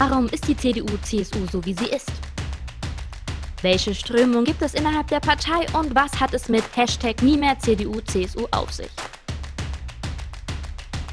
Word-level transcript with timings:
Warum 0.00 0.28
ist 0.28 0.48
die 0.48 0.56
CDU-CSU 0.56 1.46
so, 1.52 1.62
wie 1.66 1.74
sie 1.74 1.90
ist? 1.90 2.10
Welche 3.60 3.94
Strömung 3.94 4.44
gibt 4.44 4.62
es 4.62 4.72
innerhalb 4.72 5.08
der 5.08 5.20
Partei 5.20 5.66
und 5.78 5.94
was 5.94 6.18
hat 6.18 6.32
es 6.32 6.48
mit 6.48 6.64
Hashtag 6.74 7.22
nie 7.22 7.36
mehr 7.36 7.58
CDU-CSU 7.58 8.46
auf 8.50 8.72
sich? 8.72 8.88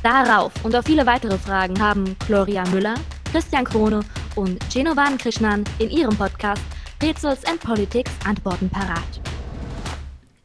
Darauf 0.01 0.53
und 0.63 0.73
auf 0.73 0.85
viele 0.85 1.05
weitere 1.05 1.37
Fragen 1.37 1.77
haben 1.81 2.15
Gloria 2.27 2.63
Müller, 2.69 2.95
Christian 3.29 3.65
Krone 3.65 4.05
und 4.37 4.57
Genovan 4.73 5.17
Krishnan 5.17 5.65
in 5.79 5.89
ihrem 5.89 6.15
Podcast 6.15 6.63
Rätsels 7.03 7.43
and 7.43 7.59
Politics 7.59 8.13
Antworten 8.25 8.69
parat. 8.69 9.19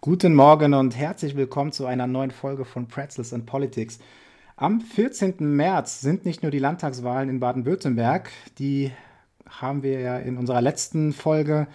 Guten 0.01 0.35
Morgen 0.35 0.75
und 0.75 0.97
herzlich 0.97 1.37
willkommen 1.37 1.71
zu 1.71 1.87
einer 1.87 2.09
neuen 2.09 2.33
Folge 2.33 2.65
von 2.65 2.89
Pretzels 2.89 3.33
and 3.33 3.47
Politics. 3.47 4.01
Am 4.57 4.83
14. 4.83 5.35
März 5.39 6.03
sind 6.03 6.27
nicht 6.27 6.43
nur 6.43 6.51
die 6.51 6.59
Landtagswahlen 6.59 7.31
in 7.31 7.41
Baden-Württemberg, 7.41 8.31
die 8.59 8.93
haben 9.49 9.83
wir 9.83 10.01
ja 10.01 10.19
in 10.19 10.37
unserer 10.37 10.61
letzten 10.61 11.15
Folge 11.15 11.69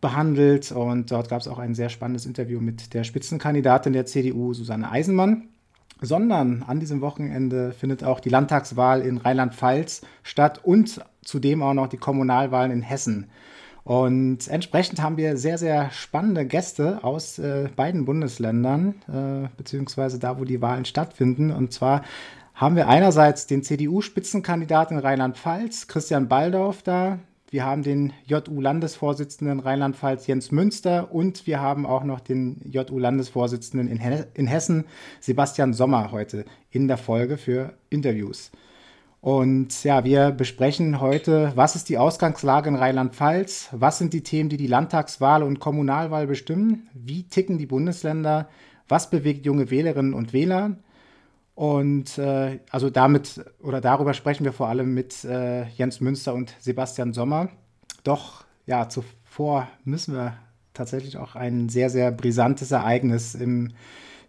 behandelt 0.00 0.72
und 0.72 1.10
dort 1.12 1.28
gab 1.28 1.40
es 1.40 1.48
auch 1.48 1.58
ein 1.58 1.76
sehr 1.76 1.88
spannendes 1.88 2.26
Interview 2.26 2.60
mit 2.60 2.94
der 2.94 3.04
Spitzenkandidatin 3.04 3.92
der 3.92 4.06
CDU, 4.06 4.54
Susanne 4.54 4.90
Eisenmann. 4.90 5.48
Sondern 6.02 6.62
an 6.62 6.78
diesem 6.78 7.00
Wochenende 7.00 7.72
findet 7.72 8.04
auch 8.04 8.20
die 8.20 8.28
Landtagswahl 8.28 9.00
in 9.00 9.16
Rheinland-Pfalz 9.16 10.02
statt 10.24 10.60
und 10.62 11.00
zudem 11.22 11.62
auch 11.62 11.72
noch 11.72 11.86
die 11.86 11.96
Kommunalwahlen 11.96 12.70
in 12.70 12.82
Hessen. 12.82 13.30
Und 13.86 14.48
entsprechend 14.48 15.00
haben 15.00 15.16
wir 15.16 15.36
sehr, 15.36 15.58
sehr 15.58 15.92
spannende 15.92 16.44
Gäste 16.44 17.04
aus 17.04 17.38
äh, 17.38 17.68
beiden 17.76 18.04
Bundesländern, 18.04 18.96
äh, 19.06 19.48
beziehungsweise 19.56 20.18
da, 20.18 20.40
wo 20.40 20.44
die 20.44 20.60
Wahlen 20.60 20.84
stattfinden. 20.84 21.52
Und 21.52 21.72
zwar 21.72 22.02
haben 22.52 22.74
wir 22.74 22.88
einerseits 22.88 23.46
den 23.46 23.62
CDU-Spitzenkandidaten 23.62 24.98
Rheinland-Pfalz, 24.98 25.86
Christian 25.86 26.26
Baldauf, 26.26 26.82
da. 26.82 27.20
Wir 27.48 27.64
haben 27.64 27.84
den 27.84 28.12
JU-Landesvorsitzenden 28.24 29.60
Rheinland-Pfalz 29.60 30.26
Jens 30.26 30.50
Münster 30.50 31.14
und 31.14 31.46
wir 31.46 31.60
haben 31.60 31.86
auch 31.86 32.02
noch 32.02 32.18
den 32.18 32.60
JU-Landesvorsitzenden 32.68 33.86
in, 33.86 34.00
in 34.34 34.48
Hessen 34.48 34.86
Sebastian 35.20 35.74
Sommer 35.74 36.10
heute 36.10 36.44
in 36.72 36.88
der 36.88 36.96
Folge 36.96 37.36
für 37.36 37.72
Interviews. 37.88 38.50
Und 39.26 39.82
ja, 39.82 40.04
wir 40.04 40.30
besprechen 40.30 41.00
heute, 41.00 41.50
was 41.56 41.74
ist 41.74 41.88
die 41.88 41.98
Ausgangslage 41.98 42.68
in 42.68 42.76
Rheinland-Pfalz, 42.76 43.70
was 43.72 43.98
sind 43.98 44.12
die 44.12 44.22
Themen, 44.22 44.48
die 44.48 44.56
die 44.56 44.68
Landtagswahl 44.68 45.42
und 45.42 45.58
Kommunalwahl 45.58 46.28
bestimmen, 46.28 46.88
wie 46.94 47.24
ticken 47.24 47.58
die 47.58 47.66
Bundesländer, 47.66 48.48
was 48.86 49.10
bewegt 49.10 49.44
junge 49.44 49.68
Wählerinnen 49.68 50.14
und 50.14 50.32
Wähler. 50.32 50.76
Und 51.56 52.18
äh, 52.18 52.60
also 52.70 52.88
damit 52.88 53.44
oder 53.60 53.80
darüber 53.80 54.14
sprechen 54.14 54.44
wir 54.44 54.52
vor 54.52 54.68
allem 54.68 54.94
mit 54.94 55.24
äh, 55.24 55.64
Jens 55.70 56.00
Münster 56.00 56.32
und 56.32 56.54
Sebastian 56.60 57.12
Sommer. 57.12 57.48
Doch 58.04 58.44
ja, 58.64 58.88
zuvor 58.88 59.66
müssen 59.82 60.14
wir 60.14 60.36
tatsächlich 60.72 61.16
auch 61.16 61.34
ein 61.34 61.68
sehr, 61.68 61.90
sehr 61.90 62.12
brisantes 62.12 62.70
Ereignis 62.70 63.34
im 63.34 63.72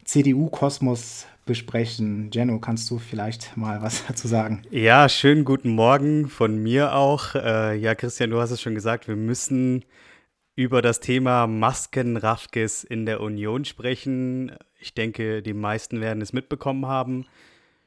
CDU-Kosmos 0.05 1.27
besprechen. 1.47 2.29
Jenno, 2.31 2.59
kannst 2.59 2.89
du 2.91 2.99
vielleicht 2.99 3.57
mal 3.57 3.81
was 3.81 4.05
dazu 4.07 4.27
sagen? 4.27 4.61
Ja, 4.69 5.09
schönen 5.09 5.45
guten 5.45 5.69
Morgen 5.69 6.27
von 6.27 6.61
mir 6.61 6.93
auch. 6.93 7.33
Äh, 7.33 7.75
ja, 7.77 7.95
Christian, 7.95 8.29
du 8.29 8.39
hast 8.39 8.51
es 8.51 8.61
schon 8.61 8.75
gesagt, 8.75 9.07
wir 9.07 9.15
müssen 9.15 9.83
über 10.55 10.81
das 10.83 10.99
Thema 10.99 11.47
Maskenraffkes 11.47 12.83
in 12.83 13.05
der 13.05 13.21
Union 13.21 13.65
sprechen. 13.65 14.55
Ich 14.79 14.93
denke, 14.93 15.41
die 15.41 15.53
meisten 15.53 16.01
werden 16.01 16.21
es 16.21 16.33
mitbekommen 16.33 16.85
haben. 16.85 17.25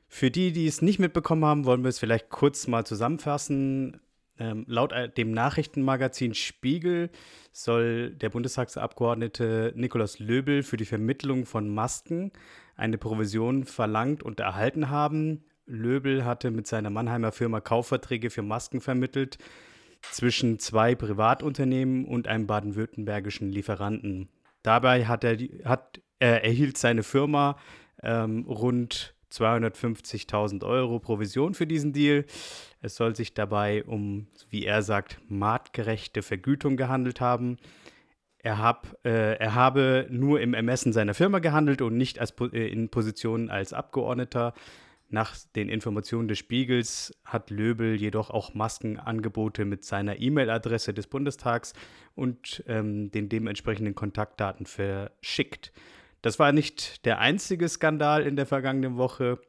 Für 0.08 0.30
die, 0.30 0.52
die 0.52 0.66
es 0.66 0.82
nicht 0.82 0.98
mitbekommen 0.98 1.44
haben, 1.44 1.64
wollen 1.64 1.84
wir 1.84 1.88
es 1.88 2.00
vielleicht 2.00 2.30
kurz 2.30 2.66
mal 2.66 2.84
zusammenfassen. 2.84 4.00
Ähm, 4.38 4.64
laut 4.66 4.92
dem 5.16 5.32
Nachrichtenmagazin 5.32 6.34
Spiegel 6.34 7.10
soll 7.52 8.10
der 8.10 8.30
Bundestagsabgeordnete 8.30 9.72
Nikolaus 9.76 10.18
Löbel 10.18 10.62
für 10.62 10.76
die 10.76 10.84
Vermittlung 10.84 11.46
von 11.46 11.68
Masken 11.68 12.32
eine 12.80 12.98
Provision 12.98 13.64
verlangt 13.64 14.22
und 14.22 14.40
erhalten 14.40 14.90
haben. 14.90 15.44
Löbel 15.66 16.24
hatte 16.24 16.50
mit 16.50 16.66
seiner 16.66 16.90
Mannheimer 16.90 17.30
Firma 17.30 17.60
Kaufverträge 17.60 18.30
für 18.30 18.42
Masken 18.42 18.80
vermittelt 18.80 19.38
zwischen 20.10 20.58
zwei 20.58 20.94
Privatunternehmen 20.94 22.06
und 22.06 22.26
einem 22.26 22.46
baden-württembergischen 22.46 23.50
Lieferanten. 23.50 24.28
Dabei 24.62 25.06
hat 25.06 25.24
er, 25.24 25.36
hat, 25.64 26.00
er 26.18 26.42
erhielt 26.42 26.78
seine 26.78 27.02
Firma 27.02 27.56
ähm, 28.02 28.46
rund 28.46 29.14
250.000 29.30 30.64
Euro 30.64 30.98
Provision 30.98 31.54
für 31.54 31.66
diesen 31.66 31.92
Deal. 31.92 32.24
Es 32.82 32.96
soll 32.96 33.14
sich 33.14 33.34
dabei 33.34 33.84
um, 33.84 34.26
wie 34.48 34.64
er 34.64 34.82
sagt, 34.82 35.20
marktgerechte 35.28 36.22
Vergütung 36.22 36.76
gehandelt 36.76 37.20
haben. 37.20 37.58
Er, 38.42 38.58
hab, 38.58 38.96
äh, 39.04 39.34
er 39.34 39.54
habe 39.54 40.06
nur 40.10 40.40
im 40.40 40.54
Ermessen 40.54 40.92
seiner 40.92 41.14
Firma 41.14 41.40
gehandelt 41.40 41.82
und 41.82 41.96
nicht 41.96 42.18
als, 42.18 42.34
äh, 42.52 42.68
in 42.68 42.88
Position 42.88 43.50
als 43.50 43.72
Abgeordneter. 43.72 44.54
Nach 45.10 45.36
den 45.56 45.68
Informationen 45.68 46.28
des 46.28 46.38
Spiegels 46.38 47.12
hat 47.24 47.50
Löbel 47.50 47.96
jedoch 47.96 48.30
auch 48.30 48.54
Maskenangebote 48.54 49.64
mit 49.64 49.84
seiner 49.84 50.20
E-Mail-Adresse 50.20 50.94
des 50.94 51.08
Bundestags 51.08 51.74
und 52.14 52.62
ähm, 52.68 53.10
den 53.10 53.28
dementsprechenden 53.28 53.96
Kontaktdaten 53.96 54.66
verschickt. 54.66 55.72
Das 56.22 56.38
war 56.38 56.52
nicht 56.52 57.04
der 57.06 57.18
einzige 57.18 57.68
Skandal 57.68 58.22
in 58.22 58.36
der 58.36 58.46
vergangenen 58.46 58.96
Woche. 58.96 59.40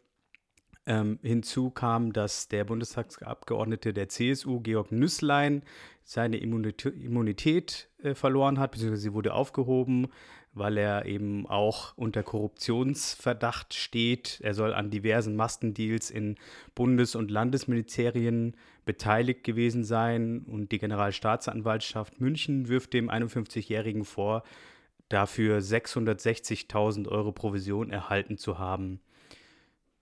Ähm, 0.87 1.19
hinzu 1.21 1.69
kam, 1.69 2.11
dass 2.11 2.47
der 2.47 2.63
Bundestagsabgeordnete 2.63 3.93
der 3.93 4.09
CSU, 4.09 4.61
Georg 4.61 4.91
Nüßlein, 4.91 5.61
seine 6.03 6.37
Immunität, 6.37 6.95
Immunität 6.95 7.87
äh, 8.01 8.15
verloren 8.15 8.57
hat, 8.57 8.71
beziehungsweise 8.71 9.03
sie 9.03 9.13
wurde 9.13 9.35
aufgehoben, 9.35 10.07
weil 10.53 10.77
er 10.77 11.05
eben 11.05 11.45
auch 11.45 11.95
unter 11.97 12.23
Korruptionsverdacht 12.23 13.73
steht. 13.73 14.39
Er 14.41 14.53
soll 14.53 14.73
an 14.73 14.89
diversen 14.89 15.35
Maskendeals 15.35 16.09
in 16.09 16.35
Bundes- 16.75 17.15
und 17.15 17.31
Landesministerien 17.31 18.57
beteiligt 18.83 19.43
gewesen 19.43 19.83
sein 19.83 20.39
und 20.47 20.71
die 20.71 20.79
Generalstaatsanwaltschaft 20.79 22.19
München 22.19 22.67
wirft 22.67 22.93
dem 22.93 23.09
51-Jährigen 23.09 24.03
vor, 24.03 24.43
dafür 25.09 25.59
660.000 25.59 27.07
Euro 27.07 27.31
Provision 27.31 27.91
erhalten 27.91 28.37
zu 28.37 28.57
haben. 28.57 28.99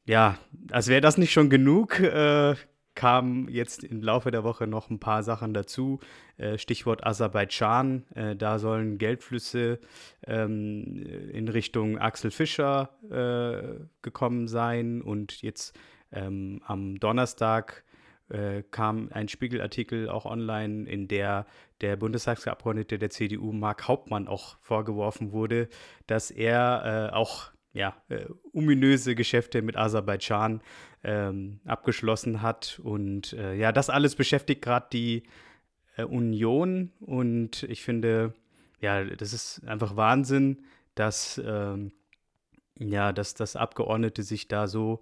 Ja, 0.10 0.40
als 0.72 0.88
wäre 0.88 1.02
das 1.02 1.20
nicht 1.20 1.32
schon 1.32 1.52
genug, 1.52 2.00
äh, 2.00 2.56
kamen 2.96 3.48
jetzt 3.48 3.84
im 3.84 4.02
Laufe 4.02 4.32
der 4.32 4.44
Woche 4.44 4.66
noch 4.66 4.90
ein 4.90 5.00
paar 5.00 5.22
Sachen 5.22 5.54
dazu. 5.54 6.00
Äh, 6.38 6.58
Stichwort 6.58 7.06
Aserbaidschan. 7.06 8.08
Äh, 8.16 8.36
da 8.36 8.58
sollen 8.58 8.98
Geldflüsse 8.98 9.80
ähm, 10.26 11.06
in 11.32 11.48
Richtung 11.48 12.00
Axel 12.00 12.32
Fischer 12.32 12.90
äh, 13.12 13.86
gekommen 14.02 14.48
sein. 14.48 15.04
Und 15.04 15.44
jetzt 15.44 15.78
ähm, 16.12 16.64
am 16.66 17.00
Donnerstag 17.00 17.84
äh, 18.30 18.64
kam 18.72 19.10
ein 19.12 19.28
Spiegelartikel 19.28 20.10
auch 20.10 20.26
online, 20.26 20.90
in 20.90 21.08
der 21.08 21.46
der 21.82 21.98
Bundestagsabgeordnete 21.98 22.98
der 22.98 23.12
CDU, 23.12 23.52
Marc 23.52 23.88
Hauptmann, 23.88 24.28
auch 24.28 24.58
vorgeworfen 24.60 25.34
wurde, 25.34 25.70
dass 26.08 26.32
er 26.32 27.12
äh, 27.12 27.16
auch 27.16 27.52
ja, 27.80 27.96
äh, 28.10 28.26
ominöse 28.52 29.16
Geschäfte 29.16 29.62
mit 29.62 29.78
Aserbaidschan 29.78 30.62
ähm, 31.02 31.62
abgeschlossen 31.64 32.42
hat. 32.42 32.80
Und 32.84 33.32
äh, 33.32 33.56
ja, 33.56 33.72
das 33.72 33.90
alles 33.90 34.16
beschäftigt 34.16 34.62
gerade 34.62 34.88
die 34.92 35.24
äh, 35.96 36.04
Union. 36.04 36.92
Und 37.00 37.64
ich 37.64 37.82
finde, 37.82 38.34
ja, 38.82 39.06
das 39.06 39.32
ist 39.32 39.66
einfach 39.66 39.96
Wahnsinn, 39.96 40.66
dass, 40.94 41.42
ähm, 41.44 41.94
ja, 42.78 43.14
dass 43.14 43.34
das 43.34 43.56
Abgeordnete 43.56 44.24
sich 44.24 44.50
da 44.50 44.68
so 44.68 45.00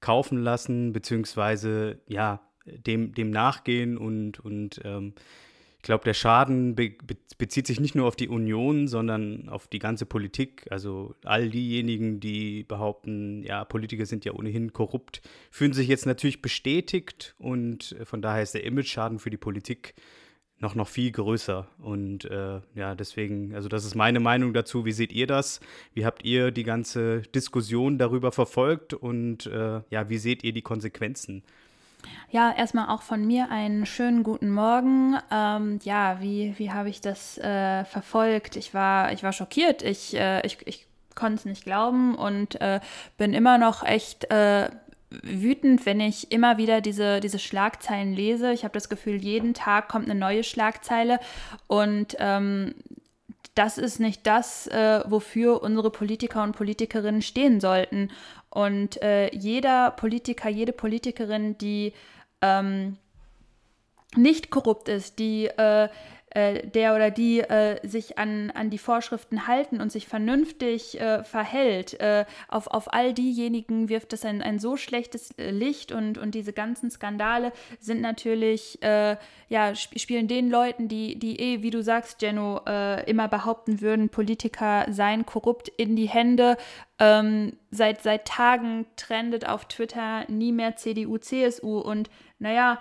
kaufen 0.00 0.38
lassen, 0.38 0.92
beziehungsweise 0.92 2.00
ja, 2.08 2.40
dem, 2.64 3.14
dem 3.14 3.30
nachgehen 3.30 3.96
und, 3.96 4.40
und 4.40 4.80
ähm, 4.84 5.14
glaube, 5.86 6.04
der 6.04 6.14
Schaden 6.14 6.74
be 6.74 6.92
bezieht 7.38 7.66
sich 7.66 7.80
nicht 7.80 7.94
nur 7.94 8.06
auf 8.06 8.16
die 8.16 8.28
Union, 8.28 8.88
sondern 8.88 9.50
auf 9.50 9.68
die 9.68 9.78
ganze 9.78 10.06
Politik. 10.06 10.66
Also 10.70 11.14
all 11.22 11.50
diejenigen, 11.50 12.18
die 12.18 12.64
behaupten, 12.64 13.42
ja, 13.42 13.62
Politiker 13.66 14.06
sind 14.06 14.24
ja 14.24 14.32
ohnehin 14.32 14.72
korrupt, 14.72 15.20
fühlen 15.50 15.74
sich 15.74 15.86
jetzt 15.86 16.06
natürlich 16.06 16.40
bestätigt 16.40 17.34
und 17.38 17.92
äh, 17.92 18.06
von 18.06 18.22
daher 18.22 18.42
ist 18.42 18.54
der 18.54 18.64
Image-Schaden 18.64 19.18
für 19.18 19.28
die 19.28 19.36
Politik 19.36 19.94
noch, 20.58 20.74
noch 20.74 20.88
viel 20.88 21.10
größer. 21.12 21.68
Und 21.78 22.24
äh, 22.24 22.60
ja, 22.74 22.94
deswegen, 22.94 23.54
also 23.54 23.68
das 23.68 23.84
ist 23.84 23.94
meine 23.94 24.20
Meinung 24.20 24.54
dazu. 24.54 24.84
Wie 24.84 24.92
seht 24.92 25.12
ihr 25.12 25.26
das? 25.26 25.60
Wie 25.92 26.06
habt 26.06 26.24
ihr 26.24 26.50
die 26.50 26.64
ganze 26.64 27.20
Diskussion 27.22 27.98
darüber 27.98 28.32
verfolgt 28.32 28.94
und 28.94 29.46
äh, 29.46 29.82
ja, 29.90 30.08
wie 30.08 30.18
seht 30.18 30.42
ihr 30.44 30.52
die 30.52 30.62
Konsequenzen? 30.62 31.42
Ja, 32.30 32.52
erstmal 32.52 32.88
auch 32.88 33.02
von 33.02 33.26
mir 33.26 33.50
einen 33.50 33.86
schönen 33.86 34.22
guten 34.22 34.50
Morgen. 34.50 35.16
Ähm, 35.30 35.78
ja, 35.84 36.20
wie, 36.20 36.54
wie 36.58 36.70
habe 36.72 36.88
ich 36.88 37.00
das 37.00 37.38
äh, 37.38 37.84
verfolgt? 37.84 38.56
Ich 38.56 38.74
war, 38.74 39.12
ich 39.12 39.22
war 39.22 39.32
schockiert. 39.32 39.82
Ich, 39.82 40.14
äh, 40.14 40.44
ich, 40.44 40.58
ich 40.66 40.86
konnte 41.14 41.36
es 41.36 41.44
nicht 41.44 41.64
glauben 41.64 42.14
und 42.14 42.60
äh, 42.60 42.80
bin 43.16 43.34
immer 43.34 43.58
noch 43.58 43.82
echt 43.84 44.30
äh, 44.30 44.68
wütend, 45.10 45.86
wenn 45.86 46.00
ich 46.00 46.32
immer 46.32 46.58
wieder 46.58 46.80
diese, 46.80 47.20
diese 47.20 47.38
Schlagzeilen 47.38 48.12
lese. 48.12 48.52
Ich 48.52 48.64
habe 48.64 48.74
das 48.74 48.88
Gefühl, 48.88 49.16
jeden 49.16 49.54
Tag 49.54 49.88
kommt 49.88 50.08
eine 50.10 50.18
neue 50.18 50.44
Schlagzeile 50.44 51.18
und 51.66 52.16
ähm, 52.18 52.74
das 53.54 53.78
ist 53.78 54.00
nicht 54.00 54.26
das, 54.26 54.66
äh, 54.66 55.00
wofür 55.06 55.62
unsere 55.62 55.90
Politiker 55.90 56.42
und 56.42 56.54
Politikerinnen 56.54 57.22
stehen 57.22 57.60
sollten. 57.60 58.10
Und 58.56 59.02
äh, 59.02 59.28
jeder 59.34 59.90
Politiker, 59.90 60.48
jede 60.48 60.72
Politikerin, 60.72 61.58
die 61.58 61.92
ähm, 62.40 62.96
nicht 64.16 64.48
korrupt 64.48 64.88
ist, 64.88 65.18
die 65.18 65.48
äh, 65.48 65.90
äh, 66.36 66.68
der 66.68 66.94
oder 66.94 67.10
die 67.10 67.40
äh, 67.40 67.80
sich 67.86 68.18
an, 68.18 68.50
an 68.50 68.68
die 68.68 68.76
Vorschriften 68.76 69.46
halten 69.46 69.80
und 69.80 69.90
sich 69.90 70.06
vernünftig 70.06 71.00
äh, 71.00 71.24
verhält, 71.24 71.98
äh, 71.98 72.26
auf, 72.48 72.66
auf 72.66 72.92
all 72.92 73.14
diejenigen 73.14 73.88
wirft 73.88 74.12
es 74.12 74.22
ein, 74.22 74.42
ein 74.42 74.58
so 74.58 74.76
schlechtes 74.76 75.30
äh, 75.38 75.50
Licht 75.50 75.92
und, 75.92 76.18
und 76.18 76.34
diese 76.34 76.52
ganzen 76.52 76.90
Skandale 76.90 77.52
sind 77.80 78.02
natürlich, 78.02 78.82
äh, 78.82 79.16
ja, 79.48 79.70
sp 79.72 79.96
spielen 79.96 80.28
den 80.28 80.50
Leuten, 80.50 80.88
die, 80.88 81.18
die 81.18 81.40
eh, 81.40 81.62
wie 81.62 81.70
du 81.70 81.82
sagst, 81.82 82.20
Jenno, 82.20 82.60
immer 83.06 83.28
behaupten 83.28 83.80
würden, 83.80 84.10
Politiker 84.10 84.86
seien 84.90 85.24
korrupt 85.24 85.68
in 85.68 85.96
die 85.96 86.08
Hände. 86.08 86.58
Ähm, 86.98 87.56
seit, 87.70 88.02
seit 88.02 88.26
Tagen 88.26 88.84
trendet 88.96 89.48
auf 89.48 89.64
Twitter 89.66 90.24
nie 90.28 90.52
mehr 90.52 90.76
CDU, 90.76 91.16
CSU 91.16 91.78
und 91.78 92.10
naja, 92.38 92.78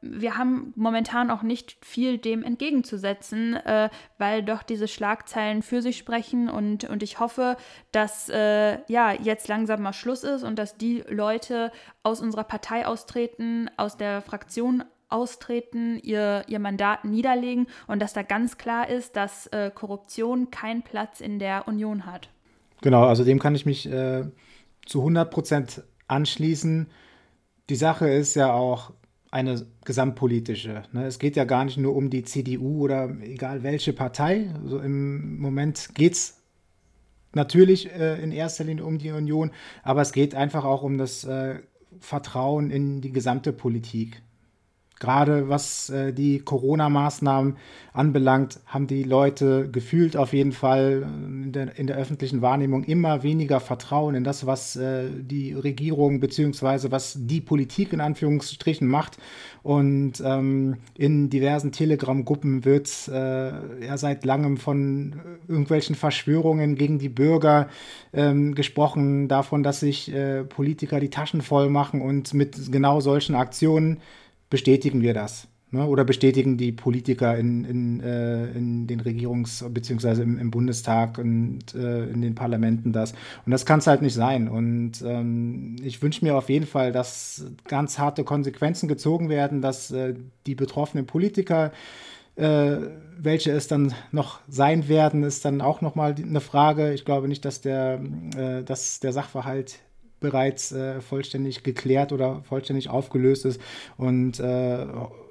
wir 0.00 0.36
haben 0.36 0.72
momentan 0.76 1.30
auch 1.30 1.42
nicht 1.42 1.76
viel 1.84 2.18
dem 2.18 2.42
entgegenzusetzen, 2.42 3.54
äh, 3.56 3.90
weil 4.16 4.42
doch 4.42 4.62
diese 4.62 4.86
Schlagzeilen 4.86 5.62
für 5.62 5.82
sich 5.82 5.98
sprechen 5.98 6.48
und, 6.48 6.84
und 6.84 7.02
ich 7.02 7.18
hoffe, 7.18 7.56
dass 7.90 8.28
äh, 8.28 8.78
ja 8.90 9.12
jetzt 9.12 9.48
langsam 9.48 9.82
mal 9.82 9.92
Schluss 9.92 10.22
ist 10.22 10.44
und 10.44 10.56
dass 10.56 10.76
die 10.76 11.04
Leute 11.08 11.72
aus 12.02 12.20
unserer 12.20 12.44
Partei 12.44 12.86
austreten, 12.86 13.70
aus 13.76 13.96
der 13.96 14.22
Fraktion 14.22 14.84
austreten, 15.08 15.98
ihr, 15.98 16.44
ihr 16.48 16.58
Mandat 16.58 17.04
niederlegen 17.04 17.66
und 17.86 18.00
dass 18.00 18.12
da 18.12 18.22
ganz 18.22 18.58
klar 18.58 18.88
ist, 18.88 19.16
dass 19.16 19.46
äh, 19.48 19.70
Korruption 19.74 20.50
keinen 20.50 20.82
Platz 20.82 21.20
in 21.20 21.38
der 21.38 21.66
Union 21.66 22.06
hat. 22.06 22.28
Genau, 22.82 23.04
also 23.04 23.24
dem 23.24 23.38
kann 23.38 23.54
ich 23.54 23.66
mich 23.66 23.90
äh, 23.90 24.24
zu 24.86 25.00
100 25.00 25.30
Prozent 25.30 25.82
anschließen. 26.06 26.88
Die 27.68 27.76
Sache 27.76 28.08
ist 28.08 28.34
ja 28.34 28.52
auch, 28.52 28.92
eine 29.30 29.66
gesamtpolitische. 29.84 30.84
Ne? 30.92 31.06
Es 31.06 31.18
geht 31.18 31.36
ja 31.36 31.44
gar 31.44 31.64
nicht 31.64 31.76
nur 31.76 31.94
um 31.94 32.10
die 32.10 32.24
CDU 32.24 32.84
oder 32.84 33.10
egal 33.20 33.62
welche 33.62 33.92
Partei. 33.92 34.50
Also 34.62 34.80
Im 34.80 35.38
Moment 35.38 35.90
geht 35.94 36.14
es 36.14 36.38
natürlich 37.34 37.92
äh, 37.92 38.22
in 38.22 38.32
erster 38.32 38.64
Linie 38.64 38.84
um 38.84 38.98
die 38.98 39.10
Union, 39.10 39.50
aber 39.82 40.02
es 40.02 40.12
geht 40.12 40.34
einfach 40.34 40.64
auch 40.64 40.82
um 40.82 40.98
das 40.98 41.24
äh, 41.24 41.56
Vertrauen 42.00 42.70
in 42.70 43.00
die 43.00 43.12
gesamte 43.12 43.52
Politik. 43.52 44.22
Gerade 45.00 45.48
was 45.48 45.90
äh, 45.90 46.12
die 46.12 46.40
Corona-Maßnahmen 46.40 47.56
anbelangt, 47.92 48.60
haben 48.66 48.86
die 48.86 49.02
Leute 49.02 49.68
gefühlt 49.70 50.16
auf 50.16 50.32
jeden 50.32 50.52
Fall 50.52 51.02
äh, 51.02 51.44
in 51.44 51.52
der, 51.52 51.78
in 51.78 51.86
der, 51.86 51.96
öffentlichen 51.96 52.42
Wahrnehmung 52.42 52.84
immer 52.84 53.22
weniger 53.22 53.60
Vertrauen 53.60 54.14
in 54.14 54.24
das, 54.24 54.46
was 54.46 54.76
äh, 54.76 55.08
die 55.10 55.52
Regierung 55.52 56.20
bzw. 56.20 56.90
was 56.90 57.16
die 57.18 57.40
Politik 57.40 57.92
in 57.92 58.00
Anführungsstrichen 58.00 58.86
macht. 58.86 59.18
Und 59.62 60.22
ähm, 60.24 60.76
in 60.96 61.28
diversen 61.30 61.72
Telegram-Gruppen 61.72 62.64
wird 62.64 62.88
äh, 63.08 63.86
ja 63.86 63.96
seit 63.96 64.24
langem 64.24 64.56
von 64.56 65.20
irgendwelchen 65.46 65.94
Verschwörungen 65.94 66.76
gegen 66.76 66.98
die 66.98 67.08
Bürger 67.08 67.68
ähm, 68.12 68.54
gesprochen, 68.54 69.28
davon, 69.28 69.62
dass 69.62 69.80
sich 69.80 70.12
äh, 70.12 70.44
Politiker 70.44 71.00
die 71.00 71.10
Taschen 71.10 71.42
voll 71.42 71.68
machen 71.68 72.00
und 72.00 72.32
mit 72.34 72.72
genau 72.72 73.00
solchen 73.00 73.34
Aktionen 73.34 73.98
bestätigen 74.50 75.02
wir 75.02 75.14
das. 75.14 75.48
Ne? 75.70 75.86
Oder 75.86 76.04
bestätigen 76.04 76.56
die 76.56 76.72
Politiker 76.72 77.36
in, 77.36 77.64
in, 77.64 78.00
äh, 78.00 78.46
in 78.52 78.86
den 78.86 79.02
Regierungs- 79.02 79.68
bzw. 79.68 80.22
Im, 80.22 80.38
im, 80.38 80.50
Bundestag 80.50 81.18
und 81.18 81.74
äh, 81.74 82.06
in 82.06 82.22
den 82.22 82.34
Parlamenten 82.34 82.92
das. 82.92 83.12
Und 83.44 83.52
das 83.52 83.66
kann 83.66 83.80
es 83.80 83.86
halt 83.86 84.00
nicht 84.00 84.14
sein. 84.14 84.48
Und 84.48 85.02
ähm, 85.04 85.76
ich 85.82 86.00
wünsche 86.00 86.24
mir 86.24 86.36
auf 86.36 86.48
jeden 86.48 86.66
Fall, 86.66 86.90
dass 86.92 87.44
ganz 87.64 87.98
harte 87.98 88.24
Konsequenzen 88.24 88.88
gezogen 88.88 89.28
werden, 89.28 89.60
dass 89.60 89.90
äh, 89.90 90.14
die 90.46 90.54
betroffenen 90.54 91.06
Politiker 91.06 91.72
äh, 92.36 92.78
welche 93.18 93.50
es 93.50 93.66
dann 93.66 93.94
noch 94.12 94.38
sein 94.48 94.88
werden, 94.88 95.24
ist 95.24 95.44
dann 95.44 95.60
auch 95.60 95.80
nochmal 95.80 96.14
eine 96.16 96.40
Frage. 96.40 96.92
Ich 96.92 97.04
glaube 97.04 97.26
nicht, 97.26 97.44
dass 97.44 97.60
der, 97.60 98.00
äh, 98.36 98.62
dass 98.62 99.00
der 99.00 99.12
Sachverhalt 99.12 99.80
bereits 100.20 100.72
äh, 100.72 101.00
vollständig 101.00 101.62
geklärt 101.62 102.12
oder 102.12 102.42
vollständig 102.42 102.88
aufgelöst 102.88 103.44
ist 103.44 103.60
und 103.96 104.40
äh, 104.40 104.86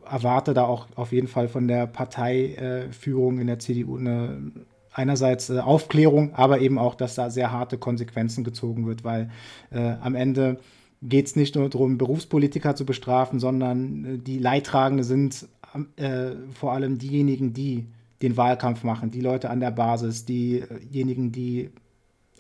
erwarte 0.10 0.54
da 0.54 0.66
auch 0.66 0.88
auf 0.96 1.12
jeden 1.12 1.28
Fall 1.28 1.48
von 1.48 1.68
der 1.68 1.88
Parteiführung 1.88 3.40
in 3.40 3.48
der 3.48 3.60
CDU 3.60 3.98
eine 3.98 4.52
einerseits 4.98 5.50
äh, 5.50 5.60
Aufklärung, 5.60 6.34
aber 6.34 6.60
eben 6.60 6.78
auch, 6.80 6.96
dass 6.96 7.16
da 7.16 7.30
sehr 7.30 7.52
harte 7.52 7.78
Konsequenzen 7.78 8.44
gezogen 8.44 8.88
wird, 8.88 9.04
weil 9.04 9.30
äh, 9.70 9.96
am 10.02 10.16
Ende 10.16 10.60
geht 11.02 11.28
es 11.28 11.36
nicht 11.36 11.56
nur 11.56 11.70
darum, 11.70 11.98
Berufspolitiker 11.98 12.76
zu 12.76 12.86
bestrafen, 12.86 13.40
sondern 13.40 14.06
äh, 14.06 14.18
die 14.18 14.40
Leidtragenden 14.40 15.04
sind 15.04 15.48
äh, 15.98 16.32
vor 16.54 16.74
allem 16.74 16.98
diejenigen, 16.98 17.54
die 17.54 17.86
den 18.24 18.36
Wahlkampf 18.36 18.84
machen, 18.84 19.12
die 19.12 19.22
Leute 19.22 19.52
an 19.52 19.60
der 19.60 19.70
Basis, 19.70 20.26
diejenigen, 20.26 21.32
die 21.32 21.70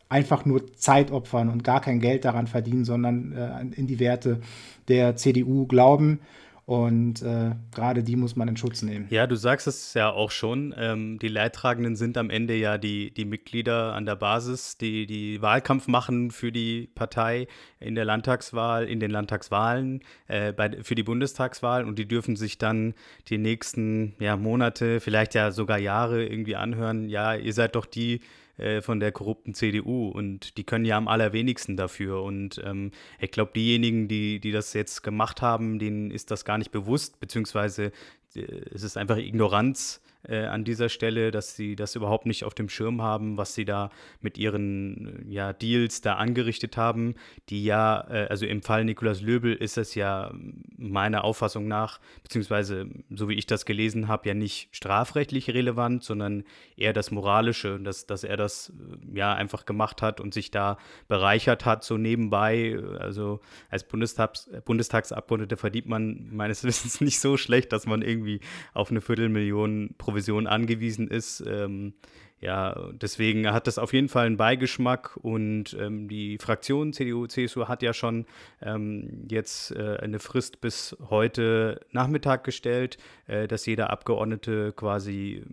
einfach 0.10 0.46
nur 0.46 0.74
Zeit 0.74 1.12
opfern 1.12 1.50
und 1.50 1.64
gar 1.64 1.82
kein 1.82 2.00
Geld 2.00 2.26
daran 2.26 2.48
verdienen, 2.48 2.86
sondern 2.86 3.32
äh, 3.34 3.62
in 3.76 3.88
die 3.88 4.00
Werte 4.00 4.40
der 4.88 5.16
CDU 5.16 5.66
glauben. 5.66 6.20
Und 6.68 7.22
äh, 7.22 7.52
gerade 7.74 8.04
die 8.04 8.18
muss 8.18 8.36
man 8.36 8.50
in 8.50 8.58
Schutz 8.58 8.82
nehmen. 8.82 9.08
Ja, 9.10 9.26
du 9.26 9.38
sagst 9.38 9.68
es 9.68 9.94
ja 9.94 10.10
auch 10.10 10.32
schon. 10.32 10.76
Ähm, 10.78 11.18
die 11.18 11.30
Leidtragenden 11.30 11.96
sind 11.96 12.18
am 12.18 12.30
Ende 12.30 12.56
ja 12.56 12.78
die, 12.78 13.12
die 13.12 13.24
Mitglieder 13.24 13.94
an 13.94 14.06
der 14.06 14.18
Basis, 14.18 14.78
die, 14.78 15.08
die 15.08 15.42
Wahlkampf 15.42 15.88
machen 15.88 16.30
für 16.30 16.52
die 16.52 16.90
Partei 16.94 17.48
in 17.80 17.96
der 17.96 18.04
Landtagswahl, 18.04 18.84
in 18.84 19.00
den 19.00 19.12
Landtagswahlen, 19.12 20.02
äh, 20.28 20.52
bei, 20.52 20.84
für 20.84 20.96
die 20.96 21.04
Bundestagswahl. 21.04 21.86
Und 21.86 22.00
die 22.00 22.08
dürfen 22.08 22.36
sich 22.36 22.58
dann 22.58 22.96
die 23.30 23.38
nächsten 23.38 24.16
ja, 24.20 24.36
Monate, 24.36 25.00
vielleicht 25.00 25.36
ja 25.36 25.52
sogar 25.52 25.78
Jahre 25.78 26.26
irgendwie 26.26 26.58
anhören. 26.58 27.08
Ja, 27.08 27.34
ihr 27.34 27.54
seid 27.54 27.78
doch 27.78 27.86
die, 27.86 28.20
äh, 28.58 28.82
von 28.82 29.00
der 29.00 29.12
korrupten 29.12 29.54
CDU 29.54 30.10
und 30.10 30.58
die 30.58 30.64
können 30.64 30.86
ja 30.86 30.98
am 30.98 31.08
allerwenigsten 31.08 31.78
dafür. 31.78 32.24
Und 32.24 32.62
ähm, 32.64 32.92
ich 33.20 33.32
glaube, 33.32 33.52
diejenigen, 33.56 34.08
die, 34.08 34.40
die 34.40 34.52
das 34.52 34.74
jetzt 34.74 35.04
gemacht 35.04 35.42
haben, 35.42 35.80
denen 35.80 36.12
ist 36.12 36.32
das 36.32 36.46
gar 36.46 36.58
nicht 36.58 36.72
bewusst, 36.72 37.20
beziehungsweise 37.20 37.92
äh, 38.36 38.42
es 38.74 38.84
ist 38.84 38.98
einfach 38.98 39.18
Ignoranz 39.18 40.02
äh, 40.24 40.46
an 40.46 40.64
dieser 40.64 40.90
Stelle, 40.90 41.32
dass 41.32 41.56
sie 41.56 41.76
das 41.76 41.96
überhaupt 41.96 42.26
nicht 42.26 42.44
auf 42.44 42.54
dem 42.54 42.70
Schirm 42.70 43.02
haben, 43.02 43.38
was 43.38 43.56
sie 43.56 43.66
da 43.66 43.90
mit 44.22 44.38
ihren 44.38 45.26
ja, 45.30 45.54
Deals 45.54 46.02
da 46.02 46.16
angerichtet 46.16 46.78
haben, 46.78 47.16
die 47.50 47.64
ja, 47.64 48.06
äh, 48.10 48.28
also 48.28 48.46
im 48.46 48.62
Fall 48.62 48.84
Nikolaus 48.86 49.22
Löbel 49.22 49.54
ist 49.54 49.78
es 49.78 49.96
ja 49.96 50.32
meiner 50.78 51.24
Auffassung 51.24 51.68
nach, 51.68 52.00
beziehungsweise 52.24 52.88
so 53.10 53.30
wie 53.30 53.36
ich 53.36 53.46
das 53.46 53.66
gelesen 53.66 54.08
habe, 54.08 54.28
ja 54.28 54.34
nicht 54.34 54.70
strafrechtlich 54.72 55.50
relevant, 55.50 56.04
sondern 56.04 56.44
eher 56.76 56.94
das 56.94 57.12
Moralische, 57.12 57.80
dass, 57.80 58.06
dass 58.06 58.24
er 58.24 58.38
das 58.38 58.70
äh, 58.70 59.18
ja 59.18 59.34
einfach 59.34 59.66
gemacht 59.66 60.02
hat 60.02 60.20
und 60.20 60.34
sich 60.34 60.52
da 60.52 60.78
bereichert 61.08 61.66
hat, 61.66 61.84
so 61.84 61.98
nebenbei. 61.98 62.78
Also 63.00 63.40
als 63.70 63.88
Bundestags 63.88 64.50
Bundestagsabgeordneter 64.66 65.58
verdient 65.58 65.88
man 65.88 66.30
meines 66.32 66.64
Wissens 66.66 67.02
nicht 67.02 67.20
so 67.20 67.38
schlecht, 67.38 67.72
dass 67.72 67.86
man 67.86 68.02
irgendwie 68.02 68.42
auf 68.74 68.92
eine 68.92 69.02
Viertelmillion 69.02 69.96
pro 69.98 70.07
Provision 70.08 70.48
angewiesen 70.48 71.10
ist. 71.10 71.44
Ähm, 71.46 71.94
ja, 72.40 72.92
deswegen 72.94 73.52
hat 73.52 73.68
das 73.68 73.78
auf 73.78 73.92
jeden 73.92 74.08
Fall 74.08 74.26
einen 74.26 74.38
Beigeschmack 74.38 75.18
und 75.18 75.76
ähm, 75.78 76.08
die 76.08 76.38
Fraktion 76.38 76.94
CDU, 76.94 77.28
CSU 77.28 77.68
hat 77.68 77.84
ja 77.84 77.94
schon 77.94 78.26
ähm, 78.62 79.26
jetzt 79.30 79.72
äh, 79.72 79.98
eine 80.02 80.20
Frist 80.20 80.62
bis 80.62 80.96
heute 81.10 81.82
Nachmittag 81.92 82.46
gestellt, 82.46 82.98
äh, 83.26 83.50
dass 83.50 83.66
jeder 83.66 83.90
Abgeordnete 83.90 84.72
quasi 84.72 85.44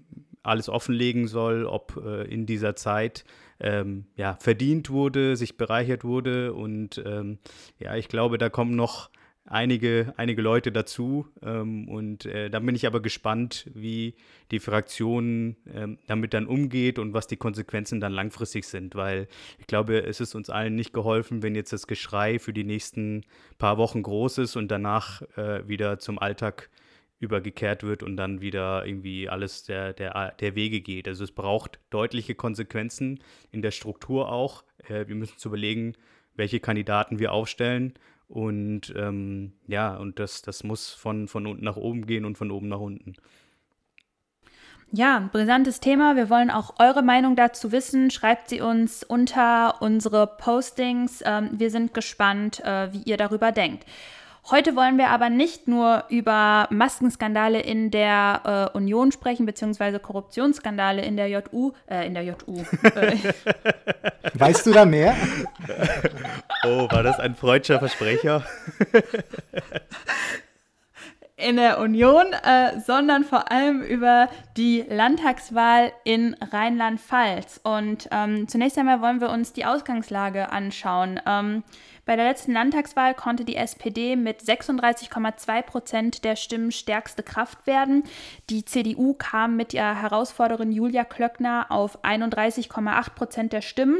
alles 0.44 0.68
offenlegen 0.68 1.26
soll, 1.26 1.64
ob 1.64 2.00
äh, 2.04 2.24
in 2.24 2.46
dieser 2.46 2.76
Zeit 2.76 3.24
ähm, 3.58 4.06
ja, 4.14 4.36
verdient 4.38 4.88
wurde, 4.88 5.36
sich 5.36 5.56
bereichert 5.56 6.04
wurde 6.04 6.52
und 6.52 7.02
ähm, 7.04 7.38
ja, 7.80 7.96
ich 7.96 8.06
glaube, 8.06 8.38
da 8.38 8.50
kommen 8.50 8.76
noch 8.76 9.10
einige, 9.44 10.14
einige 10.16 10.42
Leute 10.42 10.72
dazu. 10.72 11.26
Ähm, 11.42 11.88
und 11.88 12.26
äh, 12.26 12.50
da 12.50 12.58
bin 12.60 12.74
ich 12.74 12.86
aber 12.86 13.00
gespannt, 13.00 13.70
wie 13.74 14.14
die 14.50 14.58
Fraktion 14.58 15.56
ähm, 15.72 15.98
damit 16.06 16.34
dann 16.34 16.46
umgeht 16.46 16.98
und 16.98 17.12
was 17.12 17.26
die 17.26 17.36
Konsequenzen 17.36 18.00
dann 18.00 18.12
langfristig 18.12 18.66
sind, 18.66 18.94
weil 18.94 19.28
ich 19.58 19.66
glaube, 19.66 20.02
es 20.04 20.20
ist 20.20 20.34
uns 20.34 20.50
allen 20.50 20.74
nicht 20.74 20.92
geholfen, 20.92 21.42
wenn 21.42 21.54
jetzt 21.54 21.72
das 21.72 21.86
Geschrei 21.86 22.38
für 22.38 22.52
die 22.52 22.64
nächsten 22.64 23.24
paar 23.58 23.78
Wochen 23.78 24.02
groß 24.02 24.38
ist 24.38 24.56
und 24.56 24.68
danach 24.68 25.22
äh, 25.36 25.66
wieder 25.68 25.98
zum 25.98 26.18
Alltag 26.18 26.70
übergekehrt 27.20 27.82
wird 27.82 28.02
und 28.02 28.16
dann 28.16 28.40
wieder 28.40 28.84
irgendwie 28.86 29.28
alles 29.28 29.64
der, 29.64 29.92
der, 29.92 30.32
der 30.32 30.54
Wege 30.54 30.80
geht. 30.80 31.08
Also 31.08 31.24
es 31.24 31.32
braucht 31.32 31.78
deutliche 31.90 32.34
Konsequenzen 32.34 33.20
in 33.50 33.62
der 33.62 33.70
Struktur 33.70 34.30
auch. 34.30 34.64
Äh, 34.88 35.06
wir 35.06 35.14
müssen 35.14 35.34
uns 35.34 35.44
überlegen, 35.44 35.94
welche 36.36 36.60
Kandidaten 36.60 37.18
wir 37.18 37.32
aufstellen. 37.32 37.94
Und 38.28 38.92
ähm, 38.96 39.52
ja, 39.66 39.96
und 39.96 40.18
das, 40.18 40.42
das 40.42 40.64
muss 40.64 40.90
von, 40.92 41.28
von 41.28 41.46
unten 41.46 41.64
nach 41.64 41.76
oben 41.76 42.06
gehen 42.06 42.24
und 42.24 42.38
von 42.38 42.50
oben 42.50 42.68
nach 42.68 42.80
unten. 42.80 43.14
Ja, 44.90 45.28
brisantes 45.32 45.80
Thema. 45.80 46.14
Wir 46.14 46.30
wollen 46.30 46.50
auch 46.50 46.74
eure 46.78 47.02
Meinung 47.02 47.34
dazu 47.34 47.72
wissen. 47.72 48.10
Schreibt 48.10 48.48
sie 48.48 48.60
uns 48.60 49.02
unter 49.02 49.82
unsere 49.82 50.26
Postings. 50.26 51.20
Ähm, 51.26 51.50
wir 51.52 51.70
sind 51.70 51.94
gespannt, 51.94 52.60
äh, 52.64 52.92
wie 52.92 53.02
ihr 53.02 53.16
darüber 53.16 53.50
denkt. 53.50 53.84
Heute 54.50 54.76
wollen 54.76 54.98
wir 54.98 55.08
aber 55.08 55.30
nicht 55.30 55.68
nur 55.68 56.04
über 56.10 56.68
Maskenskandale 56.70 57.60
in 57.60 57.90
der 57.90 58.70
äh, 58.74 58.76
Union 58.76 59.10
sprechen, 59.10 59.46
beziehungsweise 59.46 59.98
Korruptionsskandale 59.98 61.02
in 61.02 61.16
der 61.16 61.28
JU, 61.28 61.72
äh, 61.88 62.06
in 62.06 62.12
der 62.12 62.24
JU. 62.24 62.62
Äh. 62.82 63.16
weißt 64.34 64.66
du 64.66 64.72
da 64.72 64.84
mehr? 64.84 65.16
Oh, 66.66 66.86
war 66.90 67.02
das 67.02 67.18
ein 67.20 67.34
freudscher 67.34 67.78
Versprecher? 67.78 68.44
in 71.44 71.56
der 71.56 71.78
Union, 71.78 72.32
äh, 72.32 72.80
sondern 72.80 73.22
vor 73.22 73.52
allem 73.52 73.82
über 73.82 74.28
die 74.56 74.82
Landtagswahl 74.88 75.92
in 76.02 76.34
Rheinland-Pfalz. 76.40 77.60
Und 77.62 78.08
ähm, 78.10 78.48
zunächst 78.48 78.78
einmal 78.78 79.02
wollen 79.02 79.20
wir 79.20 79.28
uns 79.28 79.52
die 79.52 79.66
Ausgangslage 79.66 80.50
anschauen. 80.50 81.20
Ähm, 81.26 81.62
bei 82.06 82.16
der 82.16 82.26
letzten 82.26 82.52
Landtagswahl 82.52 83.14
konnte 83.14 83.44
die 83.44 83.56
SPD 83.56 84.16
mit 84.16 84.40
36,2 84.40 85.62
Prozent 85.62 86.24
der 86.24 86.36
Stimmen 86.36 86.72
stärkste 86.72 87.22
Kraft 87.22 87.66
werden. 87.66 88.04
Die 88.48 88.64
CDU 88.64 89.14
kam 89.14 89.56
mit 89.56 89.74
ihrer 89.74 90.00
Herausforderin 90.00 90.72
Julia 90.72 91.04
Klöckner 91.04 91.66
auf 91.70 92.02
31,8 92.04 93.10
Prozent 93.14 93.52
der 93.52 93.62
Stimmen. 93.62 93.98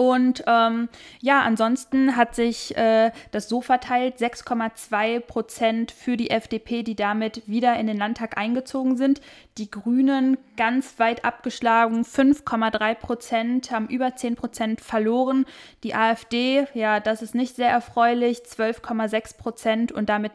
Und 0.00 0.44
ähm, 0.46 0.88
ja, 1.20 1.40
ansonsten 1.40 2.14
hat 2.14 2.36
sich 2.36 2.76
äh, 2.76 3.10
das 3.32 3.48
so 3.48 3.60
verteilt, 3.60 4.18
6,2 4.18 5.18
Prozent 5.18 5.90
für 5.90 6.16
die 6.16 6.30
FDP, 6.30 6.84
die 6.84 6.94
damit 6.94 7.42
wieder 7.48 7.76
in 7.76 7.88
den 7.88 7.96
Landtag 7.96 8.38
eingezogen 8.38 8.96
sind. 8.96 9.20
Die 9.56 9.68
Grünen 9.68 10.38
ganz 10.56 11.00
weit 11.00 11.24
abgeschlagen, 11.24 12.04
5,3 12.04 12.94
Prozent, 12.94 13.72
haben 13.72 13.88
über 13.88 14.14
10 14.14 14.36
Prozent 14.36 14.80
verloren. 14.80 15.46
Die 15.82 15.96
AfD, 15.96 16.68
ja, 16.74 17.00
das 17.00 17.20
ist 17.20 17.34
nicht 17.34 17.56
sehr 17.56 17.70
erfreulich, 17.70 18.42
12,6 18.42 19.36
Prozent 19.36 19.90
und 19.90 20.08
damit 20.08 20.34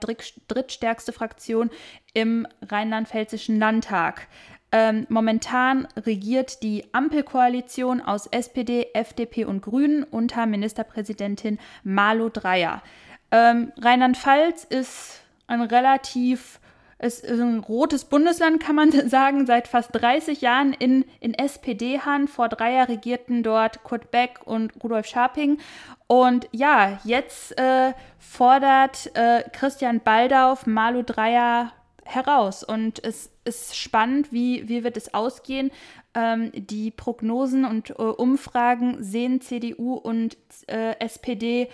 drittstärkste 0.49 1.13
Fraktion 1.13 1.69
im 2.13 2.45
rheinland-pfälzischen 2.61 3.57
Landtag. 3.59 4.27
Ähm, 4.75 5.05
momentan 5.07 5.87
regiert 5.95 6.63
die 6.63 6.83
Ampelkoalition 6.93 8.01
aus 8.01 8.25
SPD, 8.25 8.87
FDP 8.95 9.45
und 9.45 9.61
Grünen 9.61 10.03
unter 10.03 10.47
Ministerpräsidentin 10.47 11.59
Malu 11.83 12.29
Dreyer. 12.29 12.81
Ähm, 13.29 13.71
Rheinland-Pfalz 13.79 14.63
ist 14.63 15.21
ein 15.45 15.61
relativ 15.61 16.59
es 16.99 17.19
ist 17.19 17.41
ein 17.41 17.59
rotes 17.59 18.05
Bundesland, 18.05 18.63
kann 18.63 18.77
man 18.77 18.91
sagen, 19.09 19.45
seit 19.45 19.67
fast 19.67 19.89
30 19.91 20.39
Jahren 20.39 20.71
in, 20.71 21.03
in 21.19 21.33
SPD-Hand. 21.33 22.29
Vor 22.29 22.47
drei 22.47 22.75
Jahren 22.75 22.91
regierten 22.91 23.43
dort 23.43 23.83
Kurt 23.83 24.09
Beck 24.09 24.39
und 24.45 24.71
Rudolf 24.81 25.05
Scharping. 25.05 25.59
Und 26.07 26.47
ja, 26.51 26.99
jetzt 27.03 27.59
äh, 27.59 27.91
fordert 28.19 29.11
äh, 29.15 29.43
Christian 29.51 29.99
Baldauf 29.99 30.65
Malu 30.65 31.03
Dreyer 31.03 31.73
heraus. 32.05 32.63
Und 32.63 33.03
es 33.03 33.32
ist 33.45 33.75
spannend, 33.75 34.31
wie, 34.31 34.67
wie 34.69 34.83
wird 34.83 34.97
es 34.97 35.13
ausgehen. 35.13 35.71
Ähm, 36.13 36.51
die 36.53 36.91
Prognosen 36.91 37.65
und 37.65 37.91
äh, 37.91 37.93
Umfragen 37.93 39.03
sehen 39.03 39.41
CDU 39.41 39.95
und 39.95 40.37
äh, 40.67 40.97
SPD 40.99 41.69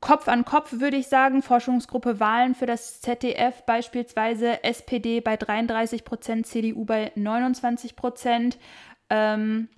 Kopf 0.00 0.26
an 0.26 0.44
Kopf, 0.44 0.72
würde 0.72 0.96
ich 0.96 1.06
sagen. 1.06 1.42
Forschungsgruppe 1.42 2.18
Wahlen 2.18 2.54
für 2.54 2.66
das 2.66 3.00
ZDF 3.00 3.62
beispielsweise 3.62 4.62
SPD 4.64 5.20
bei 5.20 5.36
33 5.36 6.04
Prozent, 6.04 6.46
CDU 6.46 6.84
bei 6.84 7.12
29 7.14 7.94
Prozent. 7.94 8.58
Ähm, 9.08 9.68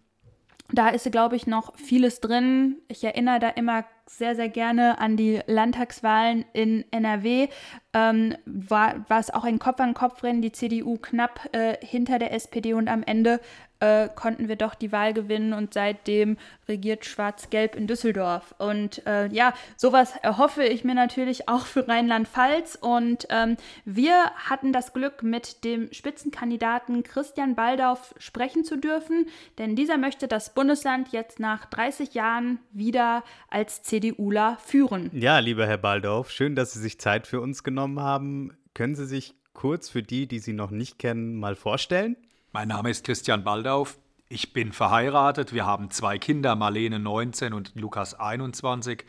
da 0.72 0.88
ist, 0.88 1.12
glaube 1.12 1.36
ich, 1.36 1.46
noch 1.46 1.76
vieles 1.76 2.20
drin. 2.20 2.78
Ich 2.88 3.04
erinnere 3.04 3.38
da 3.38 3.48
immer 3.50 3.84
sehr, 4.06 4.36
sehr 4.36 4.48
gerne 4.48 4.98
an 4.98 5.16
die 5.16 5.40
Landtagswahlen 5.46 6.44
in 6.52 6.84
NRW. 6.90 7.48
Ähm, 7.92 8.36
war, 8.44 9.08
war 9.08 9.20
es 9.20 9.30
auch 9.30 9.44
ein 9.44 9.58
Kopf-an-Kopf-Rennen, 9.58 10.42
die 10.42 10.52
CDU 10.52 10.98
knapp 10.98 11.48
äh, 11.52 11.76
hinter 11.84 12.18
der 12.18 12.32
SPD 12.32 12.74
und 12.74 12.88
am 12.88 13.02
Ende 13.02 13.40
äh, 13.84 14.08
konnten 14.14 14.48
wir 14.48 14.56
doch 14.56 14.74
die 14.74 14.92
Wahl 14.92 15.12
gewinnen 15.12 15.52
und 15.52 15.74
seitdem 15.74 16.36
regiert 16.68 17.04
Schwarz-Gelb 17.04 17.74
in 17.74 17.86
Düsseldorf. 17.86 18.54
Und 18.58 19.06
äh, 19.06 19.26
ja, 19.28 19.52
sowas 19.76 20.14
erhoffe 20.22 20.64
ich 20.64 20.84
mir 20.84 20.94
natürlich 20.94 21.48
auch 21.48 21.66
für 21.66 21.86
Rheinland-Pfalz. 21.86 22.78
Und 22.80 23.26
ähm, 23.28 23.56
wir 23.84 24.30
hatten 24.36 24.72
das 24.72 24.92
Glück, 24.92 25.22
mit 25.22 25.64
dem 25.64 25.92
Spitzenkandidaten 25.92 27.02
Christian 27.02 27.54
Baldauf 27.54 28.14
sprechen 28.18 28.64
zu 28.64 28.76
dürfen, 28.76 29.26
denn 29.58 29.76
dieser 29.76 29.98
möchte 29.98 30.28
das 30.28 30.54
Bundesland 30.54 31.12
jetzt 31.12 31.40
nach 31.40 31.66
30 31.66 32.14
Jahren 32.14 32.58
wieder 32.72 33.22
als 33.50 33.82
CDUler 33.82 34.58
führen. 34.64 35.10
Ja, 35.12 35.38
lieber 35.38 35.66
Herr 35.66 35.78
Baldauf, 35.78 36.30
schön, 36.30 36.54
dass 36.54 36.72
Sie 36.72 36.80
sich 36.80 36.98
Zeit 36.98 37.26
für 37.26 37.40
uns 37.40 37.62
genommen 37.64 38.00
haben. 38.00 38.56
Können 38.74 38.94
Sie 38.94 39.06
sich 39.06 39.34
kurz 39.52 39.88
für 39.88 40.02
die, 40.02 40.26
die 40.26 40.38
Sie 40.38 40.52
noch 40.52 40.70
nicht 40.70 40.98
kennen, 40.98 41.38
mal 41.38 41.54
vorstellen? 41.54 42.16
Mein 42.56 42.68
Name 42.68 42.88
ist 42.88 43.04
Christian 43.04 43.42
Baldauf. 43.42 43.98
Ich 44.28 44.52
bin 44.52 44.72
verheiratet. 44.72 45.52
Wir 45.52 45.66
haben 45.66 45.90
zwei 45.90 46.18
Kinder, 46.20 46.54
Marlene 46.54 47.00
19 47.00 47.52
und 47.52 47.72
Lukas 47.74 48.14
21. 48.14 49.04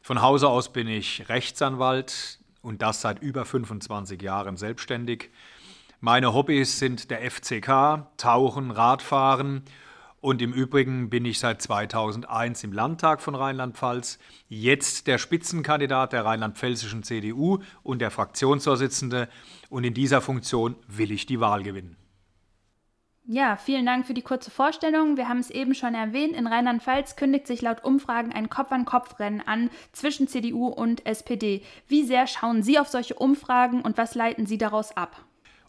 Von 0.00 0.22
Hause 0.22 0.48
aus 0.48 0.72
bin 0.72 0.86
ich 0.86 1.28
Rechtsanwalt 1.28 2.38
und 2.62 2.82
das 2.82 3.00
seit 3.00 3.20
über 3.20 3.44
25 3.44 4.22
Jahren 4.22 4.56
selbstständig. 4.56 5.30
Meine 5.98 6.34
Hobbys 6.34 6.78
sind 6.78 7.10
der 7.10 7.28
FCK, 7.28 8.06
Tauchen, 8.16 8.70
Radfahren 8.70 9.64
und 10.20 10.40
im 10.40 10.52
Übrigen 10.52 11.10
bin 11.10 11.24
ich 11.24 11.40
seit 11.40 11.62
2001 11.62 12.62
im 12.62 12.72
Landtag 12.72 13.22
von 13.22 13.34
Rheinland-Pfalz, 13.34 14.20
jetzt 14.48 15.08
der 15.08 15.18
Spitzenkandidat 15.18 16.12
der 16.12 16.24
rheinland-pfälzischen 16.24 17.02
CDU 17.02 17.58
und 17.82 17.98
der 17.98 18.12
Fraktionsvorsitzende 18.12 19.28
und 19.68 19.82
in 19.82 19.94
dieser 19.94 20.20
Funktion 20.20 20.76
will 20.86 21.10
ich 21.10 21.26
die 21.26 21.40
Wahl 21.40 21.64
gewinnen. 21.64 21.96
Ja, 23.26 23.56
vielen 23.56 23.86
Dank 23.86 24.06
für 24.06 24.12
die 24.12 24.20
kurze 24.20 24.50
Vorstellung. 24.50 25.16
Wir 25.16 25.30
haben 25.30 25.38
es 25.38 25.48
eben 25.48 25.74
schon 25.74 25.94
erwähnt, 25.94 26.36
in 26.36 26.46
Rheinland-Pfalz 26.46 27.16
kündigt 27.16 27.46
sich 27.46 27.62
laut 27.62 27.82
Umfragen 27.82 28.34
ein 28.34 28.50
Kopf-an-Kopf-Rennen 28.50 29.40
an 29.40 29.70
zwischen 29.92 30.28
CDU 30.28 30.66
und 30.66 31.06
SPD. 31.06 31.62
Wie 31.88 32.04
sehr 32.04 32.26
schauen 32.26 32.62
Sie 32.62 32.78
auf 32.78 32.88
solche 32.88 33.14
Umfragen 33.14 33.80
und 33.80 33.96
was 33.96 34.14
leiten 34.14 34.44
Sie 34.44 34.58
daraus 34.58 34.94
ab? 34.94 35.24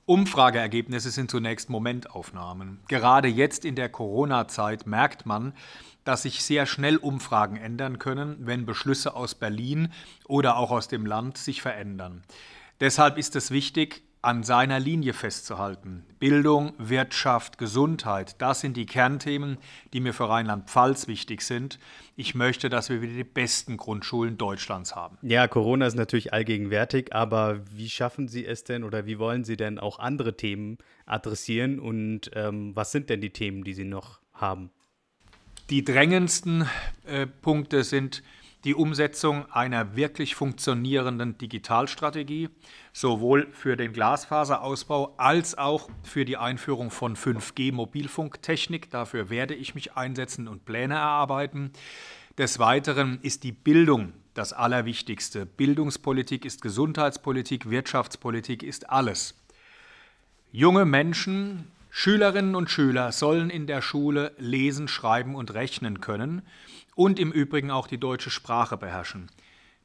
Umfrageergebnisse 0.05 1.11
sind 1.11 1.31
zunächst 1.31 1.69
Momentaufnahmen. 1.69 2.81
Gerade 2.89 3.29
jetzt 3.29 3.63
in 3.63 3.75
der 3.75 3.87
Corona-Zeit 3.87 4.85
merkt 4.85 5.25
man, 5.25 5.53
dass 6.03 6.23
sich 6.23 6.43
sehr 6.43 6.65
schnell 6.65 6.97
Umfragen 6.97 7.55
ändern 7.55 7.99
können, 7.99 8.35
wenn 8.41 8.65
Beschlüsse 8.65 9.15
aus 9.15 9.33
Berlin 9.33 9.93
oder 10.27 10.57
auch 10.57 10.71
aus 10.71 10.89
dem 10.89 11.05
Land 11.05 11.37
sich 11.37 11.61
verändern. 11.61 12.21
Deshalb 12.81 13.17
ist 13.17 13.37
es 13.37 13.49
wichtig, 13.49 14.03
an 14.25 14.41
seiner 14.41 14.79
Linie 14.79 15.13
festzuhalten. 15.13 16.03
Bildung, 16.19 16.73
Wirtschaft, 16.79 17.59
Gesundheit, 17.59 18.41
das 18.41 18.61
sind 18.61 18.75
die 18.75 18.87
Kernthemen, 18.87 19.57
die 19.93 19.99
mir 19.99 20.13
für 20.13 20.27
Rheinland-Pfalz 20.27 21.07
wichtig 21.07 21.43
sind. 21.43 21.77
Ich 22.15 22.33
möchte, 22.33 22.69
dass 22.69 22.89
wir 22.89 23.03
wieder 23.03 23.13
die 23.13 23.23
besten 23.23 23.77
Grundschulen 23.77 24.37
Deutschlands 24.37 24.95
haben. 24.95 25.19
Ja, 25.21 25.47
Corona 25.47 25.85
ist 25.85 25.95
natürlich 25.95 26.33
allgegenwärtig, 26.33 27.13
aber 27.13 27.61
wie 27.71 27.89
schaffen 27.89 28.27
Sie 28.27 28.45
es 28.45 28.63
denn 28.63 28.83
oder 28.83 29.05
wie 29.05 29.19
wollen 29.19 29.43
Sie 29.43 29.57
denn 29.57 29.77
auch 29.77 29.99
andere 29.99 30.35
Themen 30.35 30.79
adressieren 31.05 31.79
und 31.79 32.31
ähm, 32.33 32.75
was 32.75 32.91
sind 32.91 33.11
denn 33.11 33.21
die 33.21 33.29
Themen, 33.29 33.63
die 33.63 33.73
Sie 33.73 33.85
noch 33.85 34.21
haben? 34.33 34.71
Die 35.69 35.83
drängendsten 35.83 36.67
äh, 37.05 37.27
Punkte 37.27 37.83
sind 37.83 38.23
die 38.65 38.73
Umsetzung 38.73 39.45
einer 39.51 39.95
wirklich 39.95 40.33
funktionierenden 40.33 41.37
Digitalstrategie, 41.37 42.49
sowohl 42.93 43.47
für 43.51 43.77
den 43.77 43.93
Glasfaserausbau 43.93 45.13
als 45.17 45.55
auch 45.55 45.87
für 46.03 46.25
die 46.25 46.35
Einführung 46.35 46.89
von 46.89 47.15
5G-Mobilfunktechnik. 47.15 48.89
Dafür 48.89 49.29
werde 49.29 49.53
ich 49.53 49.75
mich 49.75 49.93
einsetzen 49.93 50.47
und 50.47 50.65
Pläne 50.65 50.95
erarbeiten. 50.95 51.71
Des 52.39 52.57
Weiteren 52.57 53.19
ist 53.21 53.43
die 53.43 53.51
Bildung 53.51 54.13
das 54.33 54.51
Allerwichtigste. 54.51 55.45
Bildungspolitik 55.45 56.43
ist 56.43 56.63
Gesundheitspolitik, 56.63 57.69
Wirtschaftspolitik 57.69 58.63
ist 58.63 58.89
alles. 58.89 59.35
Junge 60.51 60.85
Menschen, 60.85 61.71
Schülerinnen 61.91 62.55
und 62.55 62.71
Schüler 62.71 63.11
sollen 63.11 63.51
in 63.51 63.67
der 63.67 63.81
Schule 63.81 64.33
lesen, 64.39 64.87
schreiben 64.87 65.35
und 65.35 65.53
rechnen 65.53 66.01
können 66.01 66.41
und 66.95 67.19
im 67.19 67.31
Übrigen 67.31 67.69
auch 67.69 67.87
die 67.87 67.99
deutsche 67.99 68.31
Sprache 68.31 68.77
beherrschen. 68.77 69.29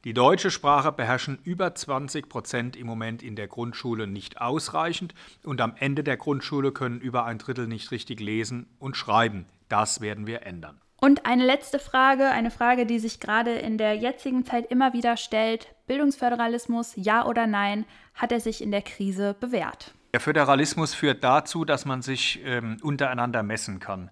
Die 0.03 0.15
deutsche 0.15 0.49
Sprache 0.49 0.91
beherrschen 0.91 1.37
über 1.43 1.75
20 1.75 2.27
Prozent 2.27 2.75
im 2.75 2.87
Moment 2.87 3.21
in 3.21 3.35
der 3.35 3.47
Grundschule 3.47 4.07
nicht 4.07 4.41
ausreichend 4.41 5.13
und 5.43 5.61
am 5.61 5.75
Ende 5.77 6.03
der 6.03 6.17
Grundschule 6.17 6.71
können 6.71 6.99
über 6.99 7.25
ein 7.25 7.37
Drittel 7.37 7.67
nicht 7.67 7.91
richtig 7.91 8.19
lesen 8.19 8.65
und 8.79 8.97
schreiben. 8.97 9.45
Das 9.69 10.01
werden 10.01 10.25
wir 10.25 10.41
ändern. 10.41 10.81
Und 10.99 11.25
eine 11.25 11.45
letzte 11.45 11.77
Frage, 11.77 12.29
eine 12.29 12.51
Frage, 12.51 12.85
die 12.85 12.99
sich 12.99 13.19
gerade 13.19 13.53
in 13.53 13.77
der 13.77 13.95
jetzigen 13.95 14.43
Zeit 14.45 14.71
immer 14.71 14.93
wieder 14.93 15.17
stellt. 15.17 15.73
Bildungsföderalismus, 15.87 16.93
ja 16.95 17.25
oder 17.25 17.45
nein, 17.45 17.85
hat 18.15 18.31
er 18.31 18.39
sich 18.39 18.61
in 18.63 18.71
der 18.71 18.81
Krise 18.81 19.35
bewährt? 19.39 19.93
Der 20.13 20.19
Föderalismus 20.19 20.93
führt 20.93 21.23
dazu, 21.23 21.63
dass 21.63 21.85
man 21.85 22.01
sich 22.01 22.41
ähm, 22.43 22.77
untereinander 22.81 23.43
messen 23.43 23.79
kann. 23.79 24.11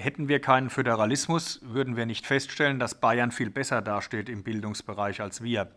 Hätten 0.00 0.28
wir 0.28 0.40
keinen 0.40 0.70
Föderalismus, 0.70 1.60
würden 1.62 1.94
wir 1.94 2.06
nicht 2.06 2.26
feststellen, 2.26 2.78
dass 2.78 2.94
Bayern 3.02 3.32
viel 3.32 3.50
besser 3.50 3.82
dasteht 3.82 4.30
im 4.30 4.42
Bildungsbereich 4.42 5.20
als 5.20 5.42
wir. 5.42 5.72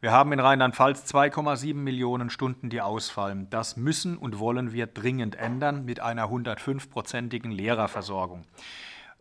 Wir 0.00 0.12
haben 0.12 0.32
in 0.32 0.38
Rheinland-Pfalz 0.38 1.12
2,7 1.12 1.74
Millionen 1.74 2.30
Stunden, 2.30 2.70
die 2.70 2.80
ausfallen. 2.80 3.50
Das 3.50 3.76
müssen 3.76 4.16
und 4.16 4.38
wollen 4.38 4.72
wir 4.72 4.86
dringend 4.86 5.34
ändern 5.34 5.84
mit 5.84 5.98
einer 5.98 6.26
105-prozentigen 6.26 7.50
Lehrerversorgung. 7.50 8.44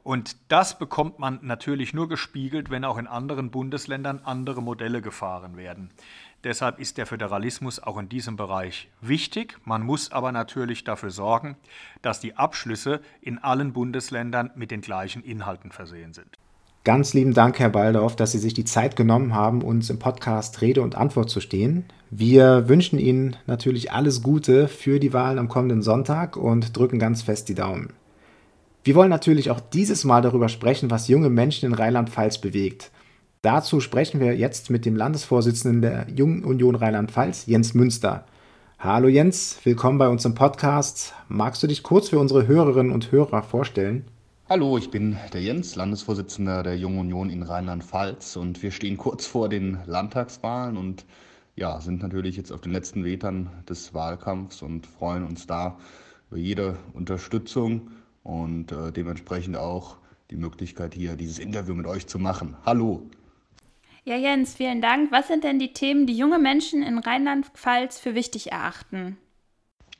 Und 0.03 0.35
das 0.49 0.77
bekommt 0.77 1.17
man 1.17 1.39
natürlich 1.41 1.95
nur 1.95 2.07
gespiegelt, 2.07 2.69
wenn 2.69 2.85
auch 2.85 2.99
in 2.99 3.07
anderen 3.07 3.49
Bundesländern 3.49 4.19
andere 4.23 4.61
Modelle 4.61 5.01
gefahren 5.01 5.57
werden. 5.57 5.89
Deshalb 6.43 6.79
ist 6.79 6.97
der 6.97 7.05
Föderalismus 7.05 7.79
auch 7.79 7.97
in 7.97 8.09
diesem 8.09 8.35
Bereich 8.35 8.89
wichtig. 8.99 9.57
Man 9.63 9.81
muss 9.81 10.11
aber 10.11 10.33
natürlich 10.33 10.83
dafür 10.83 11.09
sorgen, 11.09 11.55
dass 12.01 12.19
die 12.19 12.35
Abschlüsse 12.35 12.99
in 13.21 13.37
allen 13.37 13.71
Bundesländern 13.71 14.51
mit 14.55 14.69
den 14.69 14.81
gleichen 14.81 15.23
Inhalten 15.23 15.71
versehen 15.71 16.13
sind. 16.13 16.37
Ganz 16.83 17.13
lieben 17.13 17.33
Dank, 17.33 17.59
Herr 17.59 17.69
Baldorf, 17.69 18.17
dass 18.17 18.33
Sie 18.33 18.39
sich 18.39 18.53
die 18.53 18.65
Zeit 18.65 18.97
genommen 18.97 19.33
haben, 19.33 19.61
uns 19.61 19.89
im 19.89 19.99
Podcast 19.99 20.59
Rede 20.59 20.81
und 20.81 20.95
Antwort 20.95 21.29
zu 21.29 21.39
stehen. 21.39 21.85
Wir 22.11 22.67
wünschen 22.67 22.99
Ihnen 22.99 23.37
natürlich 23.47 23.93
alles 23.93 24.21
Gute 24.21 24.67
für 24.67 24.99
die 24.99 25.13
Wahlen 25.13 25.39
am 25.39 25.47
kommenden 25.47 25.81
Sonntag 25.81 26.35
und 26.35 26.75
drücken 26.75 26.99
ganz 26.99 27.21
fest 27.21 27.47
die 27.47 27.55
Daumen. 27.55 27.93
Wir 28.83 28.95
wollen 28.95 29.09
natürlich 29.09 29.49
auch 29.49 29.61
dieses 29.61 30.03
Mal 30.03 30.21
darüber 30.21 30.49
sprechen, 30.49 30.91
was 30.91 31.07
junge 31.07 31.29
Menschen 31.29 31.67
in 31.67 31.73
Rheinland-Pfalz 31.73 32.39
bewegt. 32.39 32.91
Dazu 33.43 33.81
sprechen 33.81 34.21
wir 34.21 34.37
jetzt 34.37 34.69
mit 34.69 34.85
dem 34.85 34.95
Landesvorsitzenden 34.95 35.81
der 35.81 36.07
Jungen 36.09 36.45
Union 36.45 36.75
Rheinland-Pfalz, 36.75 37.45
Jens 37.45 37.73
Münster. 37.73 38.23
Hallo 38.79 39.09
Jens, 39.09 39.59
willkommen 39.65 39.97
bei 39.97 40.07
uns 40.07 40.23
im 40.23 40.33
Podcast. 40.33 41.13
Magst 41.27 41.61
du 41.61 41.67
dich 41.67 41.83
kurz 41.83 42.07
für 42.07 42.19
unsere 42.19 42.47
Hörerinnen 42.47 42.93
und 42.93 43.11
Hörer 43.11 43.43
vorstellen? 43.43 44.05
Hallo, 44.47 44.77
ich 44.77 44.91
bin 44.91 45.17
der 45.33 45.41
Jens, 45.41 45.75
Landesvorsitzender 45.75 46.63
der 46.63 46.77
Jungen 46.77 46.99
Union 46.99 47.29
in 47.29 47.43
Rheinland-Pfalz 47.43 48.37
und 48.37 48.63
wir 48.63 48.71
stehen 48.71 48.95
kurz 48.95 49.25
vor 49.25 49.49
den 49.49 49.77
Landtagswahlen 49.87 50.77
und 50.77 51.03
ja, 51.57 51.81
sind 51.81 52.01
natürlich 52.01 52.37
jetzt 52.37 52.53
auf 52.53 52.61
den 52.61 52.71
letzten 52.71 53.01
Metern 53.01 53.49
des 53.67 53.93
Wahlkampfs 53.93 54.61
und 54.61 54.87
freuen 54.87 55.25
uns 55.25 55.47
da 55.47 55.77
über 56.29 56.39
jede 56.39 56.77
Unterstützung 56.93 57.91
und 58.23 58.71
äh, 58.71 58.93
dementsprechend 58.93 59.57
auch 59.57 59.97
die 60.31 60.37
Möglichkeit 60.37 60.93
hier 60.93 61.17
dieses 61.17 61.39
Interview 61.39 61.75
mit 61.75 61.87
euch 61.87 62.07
zu 62.07 62.19
machen. 62.19 62.55
Hallo. 62.65 63.05
Ja, 64.05 64.17
Jens, 64.17 64.55
vielen 64.55 64.81
Dank. 64.81 65.13
Was 65.13 65.29
sind 65.29 65.45
denn 65.45 65.59
die 65.59 65.71
Themen, 65.71 66.05
die 66.05 66.17
junge 66.17 66.37
Menschen 66.37 66.83
in 66.83 66.97
Rheinland-Pfalz 66.97 67.99
für 67.99 68.15
wichtig 68.15 68.51
erachten? 68.51 69.17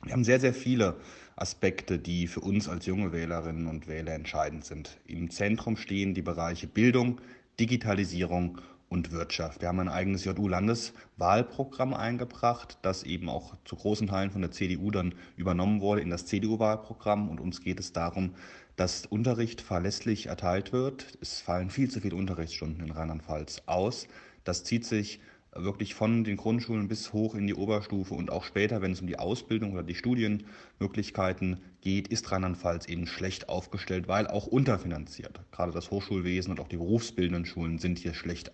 Wir 0.02 0.12
haben 0.12 0.24
sehr, 0.24 0.40
sehr 0.40 0.52
viele 0.52 0.96
Aspekte, 1.36 1.98
die 1.98 2.26
für 2.26 2.40
uns 2.40 2.68
als 2.68 2.84
junge 2.84 3.12
Wählerinnen 3.12 3.66
und 3.66 3.88
Wähler 3.88 4.12
entscheidend 4.12 4.66
sind. 4.66 4.98
Im 5.06 5.30
Zentrum 5.30 5.78
stehen 5.78 6.12
die 6.12 6.20
Bereiche 6.20 6.66
Bildung, 6.66 7.22
Digitalisierung 7.58 8.60
und 8.90 9.10
Wirtschaft. 9.10 9.62
Wir 9.62 9.68
haben 9.68 9.80
ein 9.80 9.88
eigenes 9.88 10.26
JU-Landeswahlprogramm 10.26 11.94
eingebracht, 11.94 12.76
das 12.82 13.04
eben 13.04 13.30
auch 13.30 13.56
zu 13.64 13.74
großen 13.74 14.08
Teilen 14.08 14.30
von 14.30 14.42
der 14.42 14.50
CDU 14.50 14.90
dann 14.90 15.14
übernommen 15.36 15.80
wurde 15.80 16.02
in 16.02 16.10
das 16.10 16.26
CDU-Wahlprogramm. 16.26 17.30
Und 17.30 17.40
uns 17.40 17.62
geht 17.62 17.80
es 17.80 17.94
darum, 17.94 18.34
dass 18.76 19.06
Unterricht 19.06 19.60
verlässlich 19.60 20.26
erteilt 20.26 20.72
wird. 20.72 21.06
Es 21.20 21.40
fallen 21.40 21.70
viel 21.70 21.90
zu 21.90 22.00
viele 22.00 22.16
Unterrichtsstunden 22.16 22.84
in 22.84 22.90
Rheinland-Pfalz 22.90 23.62
aus. 23.66 24.08
Das 24.44 24.64
zieht 24.64 24.84
sich 24.84 25.20
wirklich 25.56 25.94
von 25.94 26.24
den 26.24 26.36
Grundschulen 26.36 26.88
bis 26.88 27.12
hoch 27.12 27.34
in 27.34 27.46
die 27.46 27.54
Oberstufe 27.54 28.14
und 28.14 28.30
auch 28.30 28.44
später, 28.44 28.82
wenn 28.82 28.92
es 28.92 29.00
um 29.00 29.06
die 29.06 29.18
Ausbildung 29.18 29.72
oder 29.72 29.82
die 29.82 29.94
Studienmöglichkeiten 29.94 31.60
geht, 31.80 32.08
ist 32.08 32.30
Rheinland-Pfalz 32.30 32.86
eben 32.86 33.06
schlecht 33.06 33.48
aufgestellt, 33.48 34.08
weil 34.08 34.26
auch 34.26 34.46
unterfinanziert. 34.46 35.40
Gerade 35.52 35.72
das 35.72 35.90
Hochschulwesen 35.90 36.50
und 36.50 36.60
auch 36.60 36.68
die 36.68 36.76
berufsbildenden 36.76 37.46
Schulen 37.46 37.78
sind 37.78 37.98
hier 37.98 38.14
schlecht 38.14 38.50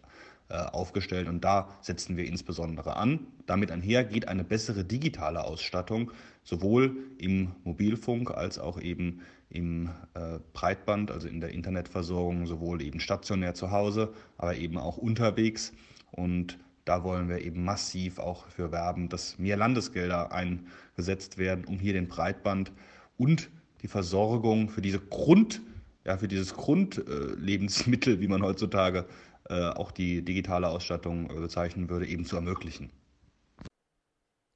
äh, 0.50 0.56
aufgestellt 0.56 1.28
und 1.28 1.44
da 1.44 1.68
setzen 1.80 2.16
wir 2.16 2.26
insbesondere 2.26 2.96
an. 2.96 3.26
Damit 3.46 3.70
einher 3.70 4.04
geht 4.04 4.28
eine 4.28 4.44
bessere 4.44 4.84
digitale 4.84 5.44
Ausstattung, 5.44 6.10
sowohl 6.44 6.96
im 7.18 7.52
Mobilfunk 7.64 8.30
als 8.30 8.58
auch 8.58 8.80
eben 8.80 9.20
im 9.50 9.90
äh, 10.14 10.38
Breitband, 10.52 11.10
also 11.10 11.28
in 11.28 11.40
der 11.40 11.50
Internetversorgung, 11.50 12.46
sowohl 12.46 12.80
eben 12.82 13.00
stationär 13.00 13.54
zu 13.54 13.70
Hause, 13.70 14.12
aber 14.38 14.56
eben 14.56 14.78
auch 14.78 14.96
unterwegs. 14.96 15.72
Und 16.12 16.58
da 16.84 17.04
wollen 17.04 17.28
wir 17.28 17.44
eben 17.44 17.64
massiv 17.64 18.18
auch 18.18 18.46
für 18.46 18.72
werben, 18.72 19.08
dass 19.08 19.38
mehr 19.38 19.56
Landesgelder 19.56 20.32
eingesetzt 20.32 21.36
werden, 21.36 21.64
um 21.64 21.78
hier 21.78 21.92
den 21.92 22.08
Breitband 22.08 22.72
und 23.18 23.50
die 23.82 23.88
Versorgung 23.88 24.68
für 24.70 24.82
diese 24.82 25.00
Grund, 25.00 25.60
ja, 26.04 26.16
für 26.16 26.28
dieses 26.28 26.54
Grundlebensmittel, 26.54 28.14
äh, 28.14 28.20
wie 28.20 28.28
man 28.28 28.42
heutzutage 28.42 29.06
äh, 29.48 29.68
auch 29.70 29.90
die 29.90 30.22
digitale 30.22 30.68
Ausstattung 30.68 31.28
bezeichnen 31.28 31.90
würde, 31.90 32.06
eben 32.06 32.24
zu 32.24 32.36
ermöglichen. 32.36 32.90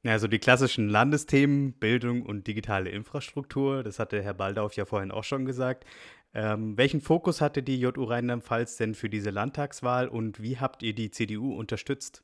Also 0.04 0.28
die 0.28 0.38
klassischen 0.38 0.88
Landesthemen, 0.90 1.72
Bildung 1.72 2.22
und 2.22 2.46
digitale 2.46 2.90
Infrastruktur, 2.90 3.82
das 3.82 3.98
hatte 3.98 4.22
Herr 4.22 4.34
Baldauf 4.34 4.76
ja 4.76 4.84
vorhin 4.84 5.10
auch 5.10 5.24
schon 5.24 5.46
gesagt. 5.46 5.84
Ähm, 6.34 6.76
welchen 6.76 7.00
Fokus 7.00 7.40
hatte 7.40 7.62
die 7.62 7.78
JU 7.78 8.04
Rheinland-Pfalz 8.04 8.76
denn 8.76 8.94
für 8.94 9.08
diese 9.08 9.30
Landtagswahl 9.30 10.08
und 10.08 10.42
wie 10.42 10.58
habt 10.58 10.82
ihr 10.82 10.94
die 10.94 11.10
CDU 11.10 11.54
unterstützt? 11.54 12.22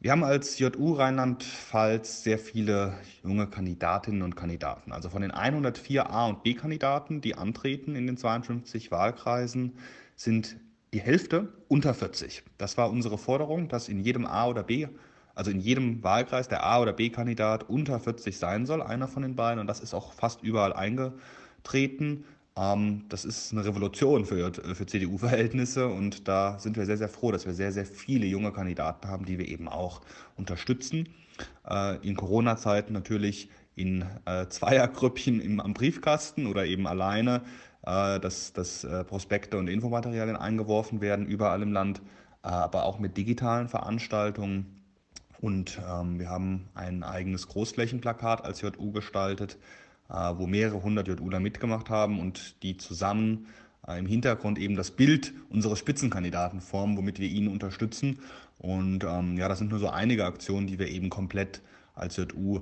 Wir 0.00 0.12
haben 0.12 0.24
als 0.24 0.58
JU 0.58 0.92
Rheinland-Pfalz 0.92 2.22
sehr 2.22 2.38
viele 2.38 2.94
junge 3.24 3.48
Kandidatinnen 3.48 4.22
und 4.22 4.36
Kandidaten. 4.36 4.92
Also 4.92 5.08
von 5.08 5.22
den 5.22 5.30
104 5.30 6.10
A- 6.10 6.26
und 6.26 6.42
B-Kandidaten, 6.42 7.20
die 7.20 7.34
antreten 7.34 7.96
in 7.96 8.06
den 8.06 8.16
52 8.16 8.90
Wahlkreisen, 8.90 9.78
sind 10.14 10.56
die 10.92 11.00
Hälfte 11.00 11.52
unter 11.68 11.94
40. 11.94 12.44
Das 12.58 12.76
war 12.76 12.90
unsere 12.90 13.18
Forderung, 13.18 13.68
dass 13.68 13.88
in 13.88 14.00
jedem 14.00 14.24
A 14.24 14.46
oder 14.46 14.62
B, 14.62 14.88
also 15.38 15.50
in 15.50 15.60
jedem 15.60 16.02
Wahlkreis 16.02 16.48
der 16.48 16.64
A 16.64 16.80
oder 16.80 16.92
B-Kandidat 16.92 17.68
unter 17.68 17.98
40 18.00 18.38
sein 18.38 18.66
soll, 18.66 18.82
einer 18.82 19.08
von 19.08 19.22
den 19.22 19.36
beiden. 19.36 19.60
Und 19.60 19.66
das 19.66 19.80
ist 19.80 19.94
auch 19.94 20.12
fast 20.12 20.42
überall 20.42 20.72
eingetreten. 20.72 22.24
Ähm, 22.56 23.04
das 23.08 23.24
ist 23.24 23.52
eine 23.52 23.64
Revolution 23.64 24.24
für, 24.26 24.52
für 24.52 24.86
CDU-Verhältnisse 24.86 25.88
und 25.88 26.28
da 26.28 26.58
sind 26.58 26.76
wir 26.76 26.86
sehr, 26.86 26.98
sehr 26.98 27.08
froh, 27.08 27.30
dass 27.30 27.46
wir 27.46 27.54
sehr, 27.54 27.72
sehr 27.72 27.86
viele 27.86 28.26
junge 28.26 28.52
Kandidaten 28.52 29.08
haben, 29.08 29.24
die 29.24 29.38
wir 29.38 29.48
eben 29.48 29.68
auch 29.68 30.00
unterstützen. 30.36 31.08
Äh, 31.68 31.96
in 32.06 32.16
Corona-Zeiten 32.16 32.92
natürlich 32.92 33.48
in 33.76 34.04
äh, 34.24 34.48
Zweiergrüppchen 34.48 35.40
im, 35.40 35.60
am 35.60 35.72
Briefkasten 35.72 36.46
oder 36.46 36.66
eben 36.66 36.88
alleine 36.88 37.42
äh, 37.82 38.20
dass, 38.20 38.52
dass 38.52 38.84
äh, 38.84 39.04
Prospekte 39.04 39.56
und 39.56 39.68
Infomaterialien 39.68 40.36
eingeworfen 40.36 41.00
werden, 41.00 41.26
überall 41.26 41.62
im 41.62 41.72
Land, 41.72 42.02
äh, 42.42 42.48
aber 42.48 42.84
auch 42.84 42.98
mit 42.98 43.16
digitalen 43.16 43.68
Veranstaltungen. 43.68 44.77
Und 45.40 45.78
ähm, 45.88 46.18
wir 46.18 46.28
haben 46.28 46.68
ein 46.74 47.02
eigenes 47.02 47.48
Großflächenplakat 47.48 48.44
als 48.44 48.60
JU 48.60 48.90
gestaltet, 48.92 49.56
äh, 50.08 50.14
wo 50.14 50.46
mehrere 50.46 50.82
hundert 50.82 51.08
JUler 51.08 51.40
mitgemacht 51.40 51.90
haben 51.90 52.20
und 52.20 52.62
die 52.62 52.76
zusammen 52.76 53.46
äh, 53.86 53.98
im 53.98 54.06
Hintergrund 54.06 54.58
eben 54.58 54.74
das 54.74 54.90
Bild 54.90 55.32
unseres 55.48 55.78
Spitzenkandidaten 55.78 56.60
formen, 56.60 56.96
womit 56.96 57.20
wir 57.20 57.28
ihn 57.28 57.48
unterstützen. 57.48 58.18
Und 58.58 59.04
ähm, 59.04 59.36
ja, 59.36 59.48
das 59.48 59.58
sind 59.58 59.70
nur 59.70 59.78
so 59.78 59.88
einige 59.88 60.24
Aktionen, 60.24 60.66
die 60.66 60.78
wir 60.78 60.88
eben 60.88 61.08
komplett 61.08 61.62
als 61.94 62.16
JU 62.16 62.60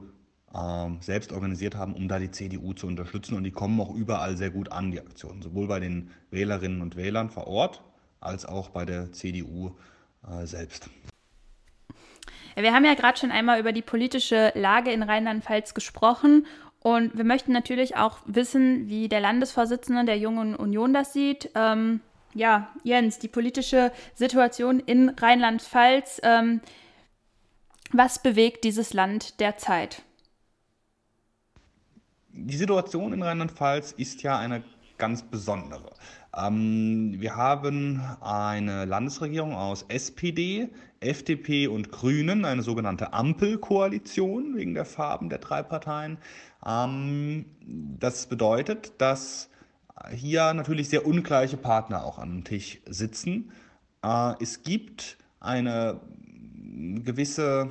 ähm, 0.55 0.99
selbst 1.01 1.33
organisiert 1.33 1.77
haben, 1.77 1.95
um 1.95 2.09
da 2.09 2.19
die 2.19 2.31
CDU 2.31 2.75
zu 2.75 2.87
unterstützen. 2.87 3.37
Und 3.37 3.45
die 3.45 3.53
kommen 3.53 3.81
auch 3.81 3.95
überall 3.95 4.37
sehr 4.37 4.51
gut 4.51 4.71
an, 4.71 4.91
die 4.91 5.01
Aktionen, 5.01 5.41
sowohl 5.41 5.67
bei 5.67 5.81
den 5.81 6.11
Wählerinnen 6.31 6.83
und 6.83 6.97
Wählern 6.97 7.31
vor 7.31 7.47
Ort 7.47 7.83
als 8.21 8.45
auch 8.45 8.69
bei 8.69 8.85
der 8.85 9.13
CDU 9.13 9.73
äh, 10.29 10.47
selbst. 10.47 10.91
Wir 12.57 12.73
haben 12.73 12.85
ja 12.85 12.95
gerade 12.95 13.19
schon 13.19 13.31
einmal 13.31 13.61
über 13.61 13.73
die 13.73 13.83
politische 13.83 14.53
Lage 14.55 14.91
in 14.91 15.03
Rheinland-Pfalz 15.03 15.75
gesprochen 15.75 16.47
und 16.81 17.17
wir 17.17 17.25
möchten 17.25 17.53
natürlich 17.53 17.97
auch 17.97 18.19
wissen, 18.25 18.89
wie 18.89 19.09
der 19.09 19.21
Landesvorsitzende 19.21 20.05
der 20.05 20.19
Jungen 20.19 20.57
Union 20.57 20.93
das 20.95 21.13
sieht. 21.13 21.51
Ähm, 21.55 22.01
ja, 22.35 22.69
Jens, 22.83 23.19
die 23.19 23.29
politische 23.29 23.93
Situation 24.15 24.81
in 24.81 25.11
Rheinland-Pfalz, 25.11 26.21
ähm, 26.23 26.61
was 27.93 28.23
bewegt 28.23 28.65
dieses 28.65 28.93
Land 28.93 29.39
derzeit? 29.41 30.03
die 32.37 32.57
Situation 32.57 33.13
in 33.13 33.23
Rheinland-Pfalz 33.23 33.93
ist 33.93 34.23
ja 34.23 34.39
eine 34.39 34.63
ganz 34.99 35.23
besondere. 35.23 35.93
Ähm, 36.37 37.17
wir 37.19 37.35
haben 37.35 38.01
eine 38.21 38.85
Landesregierung 38.85 39.55
aus 39.55 39.85
SPD, 39.89 40.69
FDP 41.01 41.69
und 41.69 41.91
Grünen, 41.91 42.45
eine 42.45 42.63
sogenannte 42.63 43.13
Ampelkoalition 43.13 44.57
wegen 44.57 44.75
der 44.75 44.85
Farben 44.85 45.31
der 45.31 45.39
drei 45.39 45.63
Parteien. 45.63 46.19
Ähm, 46.65 47.47
das 47.99 48.27
bedeutet, 48.27 48.93
dass 48.99 49.49
hier 50.15 50.53
natürlich 50.53 50.89
sehr 50.91 51.07
ungleiche 51.07 51.57
Partner 51.57 52.05
auch 52.05 52.19
am 52.19 52.45
Tisch 52.45 52.81
sitzen. 52.87 53.51
Äh, 54.03 54.35
es 54.41 54.63
gibt 54.63 55.17
eine 55.41 56.01
gewisse 57.05 57.71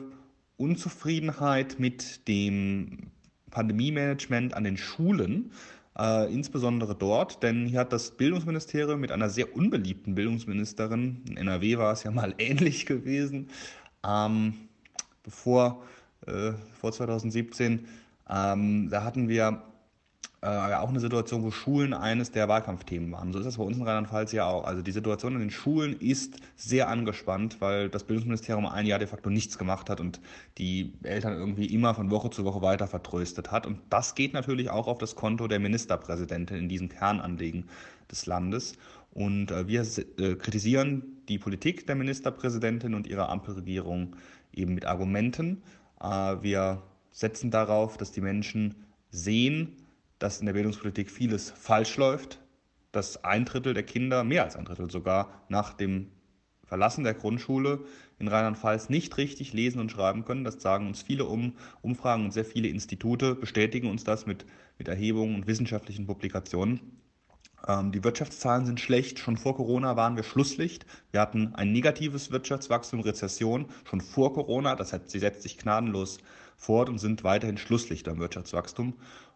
Unzufriedenheit 0.57 1.79
mit 1.79 2.27
dem 2.27 3.11
Pandemie-Management 3.51 4.53
an 4.53 4.63
den 4.63 4.77
Schulen, 4.77 5.51
äh, 5.97 6.33
insbesondere 6.33 6.95
dort, 6.95 7.43
denn 7.43 7.65
hier 7.65 7.79
hat 7.79 7.93
das 7.93 8.11
Bildungsministerium 8.11 8.99
mit 8.99 9.11
einer 9.11 9.29
sehr 9.29 9.55
unbeliebten 9.55 10.15
Bildungsministerin, 10.15 11.23
in 11.29 11.37
NRW 11.37 11.77
war 11.77 11.93
es 11.93 12.03
ja 12.03 12.11
mal 12.11 12.33
ähnlich 12.37 12.85
gewesen, 12.85 13.49
ähm, 14.05 14.53
bevor 15.23 15.83
äh, 16.27 16.53
vor 16.79 16.91
2017, 16.91 17.87
ähm, 18.29 18.89
da 18.89 19.03
hatten 19.03 19.27
wir 19.29 19.61
äh, 20.45 20.75
auch 20.75 20.89
eine 20.89 20.99
Situation, 20.99 21.41
wo 21.41 21.49
Schulen 21.49 21.95
eines 21.95 22.29
der 22.29 22.47
Wahlkampfthemen 22.47 23.11
waren. 23.11 23.33
So 23.33 23.39
ist 23.39 23.45
das 23.45 23.57
bei 23.57 23.63
uns 23.63 23.77
in 23.77 23.83
Rheinland-Pfalz 23.83 24.31
ja 24.31 24.45
auch. 24.45 24.63
Also 24.65 24.83
die 24.83 24.91
Situation 24.91 25.33
in 25.33 25.39
den 25.39 25.49
Schulen 25.49 25.99
ist 25.99 26.35
sehr 26.55 26.87
angespannt, 26.87 27.57
weil 27.61 27.89
das 27.89 28.03
Bildungsministerium 28.03 28.67
ein 28.67 28.85
Jahr 28.85 28.99
de 28.99 29.07
facto 29.07 29.31
nichts 29.31 29.57
gemacht 29.57 29.89
hat 29.89 29.99
und 29.99 30.21
die 30.59 30.93
Eltern 31.01 31.33
irgendwie 31.33 31.65
immer 31.65 31.95
von 31.95 32.11
Woche 32.11 32.29
zu 32.29 32.45
Woche 32.45 32.61
weiter 32.61 32.87
vertröstet 32.87 33.51
hat. 33.51 33.65
Und 33.65 33.79
das 33.89 34.13
geht 34.13 34.33
natürlich 34.33 34.69
auch 34.69 34.87
auf 34.87 34.99
das 34.99 35.15
Konto 35.15 35.47
der 35.47 35.59
Ministerpräsidentin 35.59 36.57
in 36.57 36.69
diesen 36.69 36.89
Kernanliegen 36.89 37.65
des 38.11 38.27
Landes. 38.27 38.73
Und 39.13 39.49
äh, 39.49 39.67
wir 39.67 39.81
äh, 39.81 40.35
kritisieren 40.35 41.23
die 41.27 41.39
Politik 41.39 41.87
der 41.87 41.95
Ministerpräsidentin 41.95 42.93
und 42.93 43.07
ihrer 43.07 43.29
Ampelregierung 43.29 44.15
eben 44.53 44.75
mit 44.75 44.85
Argumenten. 44.85 45.63
Äh, 45.99 46.35
wir 46.41 46.83
setzen 47.11 47.49
darauf, 47.49 47.97
dass 47.97 48.11
die 48.11 48.21
Menschen 48.21 48.75
sehen, 49.09 49.77
dass 50.19 50.39
in 50.39 50.45
der 50.45 50.53
Bildungspolitik 50.53 51.11
vieles 51.11 51.51
falsch 51.51 51.97
läuft, 51.97 52.39
dass 52.91 53.23
ein 53.23 53.45
Drittel 53.45 53.73
der 53.73 53.83
Kinder, 53.83 54.23
mehr 54.23 54.43
als 54.43 54.55
ein 54.55 54.65
Drittel 54.65 54.89
sogar, 54.89 55.43
nach 55.49 55.73
dem 55.73 56.11
Verlassen 56.65 57.03
der 57.03 57.13
Grundschule 57.13 57.85
in 58.17 58.27
Rheinland-Pfalz 58.27 58.89
nicht 58.89 59.17
richtig 59.17 59.53
lesen 59.53 59.79
und 59.79 59.91
schreiben 59.91 60.25
können. 60.25 60.43
Das 60.43 60.61
sagen 60.61 60.87
uns 60.87 61.01
viele 61.01 61.25
um, 61.25 61.53
Umfragen 61.81 62.25
und 62.25 62.31
sehr 62.31 62.45
viele 62.45 62.69
Institute 62.69 63.35
bestätigen 63.35 63.89
uns 63.89 64.03
das 64.03 64.25
mit, 64.25 64.45
mit 64.77 64.87
Erhebungen 64.87 65.35
und 65.35 65.47
wissenschaftlichen 65.47 66.07
Publikationen. 66.07 67.01
Ähm, 67.67 67.91
die 67.91 68.03
Wirtschaftszahlen 68.03 68.65
sind 68.65 68.79
schlecht. 68.79 69.19
Schon 69.19 69.37
vor 69.37 69.55
Corona 69.55 69.95
waren 69.95 70.15
wir 70.15 70.23
Schlusslicht. 70.23 70.85
Wir 71.11 71.21
hatten 71.21 71.53
ein 71.55 71.71
negatives 71.71 72.31
Wirtschaftswachstum, 72.31 73.01
Rezession 73.01 73.67
schon 73.83 74.01
vor 74.01 74.33
Corona. 74.33 74.75
Das 74.75 74.93
heißt, 74.93 75.09
sie 75.09 75.19
setzt 75.19 75.43
sich 75.43 75.57
gnadenlos 75.57 76.19
fort 76.57 76.89
und 76.89 76.99
sind 76.99 77.23
weiterhin 77.23 77.57
Schlusslichter 77.57 78.11
im 78.11 78.19
Wirtschaftswachstum. 78.19 78.93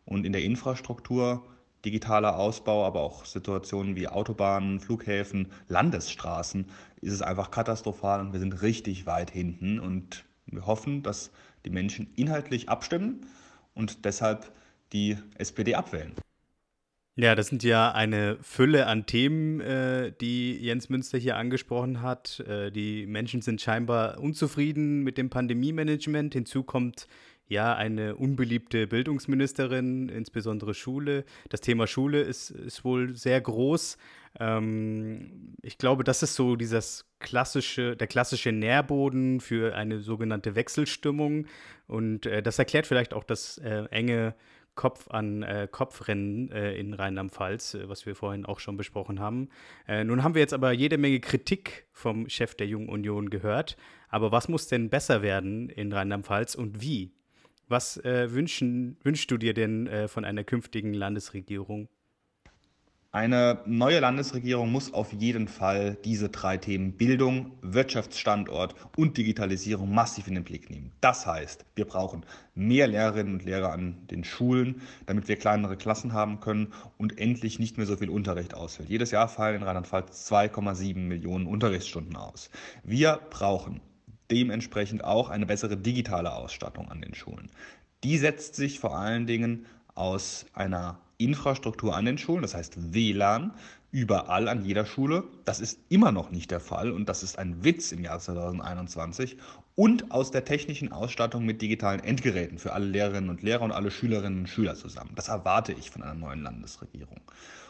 Und 0.09 0.25
in 0.25 0.33
der 0.33 0.41
Infrastruktur, 0.41 1.45
digitaler 1.85 2.39
Ausbau, 2.39 2.83
aber 2.83 3.01
auch 3.01 3.25
Situationen 3.25 3.95
wie 3.95 4.07
Autobahnen, 4.07 4.79
Flughäfen, 4.79 5.51
Landesstraßen, 5.67 6.65
ist 7.01 7.13
es 7.13 7.21
einfach 7.21 7.51
katastrophal 7.51 8.19
und 8.19 8.33
wir 8.33 8.39
sind 8.39 8.63
richtig 8.63 9.05
weit 9.05 9.29
hinten. 9.29 9.79
Und 9.79 10.25
wir 10.47 10.65
hoffen, 10.65 11.03
dass 11.03 11.29
die 11.63 11.69
Menschen 11.69 12.11
inhaltlich 12.15 12.69
abstimmen 12.69 13.27
und 13.75 14.03
deshalb 14.03 14.51
die 14.93 15.15
SPD 15.35 15.75
abwählen. 15.75 16.13
Ja, 17.15 17.35
das 17.35 17.47
sind 17.47 17.63
ja 17.63 17.91
eine 17.91 18.37
Fülle 18.41 18.87
an 18.87 19.05
Themen, 19.05 19.59
äh, 19.59 20.11
die 20.19 20.57
Jens 20.57 20.89
Münster 20.89 21.19
hier 21.19 21.37
angesprochen 21.37 22.01
hat. 22.01 22.39
Äh, 22.47 22.71
die 22.71 23.05
Menschen 23.05 23.43
sind 23.43 23.61
scheinbar 23.61 24.19
unzufrieden 24.19 25.03
mit 25.03 25.19
dem 25.19 25.29
Pandemie-Management. 25.29 26.33
Hinzu 26.33 26.63
kommt 26.63 27.07
ja, 27.49 27.75
eine 27.75 28.15
unbeliebte 28.15 28.85
Bildungsministerin, 28.85 30.07
insbesondere 30.07 30.75
Schule. 30.75 31.25
Das 31.49 31.61
Thema 31.61 31.87
Schule 31.87 32.21
ist, 32.21 32.51
ist 32.51 32.85
wohl 32.85 33.15
sehr 33.15 33.41
groß. 33.41 33.97
Ähm, 34.39 35.55
ich 35.63 35.79
glaube, 35.79 36.03
das 36.03 36.21
ist 36.21 36.35
so 36.35 36.55
dieses 36.55 37.05
klassische, 37.17 37.97
der 37.97 38.05
klassische 38.05 38.51
Nährboden 38.51 39.41
für 39.41 39.75
eine 39.75 39.99
sogenannte 39.99 40.53
Wechselstimmung. 40.53 41.47
Und 41.87 42.27
äh, 42.27 42.43
das 42.43 42.59
erklärt 42.59 42.85
vielleicht 42.85 43.15
auch 43.15 43.23
das 43.23 43.57
äh, 43.57 43.85
enge 43.89 44.35
Kopf 44.75 45.09
an 45.09 45.41
äh, 45.41 45.67
Kopfrennen 45.69 46.51
äh, 46.51 46.75
in 46.75 46.93
Rheinland-Pfalz, 46.93 47.73
äh, 47.73 47.89
was 47.89 48.05
wir 48.05 48.15
vorhin 48.15 48.45
auch 48.45 48.59
schon 48.59 48.77
besprochen 48.77 49.19
haben. 49.19 49.49
Äh, 49.87 50.03
nun 50.03 50.23
haben 50.23 50.35
wir 50.35 50.41
jetzt 50.41 50.53
aber 50.53 50.71
jede 50.71 50.99
Menge 50.99 51.19
Kritik 51.19 51.87
vom 51.91 52.29
Chef 52.29 52.53
der 52.53 52.67
Jungen 52.67 52.89
Union 52.89 53.31
gehört. 53.31 53.75
Aber 54.07 54.31
was 54.31 54.47
muss 54.49 54.67
denn 54.67 54.91
besser 54.91 55.23
werden 55.23 55.69
in 55.69 55.91
Rheinland-Pfalz 55.91 56.53
und 56.53 56.79
wie? 56.79 57.11
Was 57.69 57.97
äh, 57.97 58.31
wünschen, 58.33 58.97
wünschst 59.03 59.29
du 59.29 59.37
dir 59.37 59.53
denn 59.53 59.85
äh, 59.85 60.07
von 60.07 60.25
einer 60.25 60.43
künftigen 60.43 60.91
Landesregierung? 60.91 61.87
Eine 63.11 63.61
neue 63.65 63.99
Landesregierung 63.99 64.71
muss 64.71 64.93
auf 64.93 65.13
jeden 65.13 65.47
Fall 65.47 65.97
diese 66.03 66.29
drei 66.29 66.57
Themen 66.57 66.93
Bildung, 66.93 67.53
Wirtschaftsstandort 67.61 68.75
und 68.97 69.17
Digitalisierung 69.17 69.91
massiv 69.91 70.27
in 70.27 70.35
den 70.35 70.43
Blick 70.43 70.69
nehmen. 70.69 70.91
Das 71.01 71.25
heißt, 71.27 71.65
wir 71.75 71.85
brauchen 71.85 72.23
mehr 72.53 72.87
Lehrerinnen 72.87 73.33
und 73.33 73.45
Lehrer 73.45 73.71
an 73.71 74.07
den 74.11 74.23
Schulen, 74.23 74.81
damit 75.05 75.27
wir 75.27 75.37
kleinere 75.37 75.77
Klassen 75.77 76.13
haben 76.13 76.39
können 76.39 76.73
und 76.97 77.19
endlich 77.19 77.57
nicht 77.59 77.77
mehr 77.77 77.87
so 77.87 77.97
viel 77.97 78.09
Unterricht 78.09 78.53
ausfällt. 78.53 78.89
Jedes 78.89 79.09
Jahr 79.09 79.27
fallen 79.27 79.57
in 79.57 79.63
Rheinland-Pfalz 79.63 80.31
2,7 80.31 80.97
Millionen 80.97 81.47
Unterrichtsstunden 81.47 82.15
aus. 82.15 82.51
Wir 82.83 83.19
brauchen 83.31 83.81
dementsprechend 84.31 85.03
auch 85.03 85.29
eine 85.29 85.45
bessere 85.45 85.77
digitale 85.77 86.33
Ausstattung 86.33 86.89
an 86.89 87.01
den 87.01 87.13
Schulen. 87.13 87.49
Die 88.03 88.17
setzt 88.17 88.55
sich 88.55 88.79
vor 88.79 88.97
allen 88.97 89.27
Dingen 89.27 89.65
aus 89.95 90.45
einer 90.53 90.99
Infrastruktur 91.17 91.95
an 91.95 92.05
den 92.05 92.17
Schulen, 92.17 92.41
das 92.41 92.55
heißt 92.55 92.93
WLAN, 92.93 93.51
überall 93.91 94.47
an 94.47 94.63
jeder 94.63 94.85
Schule. 94.85 95.23
Das 95.45 95.59
ist 95.59 95.79
immer 95.89 96.11
noch 96.11 96.31
nicht 96.31 96.51
der 96.51 96.59
Fall 96.59 96.91
und 96.91 97.09
das 97.09 97.23
ist 97.23 97.37
ein 97.37 97.63
Witz 97.63 97.91
im 97.91 98.03
Jahr 98.03 98.19
2021. 98.19 99.37
Und 99.75 100.11
aus 100.11 100.31
der 100.31 100.45
technischen 100.45 100.91
Ausstattung 100.91 101.45
mit 101.45 101.61
digitalen 101.61 102.01
Endgeräten 102.01 102.57
für 102.57 102.73
alle 102.73 102.85
Lehrerinnen 102.85 103.29
und 103.29 103.41
Lehrer 103.41 103.63
und 103.63 103.71
alle 103.71 103.91
Schülerinnen 103.91 104.39
und 104.39 104.47
Schüler 104.47 104.75
zusammen. 104.75 105.11
Das 105.15 105.29
erwarte 105.29 105.73
ich 105.73 105.89
von 105.89 106.03
einer 106.03 106.15
neuen 106.15 106.43
Landesregierung. 106.43 107.21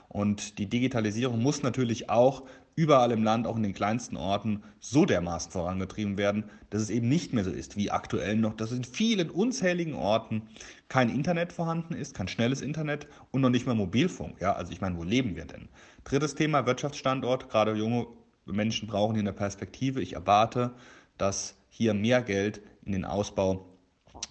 Und 0.07 0.57
die 0.57 0.65
Digitalisierung 0.65 1.41
muss 1.41 1.61
natürlich 1.61 2.09
auch 2.09 2.43
überall 2.79 3.11
im 3.11 3.23
Land, 3.23 3.45
auch 3.45 3.57
in 3.57 3.63
den 3.63 3.73
kleinsten 3.73 4.15
Orten, 4.15 4.63
so 4.79 5.05
dermaßen 5.05 5.51
vorangetrieben 5.51 6.17
werden, 6.17 6.45
dass 6.69 6.81
es 6.81 6.89
eben 6.89 7.09
nicht 7.09 7.33
mehr 7.33 7.43
so 7.43 7.51
ist 7.51 7.75
wie 7.75 7.91
aktuell 7.91 8.37
noch, 8.37 8.55
dass 8.55 8.71
in 8.71 8.85
vielen 8.85 9.29
unzähligen 9.29 9.95
Orten 9.95 10.43
kein 10.87 11.09
Internet 11.09 11.51
vorhanden 11.51 11.93
ist, 11.93 12.15
kein 12.15 12.29
schnelles 12.29 12.61
Internet 12.61 13.05
und 13.31 13.41
noch 13.41 13.49
nicht 13.49 13.67
mal 13.67 13.75
Mobilfunk. 13.75 14.39
Ja, 14.39 14.53
also 14.53 14.71
ich 14.71 14.79
meine, 14.79 14.95
wo 14.95 15.03
leben 15.03 15.35
wir 15.35 15.43
denn? 15.43 15.67
Drittes 16.05 16.35
Thema, 16.35 16.65
Wirtschaftsstandort. 16.65 17.49
Gerade 17.49 17.73
junge 17.73 18.07
Menschen 18.45 18.87
brauchen 18.87 19.13
hier 19.13 19.23
eine 19.23 19.33
Perspektive. 19.33 20.01
Ich 20.01 20.13
erwarte, 20.13 20.71
dass 21.17 21.57
hier 21.67 21.93
mehr 21.93 22.21
Geld 22.21 22.61
in 22.85 22.93
den 22.93 23.03
Ausbau 23.03 23.65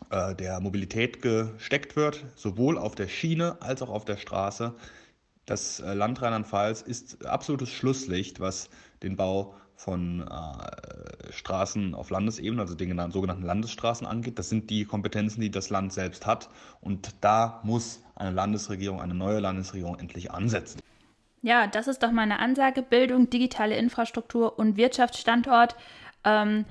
äh, 0.09 0.35
der 0.35 0.59
Mobilität 0.61 1.21
gesteckt 1.21 1.97
wird, 1.97 2.25
sowohl 2.35 2.79
auf 2.79 2.95
der 2.95 3.09
Schiene 3.09 3.61
als 3.61 3.83
auch 3.83 3.91
auf 3.91 4.07
der 4.07 4.17
Straße. 4.17 4.75
Das 5.49 5.81
äh, 5.81 5.95
Land 5.95 6.21
Rheinland-Pfalz 6.21 6.83
ist 6.83 7.25
absolutes 7.27 7.71
Schlusslicht, 7.71 8.39
was 8.39 8.69
den 9.03 9.17
Bau 9.17 9.55
von 9.77 10.27
äh, 10.29 11.33
Straßen 11.33 11.95
auf 11.95 12.11
Landesebene, 12.11 12.61
also 12.61 12.75
den 12.75 13.11
sogenannten 13.11 13.45
Landesstraßen 13.45 14.07
angeht. 14.07 14.39
Das 14.39 14.51
sind 14.51 14.69
die 14.69 14.85
Kompetenzen, 14.85 15.41
die 15.41 15.51
das 15.51 15.71
Land 15.71 15.93
selbst 15.93 16.27
hat. 16.27 16.51
Und 16.83 17.15
da 17.23 17.61
muss 17.63 18.03
eine 18.15 18.33
Landesregierung, 18.33 19.01
eine 19.01 19.15
neue 19.15 19.39
Landesregierung 19.39 19.99
endlich 19.99 20.33
ansetzen. 20.33 20.81
Ja, 21.41 21.67
das 21.67 21.87
ist 21.89 22.03
doch 22.03 22.11
meine 22.11 22.41
Ansage. 22.41 22.83
Bildung, 22.83 23.31
digitale 23.31 23.77
Infrastruktur 23.77 24.59
und 24.59 24.77
Wirtschaftsstandort. 24.77 25.77
Ähm, 26.25 26.67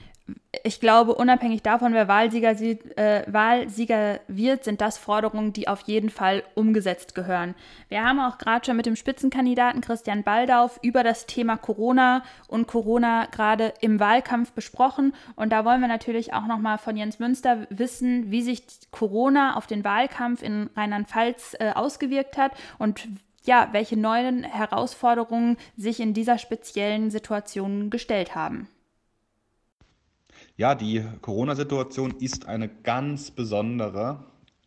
ich 0.64 0.80
glaube, 0.80 1.16
unabhängig 1.16 1.62
davon, 1.62 1.94
wer 1.94 2.08
Wahlsieger, 2.08 2.52
äh, 2.60 3.24
Wahlsieger, 3.28 4.20
wird, 4.28 4.64
sind 4.64 4.82
das 4.82 4.98
Forderungen, 4.98 5.54
die 5.54 5.68
auf 5.68 5.82
jeden 5.82 6.10
Fall 6.10 6.44
umgesetzt 6.56 7.16
gehören. 7.16 7.56
Wir 7.90 8.04
haben 8.04 8.20
auch 8.20 8.38
gerade 8.38 8.66
schon 8.66 8.76
mit 8.78 8.86
dem 8.86 8.96
Spitzenkandidaten 8.96 9.82
Christian 9.82 10.24
Baldauf 10.24 10.80
über 10.82 11.04
das 11.04 11.26
Thema 11.26 11.58
Corona 11.58 12.24
und 12.48 12.68
Corona 12.68 13.26
gerade 13.28 13.74
im 13.82 14.00
Wahlkampf 14.00 14.52
besprochen. 14.52 15.14
Und 15.36 15.52
da 15.52 15.64
wollen 15.64 15.82
wir 15.82 15.88
natürlich 15.88 16.34
auch 16.34 16.48
nochmal 16.48 16.78
von 16.78 16.98
Jens 16.98 17.20
Münster 17.20 17.68
wissen, 17.70 18.32
wie 18.32 18.42
sich 18.42 18.64
Corona 18.92 19.56
auf 19.56 19.68
den 19.68 19.84
Wahlkampf 19.84 20.42
in 20.42 20.70
Rheinland-Pfalz 20.76 21.56
äh, 21.60 21.72
ausgewirkt 21.72 22.38
hat 22.38 22.52
und 22.78 23.08
ja, 23.46 23.70
welche 23.72 23.98
neuen 23.98 24.44
Herausforderungen 24.44 25.56
sich 25.78 26.02
in 26.02 26.14
dieser 26.14 26.38
speziellen 26.38 27.12
Situation 27.12 27.90
gestellt 27.90 28.36
haben. 28.36 28.68
Ja, 30.60 30.74
die 30.74 31.04
Corona-Situation 31.22 32.16
ist 32.20 32.48
eine 32.48 32.68
ganz 32.68 33.30
besondere. 33.30 34.24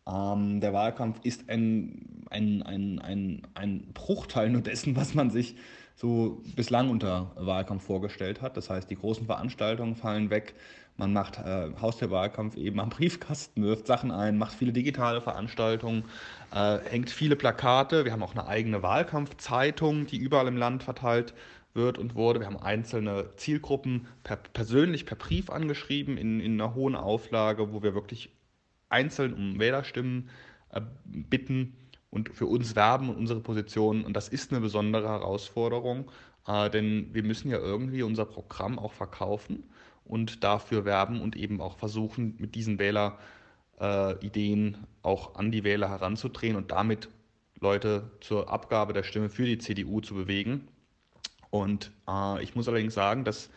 Ähm, 0.07 0.61
der 0.61 0.71
Wahlkampf 0.71 1.19
ist 1.23 1.49
ein, 1.49 2.25
ein, 2.29 2.63
ein, 2.63 2.99
ein, 2.99 3.41
ein 3.55 3.91
Bruchteil 3.93 4.49
nur 4.49 4.61
dessen, 4.61 4.95
was 4.95 5.13
man 5.15 5.29
sich 5.31 5.55
so 5.97 6.41
bislang 6.55 6.89
unter 6.89 7.31
Wahlkampf 7.35 7.83
vorgestellt 7.83 8.41
hat. 8.41 8.55
Das 8.55 8.69
heißt, 8.69 8.89
die 8.89 8.95
großen 8.95 9.25
Veranstaltungen 9.25 9.95
fallen 9.97 10.29
weg. 10.29 10.55
man 10.95 11.11
macht 11.11 11.39
äh, 11.39 11.71
Haustürwahlkampf 11.81 12.55
eben 12.55 12.79
am 12.79 12.89
Briefkasten, 12.89 13.61
wirft 13.63 13.85
Sachen 13.85 14.11
ein, 14.11 14.37
macht 14.37 14.53
viele 14.53 14.71
digitale 14.71 15.19
Veranstaltungen, 15.19 16.05
äh, 16.53 16.79
hängt 16.89 17.09
viele 17.09 17.35
Plakate. 17.35 18.05
Wir 18.05 18.13
haben 18.13 18.23
auch 18.23 18.33
eine 18.33 18.47
eigene 18.47 18.81
Wahlkampfzeitung, 18.81 20.05
die 20.07 20.17
überall 20.17 20.47
im 20.47 20.57
Land 20.57 20.83
verteilt 20.83 21.33
wird 21.73 21.97
und 21.97 22.15
wurde. 22.15 22.39
Wir 22.39 22.47
haben 22.47 22.57
einzelne 22.57 23.35
Zielgruppen 23.35 24.07
per, 24.23 24.37
persönlich 24.37 25.05
per 25.05 25.17
Brief 25.17 25.49
angeschrieben 25.49 26.17
in, 26.17 26.39
in 26.39 26.59
einer 26.59 26.75
hohen 26.75 26.95
Auflage, 26.95 27.73
wo 27.73 27.83
wir 27.83 27.93
wirklich 27.93 28.29
einzeln 28.89 29.33
um 29.33 29.59
Wählerstimmen 29.59 30.29
äh, 30.71 30.81
bitten 31.05 31.75
und 32.09 32.29
für 32.29 32.45
uns 32.45 32.75
werben 32.75 33.09
und 33.09 33.15
unsere 33.17 33.39
Position. 33.39 34.03
Und 34.03 34.13
das 34.15 34.29
ist 34.29 34.51
eine 34.51 34.61
besondere 34.61 35.07
Herausforderung, 35.07 36.11
äh, 36.47 36.69
denn 36.69 37.13
wir 37.13 37.23
müssen 37.23 37.49
ja 37.49 37.57
irgendwie 37.57 38.03
unser 38.03 38.25
Programm 38.25 38.77
auch 38.77 38.93
verkaufen 38.93 39.63
und 40.05 40.43
dafür 40.43 40.85
werben 40.85 41.21
und 41.21 41.35
eben 41.35 41.61
auch 41.61 41.77
versuchen, 41.77 42.35
mit 42.37 42.55
diesen 42.55 42.79
Wählerideen 42.79 44.73
äh, 44.73 44.77
auch 45.03 45.35
an 45.35 45.51
die 45.51 45.63
Wähler 45.63 45.89
heranzudrehen 45.89 46.55
und 46.57 46.71
damit 46.71 47.09
Leute 47.59 48.11
zur 48.19 48.49
Abgabe 48.49 48.91
der 48.93 49.03
Stimme 49.03 49.29
für 49.29 49.45
die 49.45 49.59
CDU 49.59 50.01
zu 50.01 50.15
bewegen. 50.15 50.67
Und 51.51 51.91
äh, 52.07 52.41
ich 52.43 52.55
muss 52.55 52.67
allerdings 52.67 52.95
sagen, 52.95 53.23
dass 53.23 53.49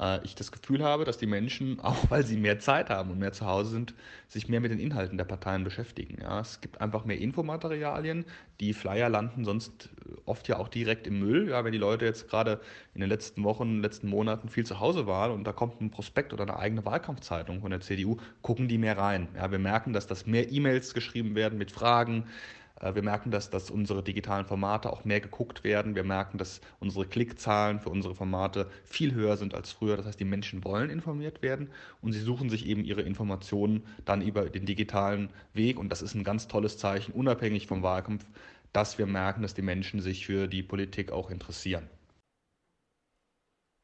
äh, 0.00 0.24
ich 0.24 0.34
das 0.34 0.52
Gefühl 0.52 0.84
habe, 0.84 1.04
dass 1.04 1.18
die 1.18 1.26
Menschen, 1.26 1.80
auch 1.82 2.10
weil 2.10 2.24
sie 2.24 2.36
mehr 2.36 2.58
Zeit 2.58 2.90
haben 2.90 3.10
und 3.10 3.18
mehr 3.18 3.32
zu 3.32 3.46
Hause 3.46 3.70
sind, 3.70 3.94
sich 4.28 4.48
mehr 4.48 4.60
mit 4.60 4.70
den 4.70 4.78
Inhalten 4.78 5.18
der 5.18 5.24
Parteien 5.24 5.64
beschäftigen. 5.64 6.18
Ja, 6.20 6.40
es 6.40 6.60
gibt 6.60 6.80
einfach 6.80 7.04
mehr 7.04 7.18
Infomaterialien. 7.18 8.24
Die 8.60 8.72
Flyer 8.74 9.08
landen 9.08 9.44
sonst 9.44 9.90
oft 10.24 10.48
ja 10.48 10.58
auch 10.58 10.68
direkt 10.68 11.06
im 11.06 11.18
Müll. 11.20 11.48
Ja, 11.48 11.64
wenn 11.64 11.72
die 11.72 11.78
Leute 11.78 12.04
jetzt 12.04 12.28
gerade 12.28 12.60
in 12.94 13.00
den 13.00 13.08
letzten 13.08 13.44
Wochen, 13.44 13.80
letzten 13.80 14.08
Monaten 14.08 14.48
viel 14.48 14.66
zu 14.66 14.80
Hause 14.80 15.06
waren 15.06 15.32
und 15.32 15.44
da 15.44 15.52
kommt 15.52 15.80
ein 15.80 15.90
Prospekt 15.90 16.32
oder 16.32 16.42
eine 16.42 16.58
eigene 16.58 16.84
Wahlkampfzeitung 16.84 17.60
von 17.60 17.70
der 17.70 17.80
CDU, 17.80 18.16
gucken 18.42 18.68
die 18.68 18.78
mehr 18.78 18.98
rein. 18.98 19.28
Ja, 19.36 19.50
wir 19.50 19.58
merken, 19.58 19.92
dass 19.92 20.06
das 20.06 20.26
mehr 20.26 20.50
E-Mails 20.50 20.94
geschrieben 20.94 21.34
werden 21.34 21.58
mit 21.58 21.70
Fragen, 21.70 22.24
äh, 22.24 22.57
wir 22.80 23.02
merken, 23.02 23.30
dass, 23.30 23.50
dass 23.50 23.70
unsere 23.70 24.02
digitalen 24.02 24.46
Formate 24.46 24.92
auch 24.92 25.04
mehr 25.04 25.20
geguckt 25.20 25.64
werden. 25.64 25.94
Wir 25.94 26.04
merken, 26.04 26.38
dass 26.38 26.60
unsere 26.80 27.06
Klickzahlen 27.06 27.80
für 27.80 27.90
unsere 27.90 28.14
Formate 28.14 28.70
viel 28.84 29.14
höher 29.14 29.36
sind 29.36 29.54
als 29.54 29.72
früher. 29.72 29.96
Das 29.96 30.06
heißt, 30.06 30.20
die 30.20 30.24
Menschen 30.24 30.64
wollen 30.64 30.90
informiert 30.90 31.42
werden 31.42 31.70
und 32.02 32.12
sie 32.12 32.20
suchen 32.20 32.50
sich 32.50 32.66
eben 32.66 32.84
ihre 32.84 33.02
Informationen 33.02 33.84
dann 34.04 34.22
über 34.22 34.48
den 34.48 34.66
digitalen 34.66 35.30
Weg. 35.54 35.78
Und 35.78 35.90
das 35.90 36.02
ist 36.02 36.14
ein 36.14 36.24
ganz 36.24 36.46
tolles 36.48 36.78
Zeichen, 36.78 37.12
unabhängig 37.12 37.66
vom 37.66 37.82
Wahlkampf, 37.82 38.24
dass 38.72 38.98
wir 38.98 39.06
merken, 39.06 39.42
dass 39.42 39.54
die 39.54 39.62
Menschen 39.62 40.00
sich 40.00 40.26
für 40.26 40.46
die 40.46 40.62
Politik 40.62 41.10
auch 41.10 41.30
interessieren. 41.30 41.88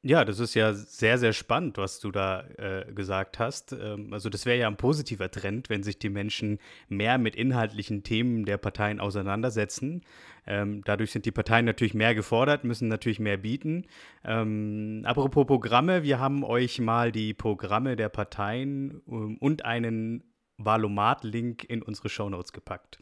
Ja, 0.06 0.26
das 0.26 0.38
ist 0.38 0.52
ja 0.52 0.74
sehr, 0.74 1.16
sehr 1.16 1.32
spannend, 1.32 1.78
was 1.78 1.98
du 1.98 2.10
da 2.10 2.44
äh, 2.58 2.92
gesagt 2.92 3.38
hast. 3.38 3.72
Ähm, 3.72 4.12
also 4.12 4.28
das 4.28 4.44
wäre 4.44 4.58
ja 4.58 4.68
ein 4.68 4.76
positiver 4.76 5.30
Trend, 5.30 5.70
wenn 5.70 5.82
sich 5.82 5.98
die 5.98 6.10
Menschen 6.10 6.58
mehr 6.90 7.16
mit 7.16 7.34
inhaltlichen 7.36 8.02
Themen 8.02 8.44
der 8.44 8.58
Parteien 8.58 9.00
auseinandersetzen. 9.00 10.02
Ähm, 10.46 10.82
dadurch 10.84 11.10
sind 11.10 11.24
die 11.24 11.30
Parteien 11.30 11.64
natürlich 11.64 11.94
mehr 11.94 12.14
gefordert, 12.14 12.64
müssen 12.64 12.88
natürlich 12.88 13.18
mehr 13.18 13.38
bieten. 13.38 13.86
Ähm, 14.26 15.04
apropos 15.06 15.46
Programme, 15.46 16.02
wir 16.02 16.18
haben 16.18 16.44
euch 16.44 16.80
mal 16.80 17.10
die 17.10 17.32
Programme 17.32 17.96
der 17.96 18.10
Parteien 18.10 19.00
um, 19.06 19.38
und 19.38 19.64
einen 19.64 20.22
Valomat-Link 20.58 21.64
in 21.64 21.80
unsere 21.80 22.10
Shownotes 22.10 22.52
gepackt. 22.52 22.98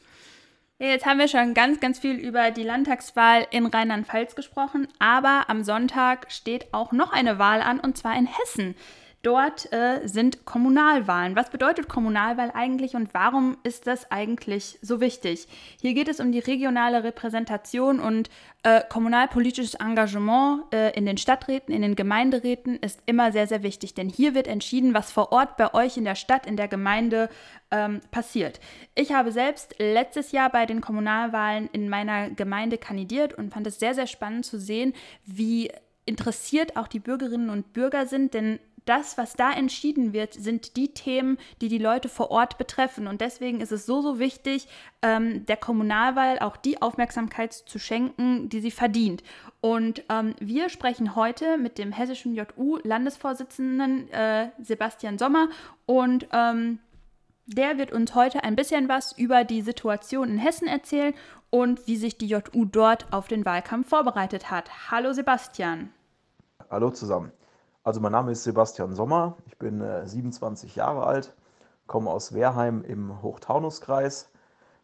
Jetzt 0.85 1.07
haben 1.07 1.21
wir 1.21 1.29
schon 1.29 1.55
ganz, 1.55 1.79
ganz 1.79 2.01
viel 2.01 2.17
über 2.17 2.51
die 2.51 2.65
Landtagswahl 2.65 3.47
in 3.53 3.67
Rheinland-Pfalz 3.67 4.35
gesprochen, 4.35 4.89
aber 4.99 5.45
am 5.47 5.63
Sonntag 5.63 6.33
steht 6.33 6.75
auch 6.75 6.91
noch 6.91 7.13
eine 7.13 7.39
Wahl 7.39 7.63
an, 7.63 7.79
und 7.79 7.97
zwar 7.97 8.17
in 8.17 8.27
Hessen. 8.27 8.75
Dort 9.23 9.73
äh, 9.73 10.01
sind 10.09 10.45
Kommunalwahlen. 10.45 11.37
Was 11.37 11.51
bedeutet 11.51 11.89
Kommunalwahl 11.89 12.51
eigentlich 12.53 12.97
und 12.97 13.15
warum 13.15 13.57
ist 13.63 13.87
das 13.87 14.11
eigentlich 14.11 14.81
so 14.83 15.01
wichtig? 15.01 15.47
Hier 15.81 15.95
geht 15.95 16.09
es 16.09 16.19
um 16.19 16.33
die 16.33 16.41
regionale 16.41 17.05
Repräsentation 17.05 18.01
und 18.01 18.31
äh, 18.65 18.83
kommunalpolitisches 18.89 19.75
Engagement 19.75 20.65
äh, 20.75 20.91
in 20.91 21.07
den 21.07 21.19
Stadträten, 21.19 21.73
in 21.73 21.83
den 21.83 21.95
Gemeinderäten 21.95 22.77
ist 22.81 23.01
immer 23.07 23.31
sehr, 23.31 23.47
sehr 23.47 23.63
wichtig, 23.63 23.95
denn 23.95 24.09
hier 24.09 24.35
wird 24.35 24.49
entschieden, 24.49 24.93
was 24.93 25.13
vor 25.13 25.31
Ort 25.31 25.57
bei 25.57 25.73
euch 25.73 25.97
in 25.97 26.05
der 26.05 26.17
Stadt, 26.17 26.45
in 26.45 26.57
der 26.57 26.67
Gemeinde 26.67 27.29
ähm, 27.71 28.01
passiert. 28.11 28.59
Ich 28.97 29.13
habe 29.13 29.31
selbst 29.31 29.77
letztes 29.79 30.33
Jahr 30.33 30.51
bei 30.51 30.67
den 30.67 30.81
Kommunalwahlen 30.81 31.71
in 31.73 31.89
meiner 31.89 32.29
Gemeinde 32.31 32.77
kandidiert 32.77 33.35
und 33.35 33.55
fand 33.55 33.69
es 33.69 33.79
sehr, 33.79 33.95
sehr 33.95 34.09
spannend 34.09 34.47
zu 34.47 34.59
sehen, 34.59 34.95
wie 35.25 35.71
interessiert 36.07 36.77
auch 36.77 36.89
die 36.89 36.99
Bürgerinnen 36.99 37.51
und 37.51 37.73
Bürger 37.73 38.07
sind, 38.07 38.35
denn 38.35 38.59
das, 38.85 39.19
was 39.19 39.35
da 39.35 39.53
entschieden 39.53 40.13
wird, 40.13 40.35
sind 40.35 40.77
die 40.77 40.93
Themen, 40.95 41.39
die 41.61 41.69
die 41.69 41.79
Leute 41.79 42.09
vor 42.09 42.31
Ort 42.31 42.59
betreffen. 42.59 43.07
Und 43.07 43.21
deswegen 43.21 43.61
ist 43.61 43.73
es 43.73 43.87
so, 43.87 44.03
so 44.03 44.19
wichtig, 44.19 44.69
ähm, 45.03 45.47
der 45.47 45.57
Kommunalwahl 45.57 46.39
auch 46.41 46.57
die 46.57 46.83
Aufmerksamkeit 46.83 47.53
zu 47.53 47.79
schenken, 47.79 48.49
die 48.49 48.61
sie 48.61 48.71
verdient. 48.71 49.23
Und 49.61 50.03
ähm, 50.09 50.35
wir 50.41 50.69
sprechen 50.69 51.15
heute 51.15 51.59
mit 51.59 51.79
dem 51.79 51.93
hessischen 51.93 52.35
JU-Landesvorsitzenden 52.35 54.11
äh, 54.11 54.51
Sebastian 54.61 55.19
Sommer 55.19 55.49
und 55.87 56.27
ähm, 56.33 56.81
der 57.47 57.79
wird 57.79 57.93
uns 57.93 58.15
heute 58.15 58.45
ein 58.45 58.57
bisschen 58.57 58.89
was 58.89 59.13
über 59.13 59.45
die 59.45 59.63
Situation 59.63 60.31
in 60.31 60.39
Hessen 60.39 60.69
erzählen 60.69 61.15
und 61.51 61.87
wie 61.87 61.97
sich 61.97 62.17
die 62.17 62.29
JU 62.29 62.65
dort 62.65 63.13
auf 63.13 63.29
den 63.29 63.45
Wahlkampf 63.45 63.89
vorbereitet 63.89 64.51
hat. 64.51 64.91
Hallo 64.91 65.13
Sebastian. 65.13 65.93
Hallo 66.71 66.91
zusammen. 66.91 67.33
Also 67.85 68.01
mein 68.01 68.13
Name 68.13 68.31
ist 68.31 68.45
Sebastian 68.45 68.95
Sommer, 68.95 69.37
ich 69.47 69.59
bin 69.59 69.81
äh, 69.81 70.07
27 70.07 70.77
Jahre 70.77 71.05
alt, 71.05 71.35
komme 71.89 72.11
aus 72.11 72.33
Wehrheim 72.33 72.83
im 72.83 73.23
Hochtaunuskreis, 73.23 74.31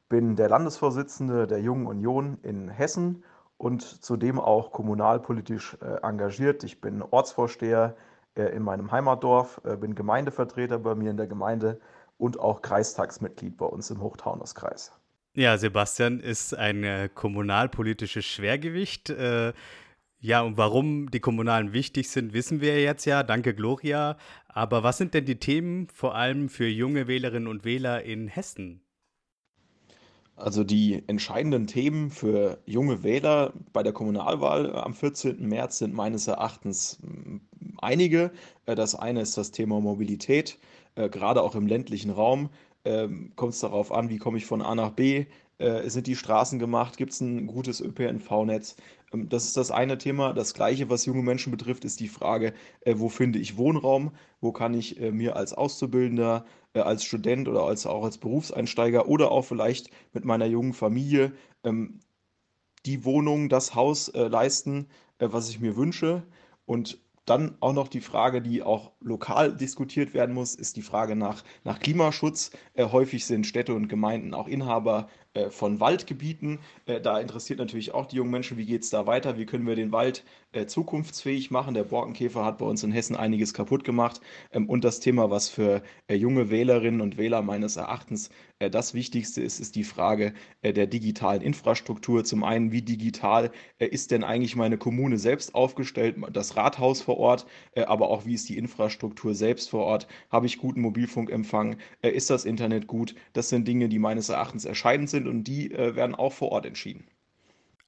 bin 0.09 0.35
der 0.35 0.49
Landesvorsitzende 0.49 1.47
der 1.47 1.61
Jungen 1.61 1.87
Union 1.87 2.39
in 2.43 2.69
Hessen 2.69 3.23
und 3.57 3.83
zudem 3.83 4.41
auch 4.41 4.73
kommunalpolitisch 4.73 5.77
äh, 5.81 6.03
engagiert. 6.03 6.65
Ich 6.65 6.81
bin 6.81 7.03
Ortsvorsteher 7.03 7.95
äh, 8.35 8.47
in 8.47 8.65
meinem 8.65 8.91
Heimatdorf, 8.91 9.61
äh, 9.65 9.77
bin 9.77 9.95
Gemeindevertreter 9.95 10.81
bei 10.81 10.97
mir 10.97 11.13
in 11.13 11.17
der 11.17 11.29
Gemeinde 11.29 11.79
und 12.17 12.41
auch 12.41 12.63
Kreistagsmitglied 12.63 13.57
bei 13.57 13.67
uns 13.67 13.93
im 13.93 14.01
Hochtaunuskreis. 14.01 14.93
Ja, 15.35 15.57
Sebastian 15.57 16.19
ist 16.19 16.53
ein 16.53 16.83
äh, 16.83 17.09
kommunalpolitisches 17.15 18.25
Schwergewicht. 18.25 19.15
Ja, 20.21 20.43
und 20.43 20.57
warum 20.57 21.11
die 21.11 21.21
Kommunalen 21.21 21.73
wichtig 21.73 22.11
sind, 22.11 22.33
wissen 22.33 22.61
wir 22.61 22.83
jetzt 22.83 23.05
ja. 23.05 23.23
Danke, 23.23 23.55
Gloria. 23.55 24.17
Aber 24.49 24.83
was 24.83 24.99
sind 24.99 25.15
denn 25.15 25.27
die 25.27 25.39
Themen 25.39 25.89
vor 25.95 26.17
allem 26.17 26.49
für 26.49 26.67
junge 26.67 27.07
Wählerinnen 27.07 27.47
und 27.47 27.65
Wähler 27.65 28.03
in 28.03 28.27
Hessen? 28.27 28.81
Also 30.35 30.63
die 30.63 31.03
entscheidenden 31.09 31.67
Themen 31.67 32.11
für 32.11 32.59
junge 32.65 33.03
Wähler 33.03 33.53
bei 33.73 33.83
der 33.83 33.93
Kommunalwahl 33.93 34.75
am 34.75 34.95
14. 34.95 35.47
März 35.47 35.79
sind 35.79 35.95
meines 35.95 36.29
Erachtens 36.29 36.99
hm, 37.03 37.41
einige. 37.79 38.31
Äh, 38.67 38.75
das 38.75 38.95
eine 38.95 39.21
ist 39.21 39.37
das 39.37 39.51
Thema 39.51 39.81
Mobilität, 39.81 40.59
äh, 40.95 41.09
gerade 41.09 41.43
auch 41.43 41.55
im 41.55 41.67
ländlichen 41.67 42.11
Raum. 42.11 42.51
Ähm, 42.85 43.33
kommt 43.35 43.55
es 43.55 43.61
darauf 43.61 43.91
an, 43.93 44.11
wie 44.11 44.19
komme 44.19 44.39
ich 44.39 44.47
von 44.47 44.63
A 44.63 44.75
nach 44.77 44.91
B? 44.91 45.27
Äh, 45.59 45.89
sind 45.91 46.07
die 46.07 46.15
Straßen 46.15 46.61
gemacht? 46.61 46.97
Gibt 46.97 47.13
es 47.13 47.21
ein 47.21 47.49
gutes 47.49 47.81
ÖPNV-Netz? 47.81 48.77
Ähm, 49.13 49.29
das 49.29 49.45
ist 49.45 49.57
das 49.57 49.71
eine 49.71 49.99
Thema. 49.99 50.33
Das 50.33 50.55
gleiche, 50.55 50.91
was 50.91 51.07
junge 51.07 51.23
Menschen 51.23 51.51
betrifft, 51.51 51.85
ist 51.85 52.01
die 52.01 52.09
Frage, 52.09 52.55
äh, 52.81 52.95
wo 52.99 53.09
finde 53.09 53.39
ich 53.39 53.57
Wohnraum? 53.57 54.13
Wo 54.41 54.53
kann 54.53 54.75
ich 54.75 55.01
äh, 55.01 55.11
mir 55.11 55.37
als 55.37 55.53
Auszubildender, 55.55 56.45
äh, 56.75 56.81
als 56.81 57.05
Student 57.05 57.49
oder 57.49 57.63
als, 57.63 57.87
auch 57.87 58.05
als 58.05 58.19
Berufseinsteiger 58.19 59.09
oder 59.09 59.31
auch 59.31 59.43
vielleicht 59.45 59.91
mit 60.13 60.25
meiner 60.25 60.47
jungen 60.47 60.73
Familie 60.73 61.33
ähm, 61.65 62.01
die 62.87 63.05
Wohnung, 63.05 63.49
das 63.49 63.75
Haus 63.75 64.11
leisten, 64.15 64.89
was 65.19 65.51
ich 65.51 65.59
mir 65.61 65.77
wünsche? 65.77 66.23
Und 66.65 66.99
dann 67.27 67.57
auch 67.61 67.73
noch 67.73 67.89
die 67.89 68.01
Frage, 68.01 68.41
die 68.41 68.63
auch 68.63 68.93
lokal 69.01 69.57
diskutiert 69.57 70.15
werden 70.15 70.35
muss, 70.35 70.55
ist 70.55 70.77
die 70.77 70.83
Frage 70.83 71.17
nach, 71.17 71.45
nach 71.65 71.79
Klimaschutz. 71.79 72.51
Äh, 72.75 72.87
häufig 72.87 73.27
sind 73.27 73.47
Städte 73.47 73.75
und 73.75 73.89
Gemeinden 73.89 74.35
auch 74.35 74.49
Inhaber 74.49 75.09
äh, 75.39 75.51
von 75.51 75.79
Waldgebieten. 75.79 76.59
Äh, 76.87 77.01
da 77.01 77.19
interessiert 77.21 77.59
natürlich 77.59 77.95
auch 77.95 78.07
die 78.07 78.17
jungen 78.17 78.31
Menschen, 78.31 78.57
wie 78.57 78.67
geht 78.67 78.83
es 78.83 78.91
da 78.91 79.07
weiter, 79.07 79.39
wie 79.39 79.47
können 79.47 79.67
wir 79.67 79.77
den 79.77 79.93
Wald 79.93 80.25
äh, 80.53 80.67
zukunftsfähig 80.67 81.51
machen. 81.51 81.75
Der 81.75 81.85
Borkenkäfer 81.85 82.45
hat 82.45 82.59
bei 82.59 82.65
uns 82.65 82.83
in 82.83 82.93
Hessen 82.93 83.15
einiges 83.15 83.55
kaputt 83.55 83.85
gemacht. 83.85 84.21
Ähm, 84.53 84.69
und 84.69 84.85
das 84.85 85.01
Thema, 85.01 85.31
was 85.31 85.49
für 85.49 85.83
äh, 86.09 86.15
junge 86.15 86.51
Wählerinnen 86.51 87.01
und 87.01 87.19
Wähler 87.19 87.43
meines 87.43 87.77
Erachtens 87.77 88.31
äh, 88.59 88.71
das 88.71 88.95
Wichtigste 88.95 89.43
ist, 89.43 89.61
ist 89.61 89.77
die 89.77 89.85
Frage 89.85 90.33
der 90.65 90.87
digitalen 90.87 91.43
Infrastruktur. 91.43 92.25
Zum 92.25 92.43
einen, 92.43 92.73
wie 92.73 92.83
digital 92.83 93.51
ist 93.79 94.11
denn 94.11 94.25
eigentlich 94.25 94.57
meine 94.57 94.79
Kommune 94.79 95.19
selbst 95.19 95.55
aufgestellt, 95.55 96.17
das 96.33 96.57
Rathaus 96.57 97.01
vor 97.01 97.19
Ort, 97.19 97.47
aber 97.77 98.09
auch 98.09 98.27
wie 98.27 98.35
ist 98.35 98.49
die 98.49 98.59
Infrastruktur 98.59 98.88
selbst 99.35 99.71
vor 99.71 99.85
Ort? 99.85 100.09
Habe 100.31 100.47
ich 100.47 100.59
guten 100.59 100.81
Mobilfunkempfang? 100.81 101.77
ist 102.03 102.31
das 102.31 102.45
Internet 102.45 102.87
gut? 102.87 103.15
Das 103.33 103.49
sind 103.49 103.69
Dinge, 103.69 103.89
die 103.89 103.99
meines 103.99 104.29
Erachtens 104.29 104.65
entscheidend 104.65 105.11
sind 105.11 105.27
und 105.27 105.45
die 105.45 105.71
werden 105.71 106.15
auch 106.15 106.33
vor 106.33 106.53
Ort 106.53 106.67
entschieden. 106.67 107.05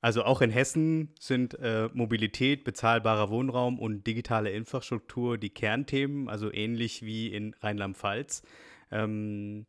Also 0.02 0.24
auch 0.24 0.40
in 0.40 0.50
Hessen 0.50 1.10
sind 1.18 1.58
äh, 1.58 1.90
Mobilität, 1.92 2.64
bezahlbarer 2.64 3.28
Wohnraum 3.28 3.78
und 3.78 4.06
digitale 4.06 4.50
Infrastruktur 4.50 5.36
die 5.36 5.50
Kernthemen, 5.50 6.28
also 6.28 6.50
ähnlich 6.50 7.02
wie 7.02 7.28
in 7.28 7.54
Rheinland-Pfalz. 7.60 8.42
Ähm, 8.90 9.66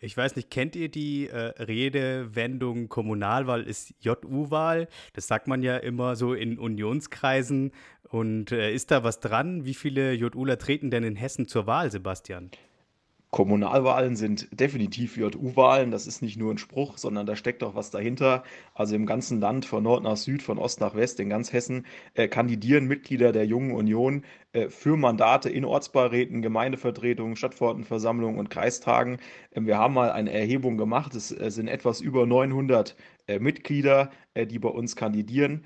ich 0.00 0.16
weiß 0.16 0.36
nicht, 0.36 0.50
kennt 0.50 0.76
ihr 0.76 0.90
die 0.90 1.26
äh, 1.26 1.36
Redewendung 1.60 2.88
Kommunalwahl 2.88 3.64
ist 3.64 3.94
JU-Wahl? 3.98 4.88
Das 5.14 5.26
sagt 5.26 5.48
man 5.48 5.62
ja 5.62 5.76
immer 5.78 6.14
so 6.14 6.34
in 6.34 6.58
Unionskreisen. 6.58 7.72
Und 8.10 8.52
äh, 8.52 8.72
ist 8.72 8.90
da 8.90 9.04
was 9.04 9.20
dran? 9.20 9.64
Wie 9.64 9.74
viele 9.74 10.12
JUler 10.12 10.58
treten 10.58 10.90
denn 10.90 11.04
in 11.04 11.16
Hessen 11.16 11.46
zur 11.46 11.66
Wahl, 11.66 11.90
Sebastian? 11.90 12.50
Kommunalwahlen 13.30 14.16
sind 14.16 14.48
definitiv 14.58 15.18
JU-Wahlen. 15.18 15.90
Das 15.90 16.06
ist 16.06 16.22
nicht 16.22 16.38
nur 16.38 16.52
ein 16.52 16.56
Spruch, 16.56 16.96
sondern 16.96 17.26
da 17.26 17.36
steckt 17.36 17.62
auch 17.62 17.74
was 17.74 17.90
dahinter. 17.90 18.42
Also 18.72 18.96
im 18.96 19.04
ganzen 19.04 19.38
Land, 19.38 19.66
von 19.66 19.82
Nord 19.82 20.02
nach 20.02 20.16
Süd, 20.16 20.42
von 20.42 20.58
Ost 20.58 20.80
nach 20.80 20.94
West, 20.94 21.20
in 21.20 21.28
ganz 21.28 21.52
Hessen, 21.52 21.84
äh, 22.14 22.26
kandidieren 22.26 22.86
Mitglieder 22.86 23.32
der 23.32 23.44
Jungen 23.44 23.72
Union 23.72 24.24
äh, 24.52 24.70
für 24.70 24.96
Mandate 24.96 25.50
in 25.50 25.66
Ortsbeiräten, 25.66 26.40
Gemeindevertretungen, 26.40 27.36
Stadtverordnetenversammlungen 27.36 28.38
und 28.38 28.48
Kreistagen. 28.48 29.18
Äh, 29.50 29.60
wir 29.60 29.76
haben 29.76 29.92
mal 29.92 30.10
eine 30.10 30.32
Erhebung 30.32 30.78
gemacht. 30.78 31.14
Es 31.14 31.30
äh, 31.30 31.50
sind 31.50 31.68
etwas 31.68 32.00
über 32.00 32.24
900 32.24 32.96
äh, 33.26 33.38
Mitglieder, 33.40 34.10
äh, 34.32 34.46
die 34.46 34.58
bei 34.58 34.70
uns 34.70 34.96
kandidieren 34.96 35.64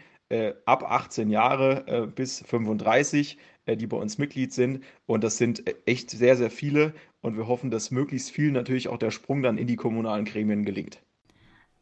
ab 0.64 0.84
18 0.84 1.30
Jahre 1.30 2.10
bis 2.14 2.40
35 2.46 3.38
die 3.66 3.86
bei 3.86 3.96
uns 3.96 4.18
Mitglied 4.18 4.52
sind. 4.52 4.82
Und 5.06 5.22
das 5.22 5.36
sind 5.36 5.62
echt 5.86 6.10
sehr, 6.10 6.36
sehr 6.36 6.50
viele. 6.50 6.94
Und 7.20 7.36
wir 7.36 7.46
hoffen, 7.46 7.70
dass 7.70 7.92
möglichst 7.92 8.32
vielen 8.32 8.54
natürlich 8.54 8.88
auch 8.88 8.98
der 8.98 9.12
Sprung 9.12 9.42
dann 9.42 9.56
in 9.56 9.68
die 9.68 9.76
kommunalen 9.76 10.24
Gremien 10.24 10.64
gelingt. 10.64 11.00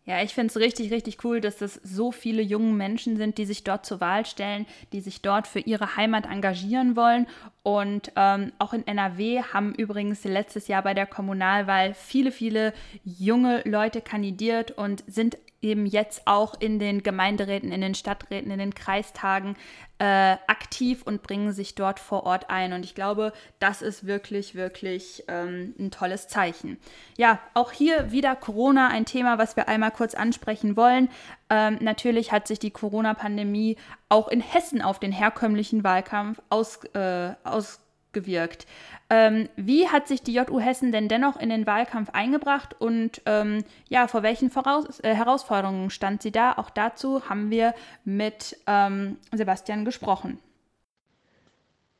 Ja, 0.04 0.22
ich 0.22 0.34
finde 0.34 0.48
es 0.48 0.56
richtig, 0.56 0.92
richtig 0.92 1.24
cool, 1.24 1.40
dass 1.40 1.58
das 1.58 1.74
so 1.82 2.10
viele 2.10 2.42
junge 2.42 2.72
Menschen 2.72 3.16
sind, 3.16 3.38
die 3.38 3.44
sich 3.44 3.64
dort 3.64 3.86
zur 3.86 4.00
Wahl 4.00 4.26
stellen, 4.26 4.66
die 4.92 5.00
sich 5.00 5.22
dort 5.22 5.46
für 5.46 5.60
ihre 5.60 5.96
Heimat 5.96 6.26
engagieren 6.26 6.96
wollen. 6.96 7.26
Und 7.62 8.12
ähm, 8.16 8.52
auch 8.58 8.72
in 8.72 8.86
NRW 8.86 9.42
haben 9.42 9.74
übrigens 9.74 10.24
letztes 10.24 10.66
Jahr 10.66 10.82
bei 10.82 10.94
der 10.94 11.06
Kommunalwahl 11.06 11.92
viele, 11.92 12.32
viele 12.32 12.72
junge 13.04 13.62
Leute 13.64 14.00
kandidiert 14.00 14.70
und 14.70 15.04
sind 15.06 15.36
eben 15.62 15.84
jetzt 15.84 16.26
auch 16.26 16.54
in 16.58 16.78
den 16.78 17.02
Gemeinderäten, 17.02 17.70
in 17.70 17.80
den 17.80 17.94
Stadträten, 17.94 18.50
in 18.50 18.58
den 18.58 18.74
Kreistagen 18.74 19.56
äh, 19.98 20.36
aktiv 20.46 21.02
und 21.02 21.22
bringen 21.22 21.52
sich 21.52 21.74
dort 21.74 22.00
vor 22.00 22.24
Ort 22.24 22.48
ein. 22.48 22.72
Und 22.72 22.84
ich 22.84 22.94
glaube, 22.94 23.32
das 23.58 23.82
ist 23.82 24.06
wirklich, 24.06 24.54
wirklich 24.54 25.24
ähm, 25.28 25.74
ein 25.78 25.90
tolles 25.90 26.28
Zeichen. 26.28 26.78
Ja, 27.18 27.38
auch 27.52 27.72
hier 27.72 28.10
wieder 28.10 28.34
Corona, 28.36 28.88
ein 28.88 29.04
Thema, 29.04 29.36
was 29.36 29.56
wir 29.56 29.68
einmal 29.68 29.90
kurz 29.90 30.14
ansprechen 30.14 30.76
wollen. 30.76 31.10
Ähm, 31.50 31.76
natürlich 31.82 32.32
hat 32.32 32.48
sich 32.48 32.58
die 32.58 32.70
Corona-Pandemie 32.70 33.76
auch 34.10 34.28
in 34.28 34.40
Hessen 34.42 34.82
auf 34.82 34.98
den 34.98 35.12
herkömmlichen 35.12 35.82
Wahlkampf 35.82 36.42
aus, 36.50 36.84
äh, 36.94 37.32
aus 37.44 37.80
gewirkt. 38.12 38.66
Ähm, 39.08 39.48
wie 39.56 39.88
hat 39.88 40.08
sich 40.08 40.22
die 40.22 40.34
JU 40.34 40.60
Hessen 40.60 40.92
denn 40.92 41.08
dennoch 41.08 41.40
in 41.40 41.48
den 41.48 41.66
Wahlkampf 41.66 42.10
eingebracht 42.10 42.76
und 42.78 43.22
ähm, 43.26 43.64
ja, 43.88 44.08
vor 44.08 44.22
welchen 44.22 44.50
Voraus 44.50 45.00
äh, 45.00 45.14
Herausforderungen 45.14 45.90
stand 45.90 46.22
sie 46.22 46.32
da? 46.32 46.52
Auch 46.54 46.70
dazu 46.70 47.28
haben 47.28 47.50
wir 47.50 47.74
mit 48.04 48.58
ähm, 48.66 49.16
Sebastian 49.32 49.84
gesprochen. 49.84 50.38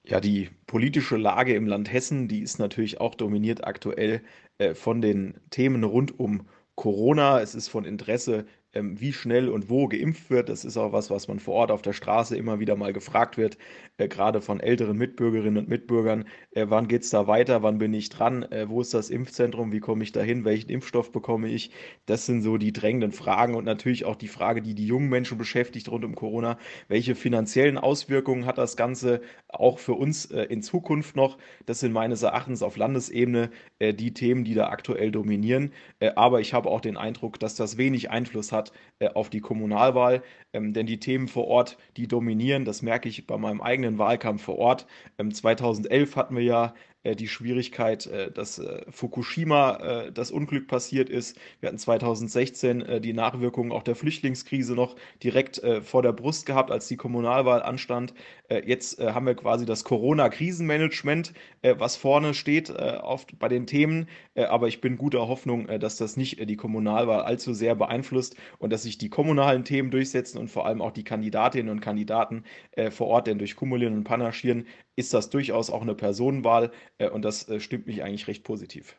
Ja, 0.05 0.21
die 0.21 0.51
politische 0.67 1.17
Lage 1.17 1.55
im 1.55 1.67
Land 1.67 1.93
Hessen, 1.93 2.27
die 2.27 2.41
ist 2.41 2.59
natürlich 2.59 3.01
auch 3.01 3.15
dominiert 3.15 3.65
aktuell 3.65 4.23
äh, 4.59 4.75
von 4.75 5.01
den 5.01 5.35
Themen 5.51 5.85
rund 5.85 6.19
um 6.19 6.49
Corona. 6.75 7.41
Es 7.41 7.55
ist 7.55 7.69
von 7.69 7.85
Interesse, 7.85 8.47
ähm, 8.73 9.01
wie 9.01 9.13
schnell 9.13 9.49
und 9.49 9.69
wo 9.69 9.89
geimpft 9.89 10.31
wird. 10.31 10.49
Das 10.49 10.65
ist 10.65 10.77
auch 10.77 10.93
was, 10.93 11.11
was 11.11 11.29
man 11.29 11.41
vor 11.41 11.55
Ort 11.55 11.71
auf 11.71 11.83
der 11.83 11.93
Straße 11.93 12.37
immer 12.37 12.61
wieder 12.61 12.77
mal 12.77 12.93
gefragt 12.93 13.37
wird, 13.37 13.59
äh, 13.99 14.09
gerade 14.09 14.41
von 14.41 14.61
älteren 14.61 14.97
Mitbürgerinnen 14.97 15.59
und 15.59 15.69
Mitbürgern. 15.69 16.25
Äh, 16.53 16.67
wann 16.69 16.89
geht 16.89 17.03
es 17.03 17.11
da 17.11 17.27
weiter? 17.27 17.63
Wann 17.63 17.79
bin 17.79 17.93
ich 17.95 18.09
dran? 18.09 18.43
Äh, 18.45 18.69
wo 18.69 18.81
ist 18.81 18.95
das 18.95 19.11
Impfzentrum? 19.11 19.73
Wie 19.73 19.81
komme 19.81 20.05
ich 20.05 20.13
dahin? 20.13 20.45
Welchen 20.45 20.71
Impfstoff 20.71 21.13
bekomme 21.13 21.49
ich? 21.49 21.73
Das 22.07 22.27
sind 22.27 22.43
so 22.43 22.59
die 22.59 22.73
drängenden 22.73 23.13
Fragen 23.13 23.55
und 23.55 23.65
natürlich 23.65 24.05
auch 24.05 24.17
die 24.17 24.29
Frage, 24.29 24.63
die 24.63 24.75
die 24.75 24.87
jungen 24.87 25.09
Menschen 25.09 25.39
beschäftigt 25.39 25.89
rund 25.91 26.05
um 26.05 26.15
Corona. 26.15 26.59
Welche 26.89 27.15
finanziellen 27.15 27.79
Auswirkungen 27.79 28.47
hat 28.47 28.59
das 28.59 28.77
Ganze 28.77 29.21
auch 29.49 29.79
für 29.79 29.95
uns 29.95 30.27
äh, 30.27 30.45
in 30.45 30.63
Zukunft 30.63 31.17
noch? 31.17 31.39
Das 31.67 31.81
sind 31.81 31.93
meines 31.93 32.23
Erachtens 32.23 32.63
auf 32.63 32.77
Landesebene 32.77 33.51
äh, 33.79 33.95
die 33.95 34.15
Themen, 34.15 34.45
die 34.45 34.55
da 34.55 34.69
aktuell 34.69 35.11
dominieren. 35.11 35.73
Äh, 35.99 36.13
aber 36.15 36.41
ich 36.41 36.55
habe 36.55 36.71
auch 36.71 36.81
den 36.81 36.97
Eindruck, 36.97 37.41
dass 37.41 37.55
das 37.57 37.77
wenig 37.77 38.11
Einfluss 38.11 38.53
hat 38.53 38.60
hat 38.61 38.73
äh, 38.99 39.09
auf 39.09 39.31
die 39.31 39.41
Kommunalwahl. 39.41 40.23
Ähm, 40.53 40.73
denn 40.73 40.87
die 40.87 41.01
Themen 41.01 41.29
vor 41.29 41.47
Ort, 41.47 41.79
die 41.97 42.07
dominieren, 42.09 42.65
das 42.65 42.83
merke 42.83 43.09
ich 43.09 43.27
bei 43.27 43.39
meinem 43.39 43.61
eigenen 43.61 43.99
Wahlkampf 43.99 44.43
vor 44.43 44.59
Ort. 44.59 44.87
2011 45.19 46.11
ähm, 46.11 46.17
hatten 46.17 46.37
wir 46.37 46.45
ja 46.45 46.75
äh, 47.03 47.17
die 47.17 47.29
Schwierigkeit, 47.29 48.07
äh, 48.07 48.31
dass 48.31 48.59
äh, 48.59 48.83
Fukushima 48.91 50.11
das 50.13 50.31
Unglück 50.31 50.69
passiert 50.69 51.09
ist. 51.09 51.39
Wir 51.61 51.69
hatten 51.69 51.79
2016 51.79 53.01
die 53.03 53.13
Nachwirkungen 53.13 53.73
auch 53.73 53.83
der 53.83 53.97
Flüchtlingskrise 53.97 54.75
noch 54.75 54.97
direkt 55.23 55.61
vor 55.83 56.03
der 56.03 56.13
Brust 56.13 56.47
gehabt, 56.47 56.71
als 56.71 56.89
die 56.89 56.97
Kommunalwahl 56.97 57.63
anstand. 57.63 58.15
Jetzt 58.51 58.99
haben 58.99 59.27
wir 59.27 59.37
quasi 59.37 59.65
das 59.65 59.85
Corona-Krisenmanagement, 59.85 61.33
was 61.63 61.95
vorne 61.95 62.35
steht 62.35 62.71
oft 62.71 63.39
bei 63.39 63.49
den 63.49 63.67
Themen. 63.67 64.09
Aber 64.35 64.67
ich 64.67 64.81
bin 64.81 64.99
guter 64.99 65.29
Hoffnung, 65.29 65.69
dass 65.79 65.97
das 65.97 66.17
nicht 66.17 66.49
die 66.49 66.57
Kommunalwahl 66.57 67.23
allzu 67.23 67.55
sehr 67.55 67.77
beeinflusst 67.77 68.37
und 68.59 68.73
dass 68.73 68.83
sich 68.83 68.99
die 68.99 69.09
kommunalen 69.09 69.65
Themen 69.65 69.93
durchsetzen 69.93 70.39
und 70.39 70.49
vor 70.49 70.67
allem 70.67 70.83
auch 70.83 70.91
die 70.91 71.05
Kandidatinnen 71.05 71.71
und 71.71 71.81
Kandidaten 71.81 72.43
vor 72.91 73.07
Ort, 73.07 73.29
denn 73.29 73.39
durch 73.39 73.55
Kumulieren 73.55 73.95
und 73.95 74.05
Panaschieren 74.05 74.67
ist 75.01 75.15
das 75.15 75.31
durchaus 75.31 75.71
auch 75.71 75.83
eine 75.83 75.95
Personenwahl 75.95 76.71
äh, 76.99 77.09
und 77.09 77.25
das 77.25 77.49
äh, 77.49 77.59
stimmt 77.59 77.87
mich 77.87 78.03
eigentlich 78.03 78.29
recht 78.29 78.45
positiv. 78.45 78.97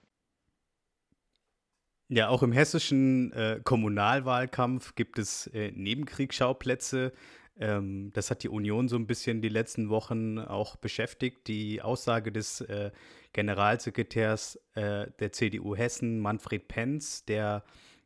Ja, 2.09 2.27
auch 2.27 2.43
im 2.43 2.51
hessischen 2.51 3.31
äh, 3.31 3.61
Kommunalwahlkampf 3.63 4.95
gibt 4.95 5.17
es 5.17 5.47
äh, 5.47 5.71
Nebenkriegsschauplätze. 5.71 7.13
Ähm, 7.59 8.11
das 8.13 8.31
hat 8.31 8.43
die 8.43 8.49
Union 8.49 8.87
so 8.87 8.95
ein 8.95 9.07
bisschen 9.07 9.41
die 9.41 9.49
letzten 9.49 9.89
Wochen 9.89 10.39
auch 10.39 10.75
beschäftigt. 10.75 11.47
Die 11.47 11.81
Aussage 11.81 12.31
des 12.31 12.61
äh, 12.61 12.91
Generalsekretärs 13.33 14.59
äh, 14.75 15.07
der 15.19 15.31
CDU 15.31 15.75
Hessen, 15.75 16.19
Manfred 16.19 16.67
Penz, 16.67 17.25
der 17.25 17.63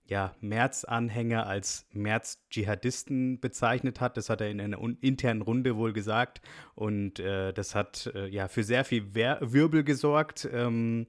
ja, 0.08 0.36
Merz-Anhänger 0.40 1.48
als 1.48 1.88
Merz-Dschihadisten 1.94 3.40
bezeichnet 3.40 4.02
hat. 4.02 4.18
Das 4.18 4.30
hat 4.30 4.42
er 4.42 4.50
in 4.50 4.62
einer 4.62 4.80
internen 5.02 5.42
Runde 5.42 5.76
wohl 5.78 5.94
gesagt. 5.94 6.42
Und 6.76 7.20
äh, 7.20 7.54
das 7.54 7.74
hat 7.74 8.12
äh, 8.14 8.28
ja 8.28 8.48
für 8.48 8.64
sehr 8.64 8.86
viel 8.86 9.14
Wer 9.14 9.40
Wirbel 9.42 9.84
gesorgt. 9.84 10.48
Ähm, 10.52 11.08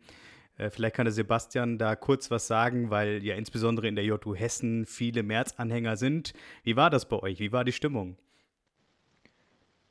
äh, 0.56 0.70
vielleicht 0.70 0.96
kann 0.96 1.04
der 1.04 1.12
Sebastian 1.12 1.76
da 1.76 1.94
kurz 1.94 2.30
was 2.30 2.46
sagen, 2.46 2.90
weil 2.90 3.22
ja 3.22 3.34
insbesondere 3.34 3.86
in 3.86 3.96
der 3.96 4.04
JU 4.04 4.34
Hessen 4.34 4.86
viele 4.86 5.22
Merz-Anhänger 5.22 5.96
sind. 5.96 6.32
Wie 6.62 6.76
war 6.76 6.88
das 6.88 7.06
bei 7.06 7.18
euch? 7.18 7.38
Wie 7.38 7.52
war 7.52 7.64
die 7.64 7.72
Stimmung? 7.72 8.16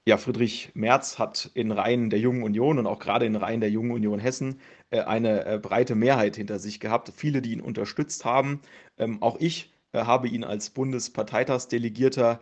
Ja, 0.07 0.17
Friedrich 0.17 0.69
Merz 0.75 1.17
hat 1.17 1.49
in 1.55 1.71
Reihen 1.71 2.11
der 2.11 2.19
Jungen 2.19 2.43
Union 2.43 2.77
und 2.77 2.85
auch 2.85 2.99
gerade 2.99 3.25
in 3.25 3.35
Reihen 3.35 3.59
der 3.59 3.71
Jungen 3.71 3.89
Union 3.89 4.19
Hessen 4.19 4.59
äh, 4.91 4.99
eine 4.99 5.45
äh, 5.45 5.57
breite 5.57 5.95
Mehrheit 5.95 6.35
hinter 6.35 6.59
sich 6.59 6.79
gehabt. 6.79 7.11
Viele, 7.15 7.41
die 7.41 7.53
ihn 7.53 7.61
unterstützt 7.61 8.23
haben. 8.23 8.61
Ähm, 8.99 9.23
auch 9.23 9.37
ich 9.39 9.73
äh, 9.93 10.03
habe 10.03 10.27
ihn 10.27 10.43
als 10.43 10.69
Bundesparteitagsdelegierter 10.69 12.39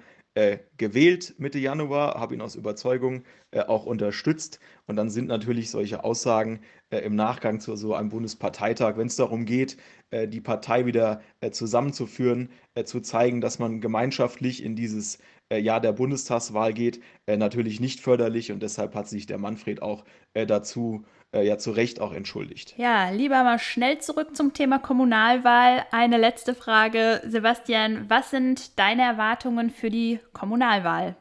gewählt 0.77 1.35
Mitte 1.37 1.59
Januar, 1.59 2.19
habe 2.19 2.33
ihn 2.33 2.41
aus 2.41 2.55
Überzeugung 2.55 3.23
auch 3.67 3.85
unterstützt. 3.85 4.59
Und 4.87 4.95
dann 4.95 5.11
sind 5.11 5.27
natürlich 5.27 5.69
solche 5.69 6.03
Aussagen 6.03 6.61
im 6.89 7.15
Nachgang 7.15 7.59
zu 7.59 7.75
so 7.75 7.93
einem 7.93 8.09
Bundesparteitag, 8.09 8.97
wenn 8.97 9.05
es 9.05 9.15
darum 9.15 9.45
geht, 9.45 9.77
die 10.11 10.41
Partei 10.41 10.87
wieder 10.87 11.21
zusammenzuführen, 11.51 12.49
zu 12.83 13.01
zeigen, 13.01 13.41
dass 13.41 13.59
man 13.59 13.79
gemeinschaftlich 13.79 14.63
in 14.63 14.75
dieses 14.75 15.19
Jahr 15.51 15.79
der 15.79 15.93
Bundestagswahl 15.93 16.73
geht, 16.73 17.01
äh, 17.25 17.37
natürlich 17.37 17.79
nicht 17.79 17.99
förderlich 17.99 18.51
und 18.51 18.63
deshalb 18.63 18.95
hat 18.95 19.07
sich 19.07 19.25
der 19.25 19.37
Manfred 19.37 19.81
auch 19.81 20.03
äh, 20.33 20.45
dazu 20.45 21.05
ja 21.35 21.57
zu 21.57 21.71
Recht 21.71 21.99
auch 21.99 22.13
entschuldigt. 22.13 22.75
Ja, 22.77 23.09
lieber 23.09 23.43
mal 23.43 23.57
schnell 23.57 23.97
zurück 23.97 24.35
zum 24.35 24.53
Thema 24.53 24.77
Kommunalwahl. 24.77 25.83
Eine 25.89 26.17
letzte 26.17 26.53
Frage. 26.53 27.23
Sebastian, 27.27 28.07
was 28.07 28.29
sind 28.29 28.77
deine 28.77 29.01
Erwartungen 29.01 29.71
für 29.71 29.89
die 29.89 30.19
Kommunalwahl? 30.33 31.15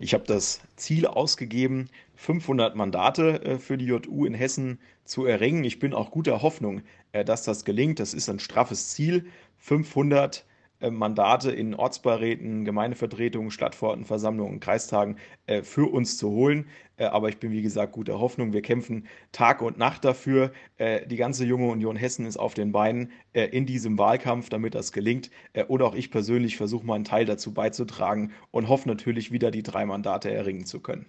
Ich 0.00 0.14
habe 0.14 0.24
das 0.26 0.62
Ziel 0.74 1.06
ausgegeben, 1.06 1.90
500 2.16 2.74
Mandate 2.74 3.60
für 3.60 3.78
die 3.78 3.84
JU 3.84 4.24
in 4.24 4.34
Hessen 4.34 4.80
zu 5.04 5.26
erringen. 5.26 5.62
Ich 5.62 5.78
bin 5.78 5.94
auch 5.94 6.10
guter 6.10 6.42
Hoffnung, 6.42 6.82
dass 7.12 7.44
das 7.44 7.64
gelingt. 7.64 8.00
Das 8.00 8.14
ist 8.14 8.28
ein 8.28 8.40
straffes 8.40 8.88
Ziel. 8.88 9.26
500 9.58 10.38
äh, 10.38 10.49
Mandate 10.88 11.50
in 11.50 11.74
Ortsbeiräten, 11.74 12.64
Gemeindevertretungen, 12.64 13.50
Stadtverordnetenversammlungen, 13.50 14.60
Kreistagen 14.60 15.16
äh, 15.46 15.62
für 15.62 15.92
uns 15.92 16.16
zu 16.16 16.30
holen. 16.30 16.66
Äh, 16.96 17.04
aber 17.04 17.28
ich 17.28 17.38
bin, 17.38 17.52
wie 17.52 17.60
gesagt, 17.60 17.92
guter 17.92 18.18
Hoffnung. 18.18 18.52
Wir 18.52 18.62
kämpfen 18.62 19.06
Tag 19.32 19.60
und 19.60 19.76
Nacht 19.78 20.04
dafür. 20.04 20.52
Die 20.78 21.16
ganze 21.16 21.44
junge 21.44 21.68
Union 21.68 21.96
Hessen 21.96 22.24
ist 22.24 22.36
auf 22.38 22.54
den 22.54 22.72
Beinen 22.72 23.12
in 23.32 23.66
diesem 23.66 23.98
Wahlkampf, 23.98 24.48
damit 24.48 24.74
das 24.74 24.92
gelingt. 24.92 25.30
Und 25.68 25.82
auch 25.82 25.94
ich 25.94 26.10
persönlich 26.10 26.56
versuche 26.56 26.86
mal 26.86 26.94
einen 26.94 27.04
Teil 27.04 27.26
dazu 27.26 27.52
beizutragen 27.52 28.32
und 28.50 28.68
hoffe 28.68 28.88
natürlich 28.88 29.30
wieder 29.30 29.50
die 29.50 29.62
drei 29.62 29.84
Mandate 29.84 30.30
erringen 30.30 30.64
zu 30.64 30.80
können. 30.80 31.06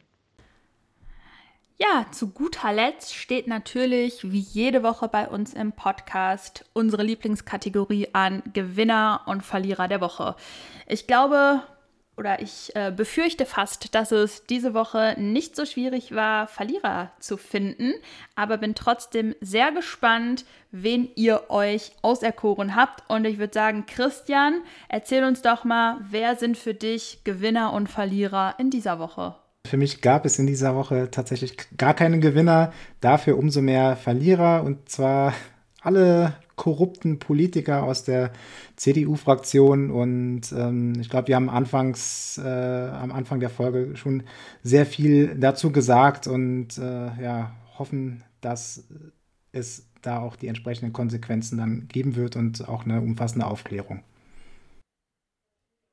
Ja, 1.78 2.06
zu 2.12 2.30
guter 2.30 2.72
Letzt 2.72 3.16
steht 3.16 3.48
natürlich 3.48 4.32
wie 4.32 4.40
jede 4.40 4.84
Woche 4.84 5.08
bei 5.08 5.28
uns 5.28 5.54
im 5.54 5.72
Podcast 5.72 6.64
unsere 6.74 7.04
Lieblingskategorie 7.04 8.10
an 8.14 8.44
Gewinner 8.54 9.22
und 9.26 9.44
Verlierer 9.44 9.88
der 9.88 10.00
Woche. 10.00 10.36
Ich 10.88 11.08
glaube 11.08 11.64
oder 12.18 12.40
ich 12.40 12.76
äh, 12.76 12.92
befürchte 12.96 13.48
fast, 13.48 13.96
dass 13.96 14.12
es 14.12 14.46
diese 14.46 14.76
Woche 14.76 15.16
nicht 15.18 15.56
so 15.56 15.66
schwierig 15.66 16.14
war, 16.14 16.46
Verlierer 16.46 17.12
zu 17.20 17.36
finden, 17.36 17.94
aber 18.36 18.58
bin 18.58 18.76
trotzdem 18.76 19.34
sehr 19.42 19.72
gespannt, 19.72 20.46
wen 20.70 21.10
ihr 21.16 21.50
euch 21.50 21.94
auserkoren 22.04 22.76
habt. 22.76 23.10
Und 23.10 23.26
ich 23.26 23.40
würde 23.40 23.54
sagen, 23.54 23.86
Christian, 23.88 24.62
erzähl 24.88 25.24
uns 25.24 25.42
doch 25.42 25.64
mal, 25.64 25.98
wer 26.02 26.36
sind 26.36 26.60
für 26.60 26.76
dich 26.76 27.24
Gewinner 27.24 27.74
und 27.74 27.88
Verlierer 27.88 28.54
in 28.60 28.70
dieser 28.70 29.00
Woche? 29.00 29.36
Für 29.66 29.78
mich 29.78 30.02
gab 30.02 30.26
es 30.26 30.38
in 30.40 30.48
dieser 30.48 30.76
Woche 30.76 31.10
tatsächlich 31.12 31.56
gar 31.78 31.94
keine 31.94 32.20
Gewinner, 32.20 32.74
dafür 33.00 33.38
umso 33.38 33.62
mehr 33.62 33.96
Verlierer 33.96 34.64
und 34.64 34.90
zwar 34.90 35.34
alle 35.82 36.36
korrupten 36.56 37.18
Politiker 37.18 37.84
aus 37.84 38.04
der 38.04 38.32
CDU-Fraktion 38.76 39.90
und 39.90 40.52
ähm, 40.52 40.94
ich 41.00 41.10
glaube, 41.10 41.30
wir 41.30 41.36
haben 41.36 41.50
anfangs 41.50 42.38
äh, 42.38 42.48
am 42.48 43.12
Anfang 43.12 43.40
der 43.40 43.50
Folge 43.50 43.96
schon 43.96 44.24
sehr 44.62 44.86
viel 44.86 45.36
dazu 45.40 45.72
gesagt 45.72 46.28
und 46.28 46.78
äh, 46.78 47.22
ja, 47.22 47.52
hoffen, 47.80 48.24
dass 48.42 48.84
es 49.52 49.88
da 50.02 50.20
auch 50.20 50.36
die 50.36 50.48
entsprechenden 50.48 50.94
Konsequenzen 50.94 51.58
dann 51.58 51.88
geben 51.88 52.16
wird 52.16 52.36
und 52.36 52.68
auch 52.68 52.86
eine 52.86 53.02
umfassende 53.02 53.48
Aufklärung. 53.48 54.04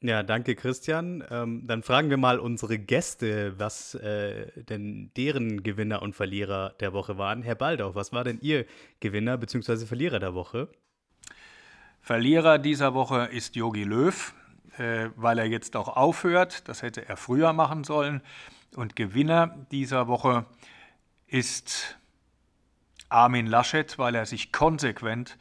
Ja, 0.01 0.23
danke 0.23 0.55
Christian. 0.55 1.25
Ähm, 1.29 1.67
dann 1.67 1.83
fragen 1.83 2.09
wir 2.09 2.19
mal 2.19 2.39
unsere 2.39 2.79
Gäste, 2.79 3.59
was 3.59 3.97
äh, 3.97 4.63
denn 4.63 5.11
deren 5.17 5.65
Gewinner 5.65 6.03
und 6.03 6.15
Verlierer 6.15 6.71
der 6.79 6.93
Woche 6.93 7.19
waren. 7.19 7.43
Herr 7.43 7.57
Baldau, 7.57 7.97
was 7.97 8.13
war 8.13 8.23
denn 8.23 8.39
Ihr 8.41 8.65
Gewinner 9.01 9.37
bzw. 9.37 9.87
Verlierer 9.87 10.21
der 10.21 10.35
Woche? 10.35 10.69
Verlierer 12.01 12.59
dieser 12.61 12.95
Woche 12.95 13.25
ist 13.33 13.57
Yogi 13.57 13.83
Löw, 13.83 14.35
äh, 14.79 15.09
weil 15.17 15.41
er 15.41 15.47
jetzt 15.47 15.75
auch 15.75 15.89
aufhört. 15.97 16.69
Das 16.69 16.83
hätte 16.83 17.09
er 17.09 17.17
früher 17.17 17.53
machen 17.53 17.83
sollen. 17.83 18.23
Und 18.77 18.95
Gewinner 18.95 19.67
dieser 19.73 20.07
Woche 20.07 20.47
ist 21.27 21.99
Armin 23.09 23.49
Laschet, 23.49 23.99
weil 23.99 24.15
er 24.15 24.27
sich 24.27 24.53
konsequent 24.53 25.39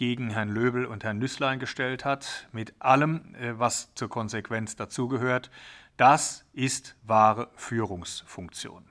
gegen 0.00 0.30
Herrn 0.30 0.48
Löbel 0.48 0.86
und 0.86 1.04
Herrn 1.04 1.18
Nüßlein 1.18 1.58
gestellt 1.58 2.06
hat, 2.06 2.48
mit 2.52 2.72
allem, 2.78 3.34
äh, 3.34 3.58
was 3.58 3.94
zur 3.94 4.08
Konsequenz 4.08 4.74
dazugehört. 4.74 5.50
Das 5.98 6.46
ist 6.54 6.96
wahre 7.02 7.50
Führungsfunktion. 7.56 8.84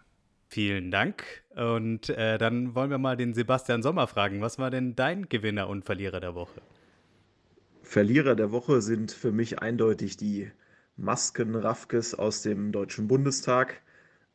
Vielen 0.50 0.92
Dank. 0.92 1.24
Und 1.56 2.12
äh, 2.12 2.38
dann 2.38 2.76
wollen 2.76 2.92
wir 2.92 3.00
mal 3.00 3.18
den 3.18 3.34
Sebastian 3.34 3.82
Sommer 3.82 4.06
fragen. 4.06 4.40
Was 4.42 4.60
war 4.60 4.70
denn 4.70 4.96
dein 4.96 5.28
Gewinner 5.28 5.68
und 5.68 5.84
Verlierer 5.84 6.20
der 6.20 6.36
Woche? 6.36 6.62
Verlierer 7.82 8.36
der 8.36 8.52
Woche 8.52 8.84
sind 8.84 9.12
für 9.12 9.32
mich 9.32 9.64
eindeutig 9.64 10.16
die 10.16 10.52
Masken-Raffkes 10.96 12.14
aus 12.14 12.44
dem 12.44 12.72
Deutschen 12.72 13.08
Bundestag. 13.08 13.82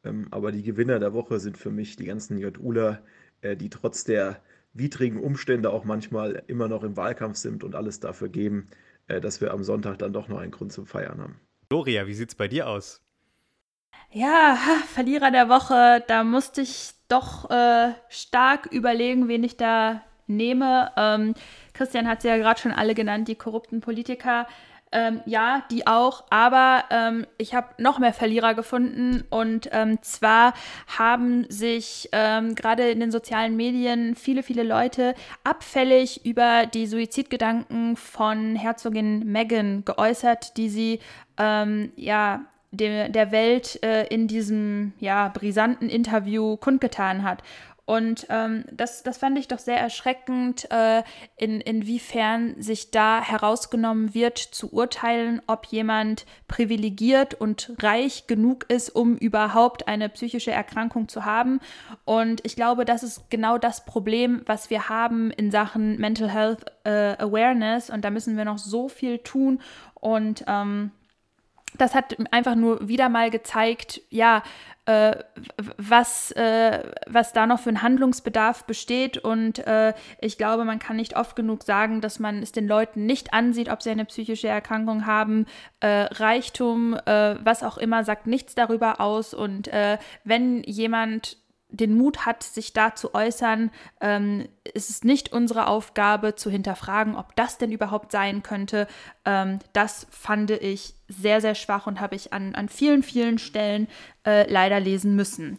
Ähm, 0.03 0.27
aber 0.33 0.51
die 0.51 0.65
Gewinner 0.65 0.99
der 0.99 1.13
Woche 1.13 1.39
sind 1.39 1.57
für 1.57 1.71
mich 1.71 1.95
die 1.95 2.07
ganzen 2.07 2.37
JUler, 2.37 3.01
äh, 3.43 3.57
die 3.57 3.71
trotz 3.71 4.03
der 4.03 4.41
widrigen 4.75 5.21
Umstände 5.21 5.73
auch 5.73 5.85
manchmal 5.85 6.43
immer 6.47 6.69
noch 6.69 6.83
im 6.83 6.97
Wahlkampf 6.97 7.37
sind 7.37 7.65
und 7.65 7.75
alles 7.75 8.01
dafür 8.01 8.29
geben, 8.29 8.69
äh, 9.07 9.21
dass 9.21 9.41
wir 9.41 9.53
am 9.53 9.63
Sonntag 9.63 9.99
dann 9.99 10.13
doch 10.13 10.29
noch 10.29 10.39
einen 10.39 10.53
Grund 10.53 10.73
zum 10.73 10.87
Feiern 10.87 11.21
haben. 11.21 11.41
Gloria, 11.69 12.07
wie 12.07 12.15
sieht 12.15 12.29
es 12.29 12.35
bei 12.35 12.49
dir 12.49 12.69
aus? 12.69 13.01
Ja, 14.11 14.57
Verlierer 14.93 15.31
der 15.31 15.49
Woche, 15.49 16.05
da 16.07 16.25
musste 16.25 16.61
ich 16.61 16.91
doch 17.09 17.51
äh, 17.51 17.93
stark 18.09 18.67
überlegen, 18.67 19.29
wen 19.29 19.45
ich 19.45 19.57
da 19.57 20.03
nehme. 20.27 20.91
Ähm, 20.97 21.35
Christian 21.73 22.09
hat 22.09 22.23
sie 22.23 22.29
ja 22.29 22.37
gerade 22.37 22.61
schon 22.61 22.73
alle 22.73 22.95
genannt, 22.95 23.29
die 23.29 23.35
korrupten 23.35 23.81
Politiker. 23.81 24.47
Ähm, 24.97 25.23
ja, 25.27 25.65
die 25.73 25.89
auch, 25.89 26.23
aber 26.31 26.85
ähm, 26.91 27.27
ich 27.37 27.53
habe 27.53 27.67
noch 27.79 27.99
mehr 27.99 28.13
Verlierer 28.13 28.55
gefunden 28.55 29.25
und 29.29 29.69
ähm, 29.73 30.01
zwar 30.03 30.55
haben 30.87 31.51
sich 31.51 32.09
ähm, 32.13 32.55
gerade 32.55 32.91
in 32.91 33.01
den 33.01 33.11
sozialen 33.11 33.57
Medien 33.57 34.15
viele, 34.15 34.45
viele 34.45 34.63
Leute 34.63 35.17
abfällig 35.43 36.25
über 36.25 36.67
die 36.67 36.87
Suizidgedanken 36.87 37.97
von 37.97 38.55
Herzogin 38.55 39.25
Meghan 39.27 39.85
geäußert, 39.85 40.57
die 40.57 40.69
sie 40.69 41.01
ähm, 41.39 41.91
ja 41.97 42.45
der, 42.71 43.33
Welt 43.33 43.83
äh, 43.83 44.07
in 44.07 44.29
diesem 44.29 44.93
ja 45.01 45.29
brisanten 45.29 45.89
Interview 45.89 46.57
kundgetan 46.57 47.25
hat. 47.25 47.43
Und 47.87 48.27
ähm, 48.31 48.65
das, 48.73 49.03
das 49.03 49.19
fand 49.19 49.39
ich 49.39 49.49
doch 49.49 49.59
sehr 49.59 49.79
erschreckend, 49.79 50.71
äh, 50.71 51.03
in, 51.37 51.61
inwiefern 51.61 52.61
sich 52.61 52.91
da 52.91 53.21
herausgenommen 53.23 54.15
wird, 54.15 54.39
zu 54.39 54.73
urteilen, 54.73 55.43
ob 55.47 55.67
jemand 55.67 56.25
privilegiert 56.49 57.35
und 57.35 57.73
reich 57.81 58.27
genug 58.27 58.65
ist, 58.71 58.89
um 58.89 59.17
überhaupt 59.17 59.87
eine 59.87 60.09
psychische 60.09 60.51
Erkrankung 60.51 61.09
zu 61.09 61.27
haben. 61.27 61.61
Und 62.07 62.45
ich 62.47 62.57
glaube, 62.57 62.87
das 62.87 63.03
ist 63.03 63.29
genau 63.29 63.59
das 63.59 63.85
Problem, 63.85 64.43
was 64.47 64.71
wir 64.71 64.89
haben 64.89 65.31
in 65.31 65.51
Sachen 65.51 65.99
Mental 65.99 66.31
Health 66.31 66.65
äh, 66.85 67.17
Awareness. 67.19 67.91
Und 67.91 68.03
da 68.03 68.11
müssen 68.11 68.39
wir 68.39 68.47
noch 68.47 68.59
so 68.59 68.89
viel 68.89 69.19
tun. 69.19 69.61
Und 69.95 70.45
ähm, 70.49 70.91
das 71.77 71.95
hat 71.95 72.17
einfach 72.31 72.55
nur 72.55 72.89
wieder 72.89 73.09
mal 73.09 73.31
gezeigt, 73.31 74.01
ja, 74.11 74.43
äh, 74.87 75.17
was, 75.77 76.31
äh, 76.33 76.83
was 77.07 77.33
da 77.33 77.47
noch 77.47 77.61
für 77.61 77.71
ein 77.71 77.83
Handlungsbedarf 77.83 78.65
besteht. 78.65 79.19
Und 79.19 79.59
äh, 79.67 79.95
ich 80.21 80.37
glaube, 80.37 80.65
man 80.65 80.79
kann 80.79 80.97
nicht 80.97 81.17
oft 81.17 81.37
genug 81.37 81.63
sagen, 81.63 82.01
dass 82.01 82.19
man 82.19 82.43
es 82.43 82.53
den 82.53 82.69
Leuten 82.69 83.07
nicht 83.07 83.33
ansieht, 83.33 83.71
ob 83.71 83.83
sie 83.83 83.91
eine 83.91 84.05
psychische 84.05 84.49
Erkrankung 84.49 85.07
haben. 85.07 85.47
Äh, 85.81 86.09
Reichtum, 86.13 86.95
äh, 87.07 87.37
was 87.43 87.63
auch 87.63 87.79
immer, 87.79 88.05
sagt 88.05 88.27
nichts 88.27 88.55
darüber 88.55 89.01
aus. 89.01 89.33
Und 89.33 89.69
äh, 89.69 89.99
wenn 90.25 90.63
jemand 90.65 91.39
den 91.77 91.97
Mut 91.97 92.27
hat, 92.27 92.43
sich 92.43 92.73
da 92.73 92.95
zu 92.95 93.15
äußern, 93.15 93.71
ähm, 94.01 94.49
ist 94.73 94.91
es 94.91 95.05
nicht 95.05 95.33
unsere 95.33 95.67
Aufgabe 95.67 96.35
zu 96.35 96.51
hinterfragen, 96.51 97.17
ob 97.17 97.35
das 97.37 97.59
denn 97.59 97.73
überhaupt 97.73 98.13
sein 98.13 98.43
könnte. 98.43 98.87
Ähm, 99.25 99.59
das 99.73 100.07
fand 100.11 100.51
ich 100.51 100.95
sehr, 101.09 101.41
sehr 101.41 101.55
schwach 101.55 101.87
und 101.87 102.01
habe 102.01 102.15
ich 102.17 102.33
an, 102.33 102.55
an 102.55 102.69
vielen, 102.69 103.03
vielen 103.03 103.39
Stellen 103.39 103.89
äh, 104.27 104.51
leider 104.51 104.81
lesen 104.81 105.17
müssen. 105.17 105.59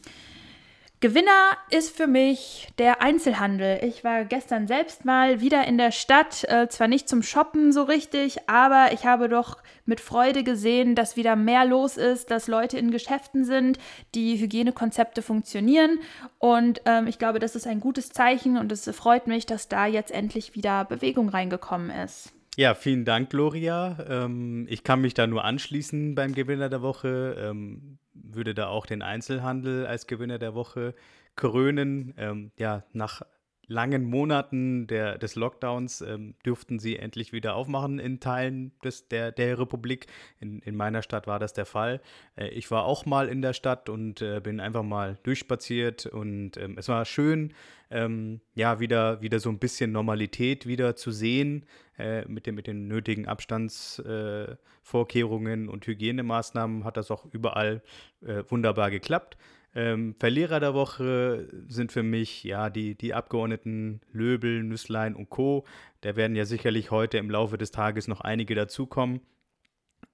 Gewinner 1.06 1.56
ist 1.70 1.96
für 1.96 2.08
mich 2.08 2.68
der 2.80 3.00
Einzelhandel. 3.00 3.78
Ich 3.84 4.04
war 4.04 4.26
gestern 4.26 4.66
selbst 4.66 5.06
mal 5.06 5.40
wieder 5.40 5.68
in 5.68 5.78
der 5.78 5.92
Stadt, 5.92 6.44
äh, 6.46 6.68
zwar 6.68 6.88
nicht 6.88 7.08
zum 7.08 7.22
Shoppen 7.22 7.72
so 7.72 7.84
richtig, 7.84 8.50
aber 8.50 8.88
ich 8.92 9.06
habe 9.06 9.30
doch 9.30 9.58
mit 9.86 10.02
Freude 10.02 10.44
gesehen, 10.44 10.96
dass 10.96 11.16
wieder 11.16 11.36
mehr 11.36 11.64
los 11.64 11.98
ist, 11.98 12.32
dass 12.32 12.48
Leute 12.48 12.80
in 12.80 12.90
Geschäften 12.90 13.46
sind, 13.46 13.78
die 14.16 14.40
Hygienekonzepte 14.40 15.22
funktionieren. 15.22 16.00
Und 16.40 16.82
ähm, 16.88 17.06
ich 17.06 17.20
glaube, 17.20 17.38
das 17.38 17.56
ist 17.56 17.68
ein 17.68 17.82
gutes 17.82 18.10
Zeichen 18.10 18.58
und 18.58 18.72
es 18.72 18.90
freut 18.90 19.28
mich, 19.28 19.46
dass 19.46 19.68
da 19.68 19.86
jetzt 19.86 20.10
endlich 20.10 20.56
wieder 20.56 20.86
Bewegung 20.86 21.30
reingekommen 21.30 21.92
ist. 21.92 22.34
Ja, 22.58 22.74
vielen 22.74 23.06
Dank, 23.06 23.30
Gloria. 23.30 23.96
Ähm, 24.10 24.66
ich 24.72 24.84
kann 24.84 25.02
mich 25.02 25.14
da 25.14 25.28
nur 25.28 25.44
anschließen 25.44 26.16
beim 26.16 26.34
Gewinner 26.34 26.70
der 26.70 26.82
Woche. 26.82 27.36
Ähm, 27.38 28.00
würde 28.16 28.54
da 28.54 28.68
auch 28.68 28.86
den 28.86 29.02
Einzelhandel 29.02 29.86
als 29.86 30.08
Gewinner 30.08 30.40
der 30.40 30.56
Woche 30.56 30.96
krönen. 31.36 32.14
Ähm, 32.18 32.52
ja, 32.58 32.84
nach 32.94 33.22
langen 33.68 34.04
Monaten 34.04 34.88
der, 34.88 35.18
des 35.18 35.36
Lockdowns 35.36 36.02
ähm, 36.02 36.36
dürften 36.46 36.80
sie 36.80 36.98
endlich 36.98 37.34
wieder 37.34 37.56
aufmachen 37.56 38.00
in 38.00 38.20
Teilen 38.20 38.72
des, 38.84 39.08
der, 39.08 39.32
der 39.32 39.60
Republik. 39.60 40.08
In, 40.40 40.60
in 40.60 40.76
meiner 40.76 41.02
Stadt 41.02 41.28
war 41.28 41.40
das 41.40 41.54
der 41.54 41.66
Fall. 41.66 42.02
Äh, 42.36 42.50
ich 42.50 42.70
war 42.72 42.86
auch 42.86 43.06
mal 43.06 43.28
in 43.28 43.42
der 43.42 43.54
Stadt 43.54 43.90
und 43.90 44.22
äh, 44.22 44.40
bin 44.40 44.60
einfach 44.60 44.84
mal 44.84 45.18
durchspaziert 45.24 46.06
und 46.06 46.58
ähm, 46.58 46.76
es 46.78 46.88
war 46.88 47.06
schön, 47.06 47.54
ähm, 47.92 48.42
ja, 48.56 48.80
wieder, 48.80 49.22
wieder 49.22 49.40
so 49.40 49.50
ein 49.50 49.60
bisschen 49.60 49.92
Normalität 49.92 50.66
wieder 50.66 50.96
zu 50.96 51.12
sehen 51.12 51.68
äh, 51.98 52.26
mit, 52.26 52.48
den, 52.48 52.56
mit 52.56 52.68
den 52.68 52.88
nötigen 52.88 53.28
Abstandsvorkehrungen 53.28 55.68
äh, 55.68 55.70
und 55.70 55.88
Hygienemaßnahmen 55.88 56.84
hat 56.84 56.98
das 56.98 57.12
auch 57.12 57.26
überall 57.32 57.82
äh, 58.26 58.44
wunderbar 58.50 58.92
geklappt. 58.92 59.38
Ähm, 59.76 60.16
Verlierer 60.18 60.62
der 60.62 60.74
Woche 60.74 61.50
sind 61.68 61.92
für 61.92 62.02
mich 62.02 62.46
ja 62.46 62.70
die, 62.70 62.96
die 62.96 63.14
Abgeordneten 63.14 64.00
Löbel, 64.14 64.64
Nüsslein 64.64 65.16
und 65.16 65.30
Co. 65.30 65.66
Da 66.00 66.16
werden 66.16 66.36
ja 66.36 66.46
sicherlich 66.46 66.92
heute 66.92 67.18
im 67.18 67.30
Laufe 67.30 67.58
des 67.58 67.72
Tages 67.72 68.08
noch 68.08 68.22
einige 68.22 68.56
dazukommen. 68.56 69.20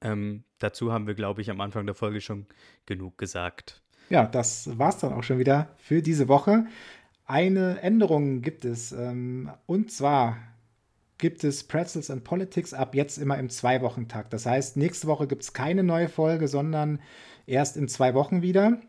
Ähm, 0.01 0.43
dazu 0.57 0.91
haben 0.91 1.05
wir, 1.05 1.14
glaube 1.14 1.41
ich, 1.41 1.51
am 1.51 1.62
Anfang 1.62 1.86
der 1.86 1.93
Folge 1.93 2.22
schon 2.22 2.47
genug 2.88 3.20
gesagt. 3.20 3.84
Ja, 4.09 4.26
das 4.26 4.78
war 4.80 4.89
es 4.89 4.97
dann 4.97 5.14
auch 5.14 5.24
schon 5.24 5.38
wieder 5.38 5.70
für 5.78 6.01
diese 6.01 6.28
Woche. 6.28 6.66
Eine 7.26 7.82
Änderung 7.82 8.41
gibt 8.41 8.66
es. 8.66 8.91
Ähm, 8.91 9.51
und 9.68 9.91
zwar 9.91 10.38
gibt 11.20 11.43
es 11.43 11.64
Pretzels 11.64 12.09
and 12.09 12.24
Politics 12.24 12.74
ab 12.74 12.95
jetzt 12.95 13.18
immer 13.20 13.38
im 13.38 13.49
Zwei-Wochen-Takt. 13.49 14.34
Das 14.34 14.47
heißt, 14.47 14.76
nächste 14.76 15.05
Woche 15.05 15.28
gibt 15.28 15.43
es 15.43 15.53
keine 15.53 15.84
neue 15.84 16.09
Folge, 16.09 16.47
sondern 16.47 16.99
erst 17.45 17.78
in 17.78 17.88
zwei 17.88 18.16
Wochen 18.16 18.41
wieder. 18.41 18.82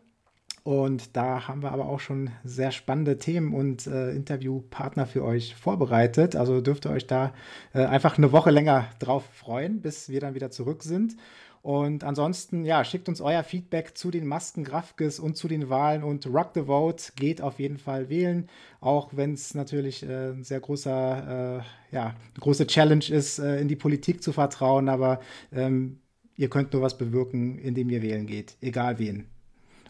Und 0.63 1.17
da 1.17 1.49
haben 1.49 1.61
wir 1.61 1.71
aber 1.71 1.89
auch 1.89 1.99
schon 1.99 2.29
sehr 2.45 2.71
spannende 2.71 3.17
Themen 3.17 3.53
und 3.53 3.85
äh, 3.85 4.11
Interviewpartner 4.11 5.05
für 5.05 5.23
euch 5.23 5.55
vorbereitet. 5.55 6.37
Also 6.37 6.61
dürft 6.61 6.85
ihr 6.85 6.91
euch 6.91 7.05
da 7.05 7.33
äh, 7.73 7.83
einfach 7.83 8.17
eine 8.17 8.31
Woche 8.31 8.49
länger 8.49 8.87
drauf 8.99 9.25
freuen, 9.33 9.81
bis 9.81 10.07
wir 10.07 10.21
dann 10.21 10.35
wieder 10.35 10.51
zurück 10.51 10.83
sind. 10.83 11.17
Und 11.63 12.03
ansonsten, 12.03 12.65
ja, 12.65 12.83
schickt 12.83 13.09
uns 13.09 13.19
euer 13.19 13.43
Feedback 13.43 13.97
zu 13.97 14.09
den 14.09 14.25
Masken 14.25 14.63
Grafkes 14.63 15.19
und 15.19 15.37
zu 15.37 15.49
den 15.49 15.69
Wahlen 15.69 16.03
und 16.03 16.27
Rock 16.27 16.51
the 16.55 16.63
Vote. 16.63 17.11
Geht 17.17 17.41
auf 17.41 17.59
jeden 17.59 17.77
Fall 17.77 18.09
wählen, 18.09 18.49
auch 18.79 19.09
wenn 19.13 19.33
es 19.33 19.55
natürlich 19.55 20.03
äh, 20.03 20.31
ein 20.31 20.43
sehr 20.43 20.61
großer, 20.61 21.61
äh, 21.91 21.95
ja, 21.95 22.15
große 22.39 22.67
Challenge 22.67 23.05
ist, 23.09 23.39
äh, 23.39 23.59
in 23.59 23.67
die 23.67 23.75
Politik 23.75 24.23
zu 24.23 24.31
vertrauen. 24.31 24.87
Aber 24.87 25.19
ähm, 25.51 25.99
ihr 26.37 26.49
könnt 26.49 26.71
nur 26.71 26.81
was 26.81 26.97
bewirken, 26.97 27.59
indem 27.59 27.89
ihr 27.89 28.01
wählen 28.01 28.27
geht, 28.27 28.57
egal 28.61 28.99
wen. 28.99 29.32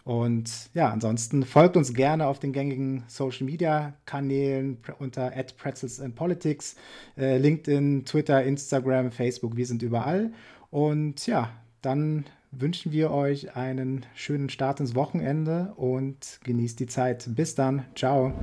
Und 0.04 0.70
ja, 0.74 0.90
ansonsten 0.90 1.44
folgt 1.44 1.78
uns 1.78 1.94
gerne 1.94 2.28
auf 2.28 2.40
den 2.40 2.52
gängigen 2.52 3.04
Social 3.08 3.46
Media 3.46 3.94
Kanälen 4.06 4.78
unter 5.00 5.32
Pretzels 5.58 6.02
and 6.02 6.16
Politics, 6.16 6.76
äh, 7.18 7.38
LinkedIn, 7.38 8.04
Twitter, 8.06 8.44
Instagram, 8.44 9.12
Facebook, 9.12 9.56
wir 9.56 9.66
sind 9.66 9.82
überall. 9.82 10.32
Und 10.72 11.26
ja, 11.26 11.52
dann 11.82 12.26
wünschen 12.52 12.92
wir 12.92 13.12
euch 13.12 13.56
einen 13.56 14.06
schönen 14.14 14.50
Start 14.50 14.80
ins 14.80 14.96
Wochenende 14.96 15.74
und 15.76 16.40
genießt 16.44 16.80
die 16.80 16.88
Zeit. 16.88 17.26
Bis 17.36 17.56
dann. 17.56 17.86
Ciao. 17.96 18.34